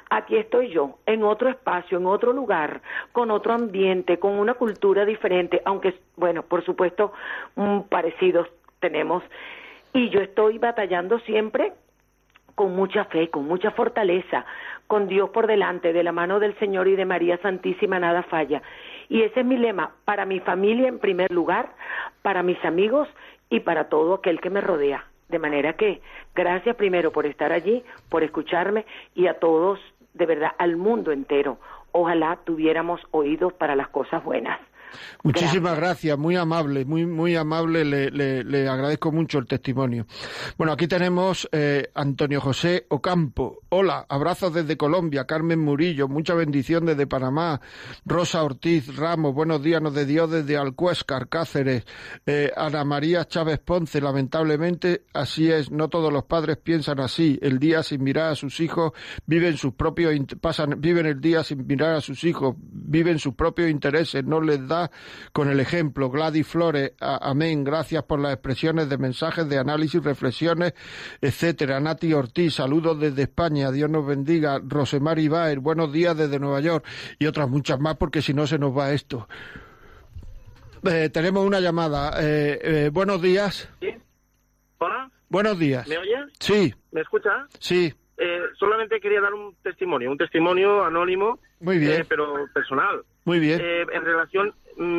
aquí 0.09 0.37
estoy 0.37 0.69
yo, 0.69 0.97
en 1.05 1.23
otro 1.23 1.49
espacio, 1.49 1.97
en 1.97 2.05
otro 2.05 2.31
lugar, 2.31 2.81
con 3.11 3.31
otro 3.31 3.53
ambiente, 3.53 4.17
con 4.17 4.39
una 4.39 4.53
cultura 4.53 5.03
diferente, 5.05 5.61
aunque, 5.65 5.95
bueno, 6.15 6.43
por 6.43 6.63
supuesto, 6.63 7.11
mm, 7.55 7.81
parecidos 7.89 8.47
tenemos, 8.79 9.23
y 9.93 10.09
yo 10.09 10.21
estoy 10.21 10.57
batallando 10.57 11.19
siempre 11.19 11.73
con 12.55 12.75
mucha 12.75 13.05
fe, 13.05 13.29
con 13.29 13.45
mucha 13.45 13.71
fortaleza, 13.71 14.45
con 14.87 15.07
Dios 15.07 15.29
por 15.29 15.47
delante, 15.47 15.93
de 15.93 16.03
la 16.03 16.11
mano 16.11 16.39
del 16.39 16.57
Señor 16.59 16.87
y 16.87 16.95
de 16.95 17.05
María 17.05 17.37
Santísima 17.37 17.99
nada 17.99 18.23
falla. 18.23 18.61
Y 19.09 19.21
ese 19.21 19.41
es 19.41 19.45
mi 19.45 19.57
lema, 19.57 19.91
para 20.05 20.25
mi 20.25 20.39
familia 20.39 20.87
en 20.87 20.99
primer 20.99 21.31
lugar, 21.31 21.73
para 22.21 22.43
mis 22.43 22.63
amigos 22.63 23.07
y 23.49 23.59
para 23.61 23.89
todo 23.89 24.15
aquel 24.15 24.39
que 24.41 24.49
me 24.49 24.61
rodea. 24.61 25.05
De 25.29 25.39
manera 25.39 25.73
que 25.73 26.01
gracias 26.35 26.75
primero 26.75 27.11
por 27.11 27.25
estar 27.25 27.51
allí, 27.51 27.83
por 28.09 28.23
escucharme 28.23 28.85
y 29.15 29.27
a 29.27 29.39
todos, 29.39 29.79
de 30.13 30.25
verdad, 30.25 30.51
al 30.57 30.77
mundo 30.77 31.11
entero. 31.11 31.57
Ojalá 31.91 32.39
tuviéramos 32.43 33.01
oídos 33.11 33.53
para 33.53 33.75
las 33.75 33.89
cosas 33.89 34.23
buenas. 34.23 34.59
Muchísimas 35.23 35.77
gracias. 35.77 36.17
muy 36.17 36.35
amable, 36.35 36.85
muy 36.85 37.05
muy 37.05 37.35
amable, 37.35 37.85
le, 37.85 38.11
le, 38.11 38.67
agradezco 38.67 39.11
mucho 39.11 39.39
el 39.39 39.47
testimonio. 39.47 40.05
Bueno, 40.57 40.73
aquí 40.73 40.87
tenemos 40.87 41.47
eh, 41.51 41.89
Antonio 41.93 42.41
José 42.41 42.85
Ocampo. 42.89 43.59
Hola, 43.69 44.05
abrazos 44.09 44.53
desde 44.53 44.77
Colombia, 44.77 45.25
Carmen 45.25 45.59
Murillo, 45.59 46.07
mucha 46.07 46.33
bendición 46.33 46.85
desde 46.85 47.07
Panamá, 47.07 47.61
Rosa 48.05 48.43
Ortiz 48.43 48.95
Ramos, 48.95 49.33
buenos 49.33 49.63
días, 49.63 49.81
nos 49.81 49.93
de 49.93 50.05
Dios 50.05 50.29
desde 50.29 50.57
Alcuéscar, 50.57 51.29
Cáceres, 51.29 51.85
eh, 52.25 52.51
Ana 52.55 52.83
María 52.83 53.25
Chávez 53.25 53.59
Ponce, 53.59 54.01
lamentablemente 54.01 55.05
así 55.13 55.51
es, 55.51 55.71
no 55.71 55.89
todos 55.89 56.11
los 56.11 56.25
padres 56.25 56.57
piensan 56.57 56.99
así, 56.99 57.39
el 57.41 57.59
día 57.59 57.83
sin 57.83 58.03
mirar 58.03 58.31
a 58.31 58.35
sus 58.35 58.59
hijos, 58.59 58.93
viven 59.25 59.57
sus 59.57 59.73
propios, 59.73 60.13
pasan, 60.39 60.79
viven 60.79 61.05
el 61.05 61.21
día 61.21 61.43
sin 61.43 61.65
mirar 61.65 61.95
a 61.95 62.01
sus 62.01 62.23
hijos, 62.23 62.55
viven 62.59 63.19
sus 63.19 63.35
propios 63.35 63.69
intereses, 63.69 64.23
no 64.23 64.41
les 64.41 64.67
da 64.67 64.82
con 65.31 65.49
el 65.49 65.59
ejemplo. 65.59 66.09
Gladys 66.09 66.47
Flores, 66.47 66.93
amén, 66.99 67.63
gracias 67.63 68.03
por 68.03 68.19
las 68.19 68.33
expresiones 68.33 68.89
de 68.89 68.97
mensajes, 68.97 69.47
de 69.47 69.57
análisis, 69.57 70.03
reflexiones, 70.03 70.73
etcétera. 71.21 71.79
Nati 71.79 72.13
Ortiz, 72.13 72.55
saludos 72.55 72.99
desde 72.99 73.23
España, 73.23 73.71
Dios 73.71 73.89
nos 73.89 74.05
bendiga. 74.05 74.59
Rosemar 74.65 75.19
Ibaer, 75.19 75.59
buenos 75.59 75.91
días 75.91 76.17
desde 76.17 76.39
Nueva 76.39 76.59
York 76.59 76.85
y 77.19 77.25
otras 77.25 77.49
muchas 77.49 77.79
más 77.79 77.97
porque 77.97 78.21
si 78.21 78.33
no 78.33 78.47
se 78.47 78.57
nos 78.59 78.77
va 78.77 78.91
esto. 78.91 79.27
Eh, 80.85 81.09
tenemos 81.09 81.45
una 81.45 81.59
llamada. 81.59 82.11
Eh, 82.21 82.59
eh, 82.61 82.89
buenos 82.91 83.21
días. 83.21 83.69
¿Sí? 83.79 83.89
¿Hola? 84.79 85.09
Buenos 85.29 85.57
días. 85.57 85.87
¿Me 85.87 85.97
oye? 85.97 86.15
Sí. 86.39 86.73
¿Me 86.91 87.01
escucha? 87.01 87.47
Sí. 87.59 87.93
solamente 88.59 88.99
quería 88.99 89.21
dar 89.21 89.33
un 89.33 89.55
testimonio, 89.63 90.11
un 90.11 90.17
testimonio 90.17 90.83
anónimo, 90.85 91.39
Muy 91.59 91.77
bien. 91.77 92.05
pero 92.07 92.47
personal. 92.53 93.03
Muy 93.25 93.39
bien. 93.39 93.59
en 93.61 94.05
relación, 94.05 94.53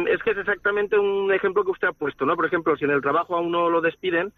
es 0.09 0.23
que 0.23 0.31
es 0.31 0.39
exactamente 0.39 0.99
un 0.99 1.33
ejemplo 1.33 1.65
que 1.65 1.71
usted 1.71 1.89
ha 1.89 1.93
puesto, 1.93 2.25
¿no? 2.27 2.37
Por 2.37 2.47
ejemplo, 2.47 2.77
si 2.77 2.85
en 2.85 2.91
el 2.91 3.03
trabajo 3.03 3.37
a 3.37 3.41
uno 3.41 3.71
lo 3.71 3.81
despiden, 3.81 4.33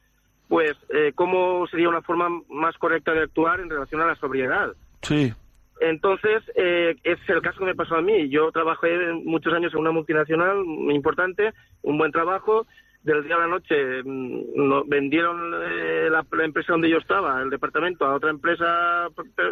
pues, 0.49 0.76
¿cómo 1.14 1.66
sería 1.68 1.89
una 1.89 2.03
forma 2.03 2.28
más 2.49 2.76
correcta 2.78 3.12
de 3.12 3.22
actuar 3.22 3.61
en 3.61 3.70
relación 3.70 4.01
a 4.01 4.07
la 4.07 4.16
sobriedad? 4.16 4.74
Sí. 5.03 5.32
Entonces, 5.80 6.43
eh, 6.55 6.97
es 7.05 7.18
el 7.28 7.43
caso 7.43 7.59
que 7.59 7.66
me 7.66 7.74
pasó 7.74 7.97
a 7.97 8.03
mí. 8.03 8.28
Yo 8.28 8.51
trabajé 8.51 9.12
muchos 9.24 9.53
años 9.53 9.72
en 9.74 9.80
una 9.80 9.93
multinacional 9.93 10.64
muy 10.64 10.95
importante, 10.95 11.53
un 11.82 11.99
buen 11.99 12.12
trabajo. 12.12 12.66
Del 13.03 13.22
día 13.24 13.37
a 13.37 13.41
la 13.41 13.47
noche 13.47 14.03
mm, 14.03 14.89
vendieron 14.89 15.55
eh, 15.62 16.09
la, 16.11 16.24
empresa 16.45 16.72
donde 16.72 16.91
yo 16.91 16.99
estaba, 16.99 17.41
el 17.43 17.51
departamento, 17.51 18.05
a 18.05 18.14
otra 18.14 18.30
empresa 18.30 19.09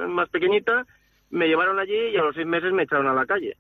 más 0.09 0.29
pequeñita. 0.31 0.87
Me 1.31 1.47
llevaron 1.47 1.79
allí 1.79 1.97
y 2.13 2.17
a 2.17 2.23
los 2.23 2.35
seis 2.35 2.47
meses 2.47 2.73
me 2.73 2.85
echaron 2.85 3.07
a 3.07 3.15
la 3.15 3.27
calle. 3.27 3.57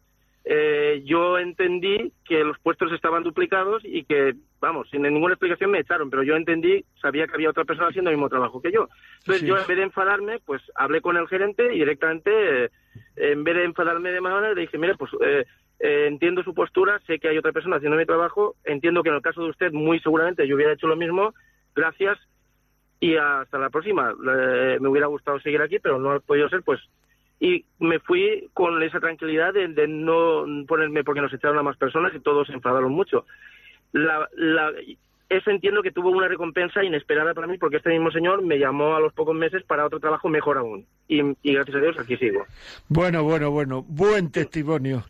Eh, 0.46 1.02
yo 1.06 1.38
entendí 1.38 2.12
que 2.22 2.44
los 2.44 2.58
puestos 2.58 2.92
estaban 2.92 3.22
duplicados 3.22 3.82
y 3.82 4.04
que, 4.04 4.34
vamos, 4.60 4.88
sin 4.90 5.00
ninguna 5.00 5.34
explicación 5.34 5.70
me 5.70 5.78
echaron, 5.78 6.10
pero 6.10 6.22
yo 6.22 6.36
entendí, 6.36 6.84
sabía 7.00 7.26
que 7.26 7.34
había 7.34 7.48
otra 7.48 7.64
persona 7.64 7.88
haciendo 7.88 8.10
el 8.10 8.16
mismo 8.16 8.28
trabajo 8.28 8.60
que 8.60 8.70
yo. 8.70 8.88
Entonces 9.20 9.46
yo 9.46 9.56
en 9.56 9.66
vez 9.66 9.76
de 9.78 9.84
enfadarme, 9.84 10.40
pues 10.44 10.60
hablé 10.74 11.00
con 11.00 11.16
el 11.16 11.28
gerente 11.28 11.74
y 11.74 11.78
directamente, 11.78 12.64
eh, 12.64 12.70
en 13.16 13.42
vez 13.42 13.56
de 13.56 13.64
enfadarme 13.64 14.10
de 14.10 14.20
manera, 14.20 14.52
le 14.52 14.60
dije, 14.60 14.76
mire, 14.76 14.96
pues 14.96 15.12
eh, 15.22 15.46
entiendo 15.78 16.42
su 16.42 16.52
postura, 16.52 17.00
sé 17.06 17.18
que 17.18 17.28
hay 17.28 17.38
otra 17.38 17.52
persona 17.52 17.76
haciendo 17.76 17.96
mi 17.96 18.04
trabajo, 18.04 18.54
entiendo 18.64 19.02
que 19.02 19.08
en 19.08 19.16
el 19.16 19.22
caso 19.22 19.42
de 19.42 19.50
usted 19.50 19.72
muy 19.72 19.98
seguramente 20.00 20.46
yo 20.46 20.56
hubiera 20.56 20.74
hecho 20.74 20.88
lo 20.88 20.96
mismo, 20.96 21.32
gracias 21.74 22.18
y 23.00 23.16
hasta 23.16 23.58
la 23.58 23.70
próxima. 23.70 24.12
me 24.14 24.88
hubiera 24.88 25.06
gustado 25.06 25.40
seguir 25.40 25.62
aquí, 25.62 25.78
pero 25.78 25.98
no 25.98 26.12
ha 26.12 26.20
podido 26.20 26.50
ser, 26.50 26.62
pues 26.62 26.80
y 27.44 27.66
me 27.78 27.98
fui 27.98 28.48
con 28.54 28.82
esa 28.82 29.00
tranquilidad 29.00 29.52
de, 29.52 29.86
no 29.86 30.46
ponerme 30.66 31.04
porque 31.04 31.20
nos 31.20 31.32
echaron 31.34 31.58
a 31.58 31.62
más 31.62 31.76
personas 31.76 32.14
y 32.14 32.20
todos 32.20 32.46
se 32.46 32.54
enfadaron 32.54 32.90
mucho. 32.90 33.26
La, 33.92 34.26
la, 34.34 34.72
eso 35.36 35.50
entiendo 35.50 35.82
que 35.82 35.90
tuvo 35.90 36.10
una 36.10 36.28
recompensa 36.28 36.82
inesperada 36.84 37.34
para 37.34 37.46
mí 37.46 37.58
porque 37.58 37.76
este 37.78 37.90
mismo 37.90 38.10
señor 38.10 38.42
me 38.42 38.58
llamó 38.58 38.94
a 38.94 39.00
los 39.00 39.12
pocos 39.12 39.34
meses 39.34 39.62
para 39.64 39.86
otro 39.86 40.00
trabajo 40.00 40.28
mejor 40.28 40.58
aún. 40.58 40.86
Y, 41.06 41.22
gracias 41.42 41.76
a 41.76 41.80
Dios 41.80 41.96
aquí 41.98 42.16
sigo. 42.16 42.44
Bueno, 42.88 43.22
bueno, 43.22 43.50
bueno. 43.50 43.82
Buen 43.86 44.30
testimonio. 44.30 45.04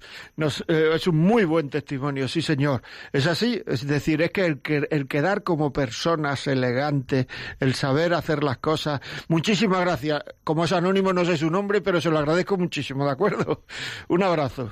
Eh, 0.69 0.91
es 0.95 1.07
un 1.07 1.17
muy 1.17 1.45
buen 1.45 1.71
testimonio, 1.71 2.27
sí 2.29 2.43
señor. 2.43 2.83
Es 3.13 3.27
así. 3.27 3.63
Es 3.67 3.87
decir, 3.87 4.23
es 4.23 4.31
que 4.31 4.45
el, 4.45 4.61
que 4.61 4.87
el 4.91 5.07
quedar 5.07 5.43
como 5.43 5.73
personas 5.73 6.47
elegantes, 6.47 7.27
el 7.61 7.75
saber 7.75 8.15
hacer 8.15 8.43
las 8.43 8.59
cosas. 8.59 9.01
Muchísimas 9.29 9.81
gracias. 9.81 10.25
Como 10.43 10.65
es 10.65 10.73
anónimo 10.73 11.13
no 11.13 11.25
sé 11.25 11.37
su 11.37 11.51
nombre, 11.51 11.81
pero 11.81 12.01
se 12.01 12.11
lo 12.11 12.19
agradezco 12.19 12.57
muchísimo, 12.57 13.05
¿de 13.05 13.13
acuerdo? 13.13 13.63
Un 14.09 14.23
abrazo. 14.23 14.71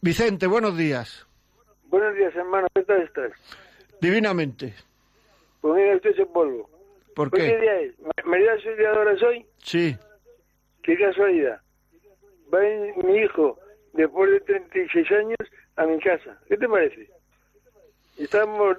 Vicente, 0.00 0.46
buenos 0.46 0.76
días. 0.76 1.26
Buenos 1.88 2.14
días, 2.14 2.34
hermano. 2.36 2.66
¿Qué 2.74 2.82
tal 2.82 3.02
estás? 3.02 3.32
Divinamente. 4.00 4.74
Pues 5.60 5.74
mira, 5.74 5.96
usted 5.96 6.14
se 6.16 6.26
polvo. 6.26 6.68
¿Por 7.14 7.30
qué? 7.30 7.38
¿Qué 7.38 7.60
día 7.60 7.80
es? 7.80 7.94
¿María 8.24 8.52
ahora 8.94 9.16
soy? 9.18 9.46
Sí. 9.58 9.96
Qué 10.82 10.96
casualidad. 10.98 11.60
Va 12.52 12.60
mi 13.02 13.18
hijo, 13.18 13.58
después 13.94 14.30
de 14.30 14.40
36 14.40 15.10
años, 15.12 15.38
a 15.76 15.86
mi 15.86 15.98
casa. 15.98 16.38
¿Qué 16.48 16.56
te 16.56 16.68
parece? 16.68 17.08
Estamos 18.18 18.76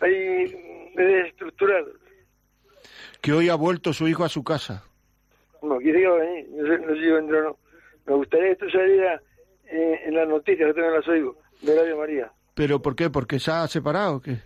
ahí 0.00 0.92
desestructurados. 0.94 1.96
Que 3.20 3.32
hoy 3.32 3.48
ha 3.48 3.54
vuelto 3.54 3.92
su 3.92 4.06
hijo 4.06 4.24
a 4.24 4.28
su 4.28 4.44
casa. 4.44 4.84
No, 5.62 5.78
quiere 5.78 6.02
que 6.02 6.08
venir. 6.08 6.48
No 6.50 6.66
sé, 6.66 6.78
no 6.78 6.94
sé 6.94 7.00
si 7.00 7.10
vendrá 7.10 7.38
o 7.38 7.42
no. 7.42 7.58
Me 8.06 8.14
gustaría 8.14 8.46
que 8.46 8.52
esto 8.52 8.70
saliera 8.70 9.22
eh, 9.66 10.00
en 10.04 10.14
las 10.14 10.28
noticias, 10.28 10.68
que 10.68 10.74
tengo 10.74 10.90
las 10.90 11.08
oigo, 11.08 11.36
de 11.62 11.74
Radio 11.74 11.96
María. 11.96 12.32
¿Pero 12.54 12.80
por 12.80 12.94
qué? 12.94 13.10
¿Porque 13.10 13.38
se 13.38 13.50
ha 13.50 13.66
separado 13.66 14.16
o 14.16 14.20
qué? 14.20 14.38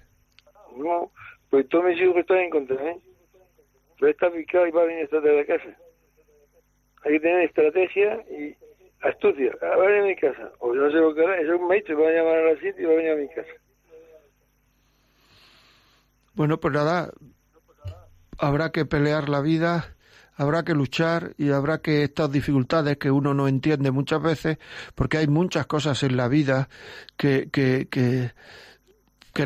No, 0.77 1.13
pues 1.51 1.69
todos 1.69 1.85
mis 1.85 2.01
hijos 2.01 2.17
están 2.17 2.39
en 2.39 2.51
contra, 2.51 2.91
¿eh? 2.91 2.99
Pero 3.99 4.11
está 4.11 4.31
picado 4.31 4.67
y 4.67 4.71
va 4.71 4.83
a 4.83 4.85
venir 4.85 5.03
a 5.03 5.05
estar 5.05 5.21
de 5.21 5.37
la 5.37 5.45
casa. 5.45 5.77
Hay 7.05 7.13
que 7.13 7.21
tener 7.21 7.43
estrategia 7.43 8.25
y 8.31 8.57
astucia. 9.03 9.53
Ah, 9.61 9.77
va 9.77 9.85
a 9.85 9.89
venir 9.89 10.03
a 10.03 10.07
mi 10.07 10.17
casa. 10.17 10.53
O 10.61 10.75
no 10.75 10.91
sé 10.91 10.97
lo 10.97 11.15
que 11.15 11.25
hará. 11.25 11.41
Es 11.41 11.49
un 11.49 11.67
maestro, 11.69 12.01
va 12.01 12.09
a 12.09 12.13
llamar 12.13 12.37
a 12.39 12.53
la 12.53 12.61
cita 12.61 12.81
y 12.81 12.85
va 12.85 12.93
a 12.93 12.97
venir 12.97 13.13
a 13.13 13.17
mi 13.17 13.29
casa. 13.29 13.53
Bueno, 16.35 16.61
pues 16.61 16.73
nada, 16.73 17.13
habrá 18.39 18.71
que 18.71 18.85
pelear 18.87 19.29
la 19.29 19.41
vida 19.41 19.97
habrá 20.39 20.63
que 20.63 20.73
luchar 20.73 21.35
y 21.37 21.51
habrá 21.51 21.79
que 21.79 22.05
estas 22.05 22.31
dificultades 22.31 22.97
que 22.97 23.11
uno 23.11 23.35
no 23.35 23.49
entiende 23.49 23.91
muchas 23.91 24.23
veces, 24.23 24.59
porque 24.95 25.19
hay 25.19 25.27
muchas 25.27 25.67
cosas 25.67 26.03
en 26.05 26.17
la 26.17 26.29
vida 26.29 26.69
que, 27.17 27.51
que, 27.51 27.89
que, 27.91 28.33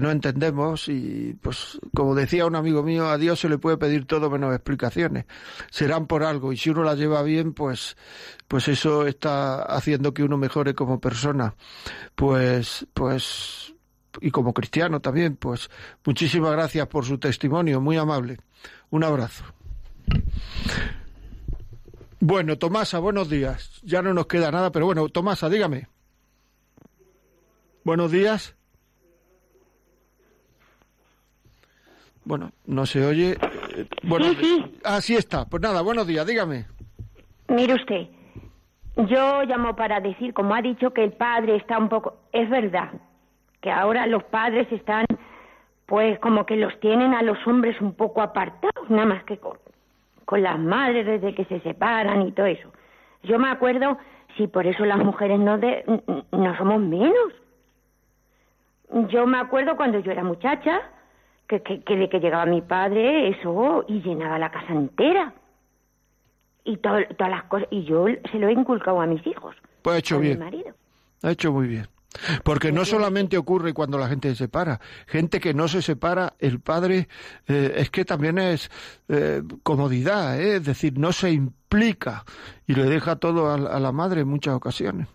no 0.00 0.10
entendemos 0.10 0.88
y 0.88 1.36
pues 1.42 1.78
como 1.94 2.14
decía 2.14 2.46
un 2.46 2.56
amigo 2.56 2.82
mío, 2.82 3.10
a 3.10 3.18
Dios 3.18 3.40
se 3.40 3.50
le 3.50 3.58
puede 3.58 3.76
pedir 3.76 4.06
todo 4.06 4.30
menos 4.30 4.54
explicaciones. 4.54 5.26
Serán 5.70 6.06
por 6.06 6.24
algo 6.24 6.50
y 6.50 6.56
si 6.56 6.70
uno 6.70 6.82
las 6.82 6.96
lleva 6.96 7.22
bien, 7.22 7.52
pues 7.52 7.98
pues 8.48 8.68
eso 8.68 9.06
está 9.06 9.60
haciendo 9.62 10.14
que 10.14 10.22
uno 10.22 10.38
mejore 10.38 10.74
como 10.74 10.98
persona. 10.98 11.56
Pues 12.14 12.86
pues 12.94 13.74
y 14.22 14.30
como 14.30 14.54
cristiano 14.54 15.00
también, 15.00 15.36
pues 15.36 15.68
muchísimas 16.06 16.52
gracias 16.52 16.86
por 16.86 17.04
su 17.04 17.18
testimonio, 17.18 17.78
muy 17.82 17.98
amable. 17.98 18.38
Un 18.88 19.04
abrazo. 19.04 19.44
Bueno, 22.20 22.56
Tomasa, 22.56 22.98
buenos 23.00 23.28
días. 23.28 23.80
Ya 23.82 24.00
no 24.00 24.14
nos 24.14 24.26
queda 24.26 24.50
nada, 24.50 24.70
pero 24.70 24.86
bueno, 24.86 25.08
Tomasa, 25.08 25.48
dígame. 25.48 25.88
Buenos 27.84 28.12
días. 28.12 28.56
Bueno, 32.24 32.52
no 32.66 32.86
se 32.86 33.04
oye. 33.04 33.36
Bueno, 34.04 34.26
sí, 34.26 34.36
sí. 34.40 34.78
Así 34.84 35.16
está. 35.16 35.46
Pues 35.46 35.60
nada, 35.62 35.82
buenos 35.82 36.06
días, 36.06 36.24
dígame. 36.24 36.66
Mire 37.48 37.74
usted, 37.74 38.06
yo 38.96 39.42
llamo 39.42 39.74
para 39.74 40.00
decir, 40.00 40.32
como 40.32 40.54
ha 40.54 40.62
dicho, 40.62 40.92
que 40.92 41.02
el 41.04 41.12
padre 41.12 41.56
está 41.56 41.78
un 41.78 41.88
poco... 41.88 42.18
Es 42.32 42.48
verdad, 42.48 42.92
que 43.60 43.70
ahora 43.70 44.06
los 44.06 44.22
padres 44.24 44.70
están, 44.70 45.06
pues 45.86 46.18
como 46.20 46.46
que 46.46 46.56
los 46.56 46.78
tienen 46.80 47.14
a 47.14 47.22
los 47.22 47.36
hombres 47.46 47.80
un 47.80 47.94
poco 47.94 48.22
apartados, 48.22 48.88
nada 48.88 49.06
más 49.06 49.24
que 49.24 49.38
con, 49.38 49.58
con 50.32 50.42
las 50.42 50.58
madres 50.58 51.04
desde 51.04 51.34
que 51.34 51.44
se 51.44 51.60
separan 51.60 52.22
y 52.22 52.32
todo 52.32 52.46
eso. 52.46 52.72
Yo 53.22 53.38
me 53.38 53.50
acuerdo, 53.50 53.98
si 54.38 54.46
por 54.46 54.66
eso 54.66 54.82
las 54.86 54.96
mujeres 54.96 55.38
no, 55.38 55.58
de, 55.58 55.84
no 56.32 56.56
somos 56.56 56.80
menos. 56.80 57.34
Yo 59.10 59.26
me 59.26 59.38
acuerdo 59.38 59.76
cuando 59.76 59.98
yo 59.98 60.10
era 60.10 60.24
muchacha, 60.24 60.80
que, 61.46 61.60
que, 61.60 61.96
de 61.96 62.08
que 62.08 62.18
llegaba 62.18 62.46
mi 62.46 62.62
padre, 62.62 63.28
eso, 63.28 63.84
y 63.86 64.00
llenaba 64.00 64.38
la 64.38 64.50
casa 64.50 64.72
entera. 64.72 65.34
Y 66.64 66.78
todas 66.78 67.04
las 67.18 67.42
cosas, 67.42 67.68
y 67.70 67.84
yo 67.84 68.06
se 68.30 68.38
lo 68.38 68.48
he 68.48 68.52
inculcado 68.52 69.02
a 69.02 69.06
mis 69.06 69.26
hijos. 69.26 69.54
Pues 69.82 69.96
ha 69.96 69.98
hecho 69.98 70.18
bien. 70.18 70.42
Ha 71.22 71.30
hecho 71.30 71.52
muy 71.52 71.68
bien. 71.68 71.86
Porque 72.44 72.72
no 72.72 72.84
solamente 72.84 73.36
ocurre 73.36 73.72
cuando 73.72 73.98
la 73.98 74.08
gente 74.08 74.28
se 74.30 74.36
separa, 74.36 74.80
gente 75.06 75.40
que 75.40 75.54
no 75.54 75.68
se 75.68 75.82
separa, 75.82 76.34
el 76.38 76.60
padre 76.60 77.08
eh, 77.48 77.74
es 77.76 77.90
que 77.90 78.04
también 78.04 78.38
es 78.38 78.70
eh, 79.08 79.42
comodidad, 79.62 80.40
¿eh? 80.40 80.56
es 80.56 80.64
decir, 80.64 80.98
no 80.98 81.12
se 81.12 81.30
implica 81.30 82.24
y 82.66 82.74
le 82.74 82.84
deja 82.84 83.16
todo 83.16 83.50
a, 83.50 83.80
la 83.80 83.92
madre 83.92 84.22
en 84.22 84.28
muchas 84.28 84.54
ocasiones. 84.54 85.08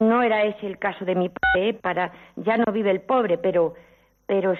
no 0.00 0.22
era 0.22 0.44
ese 0.44 0.66
el 0.66 0.78
caso 0.78 1.04
de 1.04 1.14
mi 1.14 1.28
padre, 1.28 1.68
¿eh? 1.68 1.74
para 1.74 2.12
ya 2.36 2.56
no 2.56 2.72
vive 2.72 2.90
el 2.90 3.00
pobre, 3.00 3.38
pero 3.38 3.74
pero 4.24 4.54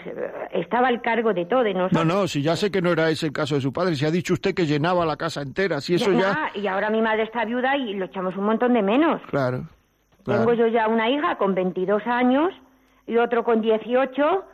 estaba 0.50 0.88
al 0.88 1.00
cargo 1.00 1.32
de 1.32 1.46
todo. 1.46 1.64
no, 1.72 2.04
no, 2.04 2.28
si 2.28 2.42
ya 2.42 2.56
sé 2.56 2.70
que 2.70 2.82
no 2.82 2.90
era 2.92 3.08
ese 3.08 3.26
el 3.26 3.32
caso 3.32 3.54
de 3.54 3.60
su 3.60 3.72
padre, 3.72 3.94
si 3.94 4.04
ha 4.04 4.10
dicho 4.10 4.34
usted 4.34 4.54
que 4.54 4.66
llenaba 4.66 5.06
la 5.06 5.16
casa 5.16 5.40
entera, 5.40 5.80
si 5.80 5.94
eso 5.94 6.12
ya... 6.12 6.50
Y 6.54 6.66
ahora 6.66 6.90
mi 6.90 7.00
madre 7.00 7.22
está 7.22 7.44
viuda 7.44 7.76
y 7.76 7.94
lo 7.94 8.06
echamos 8.06 8.36
un 8.36 8.44
montón 8.44 8.74
de 8.74 8.82
menos. 8.82 9.22
Claro. 9.30 9.68
Tengo 10.24 10.52
yo 10.54 10.66
ya 10.68 10.88
una 10.88 11.10
hija 11.10 11.36
con 11.36 11.54
22 11.54 12.06
años 12.06 12.52
y 13.06 13.16
otro 13.16 13.44
con 13.44 13.60
18 13.60 14.44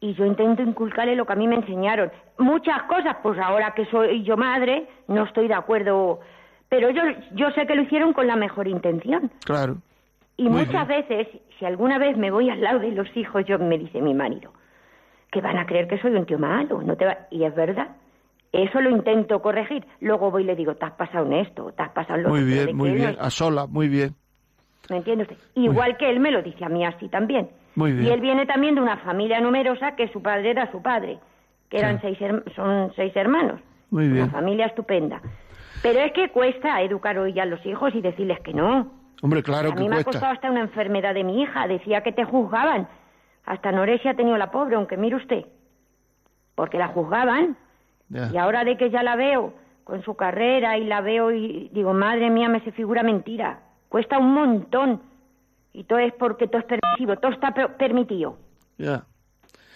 y 0.00 0.14
yo 0.14 0.26
intento 0.26 0.62
inculcarle 0.62 1.16
lo 1.16 1.24
que 1.24 1.32
a 1.32 1.36
mí 1.36 1.46
me 1.46 1.56
enseñaron. 1.56 2.10
Muchas 2.38 2.82
cosas, 2.84 3.16
pues 3.22 3.38
ahora 3.38 3.72
que 3.74 3.86
soy 3.86 4.22
yo 4.22 4.36
madre, 4.36 4.86
no 5.08 5.24
estoy 5.24 5.48
de 5.48 5.54
acuerdo, 5.54 6.20
pero 6.68 6.90
yo, 6.90 7.02
yo 7.32 7.50
sé 7.52 7.66
que 7.66 7.74
lo 7.74 7.82
hicieron 7.82 8.12
con 8.12 8.26
la 8.26 8.36
mejor 8.36 8.68
intención. 8.68 9.30
Claro. 9.44 9.76
Y 10.36 10.48
muchas 10.48 10.88
veces, 10.88 11.28
si 11.58 11.64
alguna 11.64 11.98
vez 11.98 12.16
me 12.16 12.30
voy 12.30 12.50
al 12.50 12.60
lado 12.60 12.80
de 12.80 12.90
los 12.90 13.08
hijos, 13.16 13.44
yo 13.46 13.58
me 13.58 13.78
dice 13.78 14.02
mi 14.02 14.14
marido, 14.14 14.52
que 15.30 15.40
van 15.40 15.56
a 15.58 15.66
creer 15.66 15.86
que 15.86 15.98
soy 16.00 16.12
un 16.12 16.26
tío 16.26 16.38
malo, 16.38 16.82
no 16.82 16.96
te 16.96 17.06
va... 17.06 17.18
y 17.30 17.44
es 17.44 17.54
verdad. 17.54 17.96
Eso 18.52 18.80
lo 18.80 18.90
intento 18.90 19.40
corregir. 19.40 19.86
Luego 20.00 20.30
voy 20.30 20.42
y 20.42 20.46
le 20.46 20.54
digo, 20.54 20.74
te 20.74 20.84
has 20.84 20.92
pasado 20.92 21.26
en 21.26 21.34
esto, 21.34 21.72
te 21.72 21.82
has 21.82 21.90
pasado 21.90 22.18
en 22.18 22.22
lo 22.24 22.28
Muy 22.30 22.44
bien, 22.44 22.76
muy 22.76 22.90
bien, 22.92 23.16
a 23.18 23.30
sola, 23.30 23.66
muy 23.66 23.88
bien. 23.88 24.14
¿Me 24.90 24.98
entiende 24.98 25.22
usted? 25.22 25.36
Igual 25.54 25.96
que 25.96 26.10
él 26.10 26.20
me 26.20 26.30
lo 26.30 26.42
dice 26.42 26.64
a 26.64 26.68
mí 26.68 26.84
así 26.84 27.08
también. 27.08 27.48
Muy 27.74 27.92
bien. 27.92 28.06
Y 28.06 28.10
él 28.10 28.20
viene 28.20 28.46
también 28.46 28.74
de 28.74 28.80
una 28.80 28.98
familia 28.98 29.40
numerosa 29.40 29.96
que 29.96 30.08
su 30.08 30.22
padre 30.22 30.50
era 30.50 30.70
su 30.70 30.82
padre, 30.82 31.18
que 31.70 31.78
eran 31.78 32.00
seis 32.00 32.18
son 32.54 32.92
seis 32.94 33.14
hermanos. 33.16 33.60
Muy 33.90 34.08
bien. 34.08 34.24
Una 34.24 34.32
familia 34.32 34.66
estupenda. 34.66 35.20
Pero 35.82 36.00
es 36.00 36.12
que 36.12 36.30
cuesta 36.30 36.80
educar 36.82 37.18
hoy 37.18 37.38
a 37.38 37.44
los 37.44 37.64
hijos 37.66 37.94
y 37.94 38.00
decirles 38.00 38.40
que 38.40 38.54
no. 38.54 38.90
Hombre, 39.22 39.42
claro 39.42 39.70
a 39.70 39.74
que 39.74 39.80
mí 39.80 39.88
me 39.88 39.96
ha 39.96 40.04
costado 40.04 40.32
hasta 40.32 40.50
una 40.50 40.60
enfermedad 40.60 41.14
de 41.14 41.24
mi 41.24 41.42
hija. 41.42 41.66
Decía 41.66 42.02
que 42.02 42.12
te 42.12 42.24
juzgaban. 42.24 42.88
Hasta 43.44 43.70
anorexia 43.70 44.12
ha 44.12 44.14
tenido 44.14 44.36
la 44.36 44.50
pobre, 44.50 44.76
aunque 44.76 44.96
mire 44.96 45.16
usted. 45.16 45.44
Porque 46.54 46.78
la 46.78 46.88
juzgaban. 46.88 47.56
Y 48.32 48.36
ahora 48.36 48.64
de 48.64 48.76
que 48.76 48.90
ya 48.90 49.02
la 49.02 49.16
veo 49.16 49.54
con 49.84 50.02
su 50.02 50.14
carrera 50.14 50.78
y 50.78 50.84
la 50.84 51.00
veo 51.00 51.30
y 51.30 51.68
digo, 51.72 51.92
madre 51.92 52.30
mía, 52.30 52.48
me 52.48 52.60
se 52.60 52.72
figura 52.72 53.02
mentira. 53.02 53.60
Cuesta 53.94 54.18
un 54.18 54.34
montón. 54.34 55.00
Y 55.72 55.84
todo 55.84 56.00
es 56.00 56.12
porque 56.14 56.48
todo 56.48 56.58
es 56.58 56.64
permisivo, 56.64 57.16
todo 57.16 57.30
está 57.30 57.54
permitido. 57.78 58.36
Ya. 58.76 59.06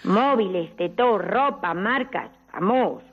Móviles, 0.03 0.77
de 0.77 0.89
todo, 0.89 1.19
ropa, 1.19 1.73
marcas, 1.73 2.29
vamos. 2.53 3.05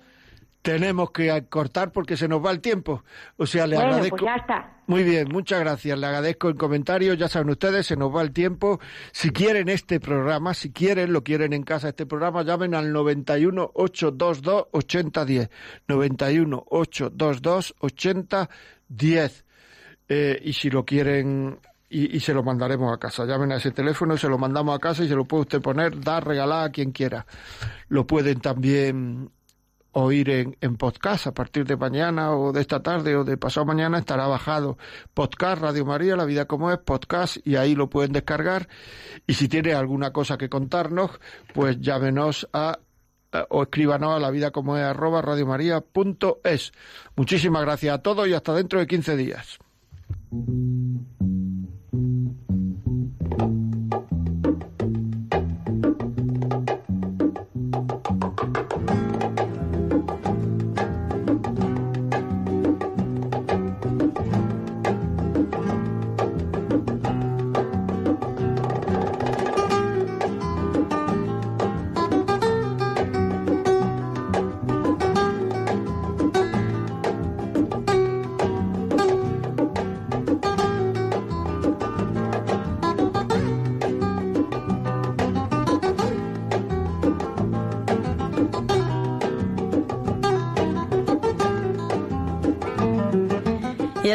Tenemos 0.63 1.11
que 1.11 1.45
cortar 1.47 1.91
porque 1.91 2.17
se 2.17 2.27
nos 2.27 2.43
va 2.43 2.49
el 2.49 2.59
tiempo. 2.59 3.03
O 3.37 3.45
sea, 3.45 3.67
le 3.67 3.75
bueno, 3.75 3.91
agradezco. 3.91 4.17
Pues 4.17 4.31
ya 4.31 4.35
está. 4.35 4.73
Muy 4.87 5.03
bien, 5.03 5.27
muchas 5.31 5.59
gracias. 5.59 5.99
Le 5.99 6.07
agradezco 6.07 6.49
el 6.49 6.55
comentario. 6.55 7.13
Ya 7.13 7.27
saben 7.27 7.51
ustedes, 7.51 7.85
se 7.85 7.95
nos 7.95 8.11
va 8.11 8.23
el 8.23 8.31
tiempo. 8.31 8.79
Si 9.11 9.29
quieren 9.29 9.69
este 9.69 9.99
programa, 9.99 10.55
si 10.55 10.71
quieren, 10.71 11.13
lo 11.13 11.23
quieren 11.23 11.53
en 11.53 11.61
casa 11.61 11.89
este 11.89 12.07
programa, 12.07 12.41
llamen 12.41 12.73
al 12.73 12.91
91 12.91 13.69
822 13.75 14.69
8010. 14.71 15.51
91 15.87 16.63
822 16.67 17.75
8010. 17.77 19.44
Eh, 20.07 20.39
y 20.43 20.53
si 20.53 20.69
lo 20.69 20.85
quieren 20.85 21.59
y, 21.89 22.19
se 22.19 22.33
lo 22.33 22.43
mandaremos 22.43 22.93
a 22.93 22.97
casa. 22.97 23.25
Llamen 23.25 23.51
a 23.51 23.57
ese 23.57 23.71
teléfono, 23.71 24.17
se 24.17 24.27
lo 24.27 24.37
mandamos 24.37 24.75
a 24.75 24.79
casa 24.79 25.03
y 25.03 25.07
se 25.07 25.15
lo 25.15 25.25
puede 25.25 25.41
usted 25.41 25.61
poner, 25.61 25.99
dar, 26.01 26.25
regalar 26.27 26.65
a 26.65 26.71
quien 26.71 26.91
quiera. 26.91 27.25
Lo 27.87 28.05
pueden 28.05 28.39
también 28.41 29.31
oír 29.93 30.29
en, 30.29 30.57
en, 30.59 30.75
podcast 30.75 31.27
a 31.27 31.33
partir 31.33 31.65
de 31.65 31.77
mañana 31.77 32.35
o 32.35 32.51
de 32.51 32.59
esta 32.59 32.83
tarde 32.83 33.15
o 33.15 33.23
de 33.23 33.37
pasado 33.37 33.65
mañana 33.65 33.97
estará 33.97 34.27
bajado 34.27 34.77
podcast 35.13 35.61
Radio 35.61 35.85
María, 35.85 36.17
La 36.17 36.25
Vida 36.25 36.45
como 36.45 36.69
es, 36.69 36.79
podcast 36.79 37.37
y 37.47 37.55
ahí 37.55 37.75
lo 37.75 37.89
pueden 37.89 38.11
descargar 38.11 38.67
y 39.25 39.35
si 39.35 39.47
tiene 39.47 39.73
alguna 39.73 40.11
cosa 40.11 40.37
que 40.37 40.49
contarnos 40.49 41.11
pues 41.53 41.79
llámenos 41.79 42.45
a 42.51 42.77
o 43.49 43.63
escríbanos 43.63 44.15
a 44.15 44.19
la 44.19 44.31
vida 44.31 44.51
como 44.51 44.77
es 44.77 44.83
arroba 44.83 45.21
radiomaria.es. 45.21 46.71
Muchísimas 47.15 47.61
gracias 47.63 47.95
a 47.95 48.01
todos 48.01 48.27
y 48.27 48.33
hasta 48.33 48.53
dentro 48.53 48.79
de 48.79 48.87
15 48.87 49.17
días. 49.17 49.59
Mm-hmm. 50.33 51.14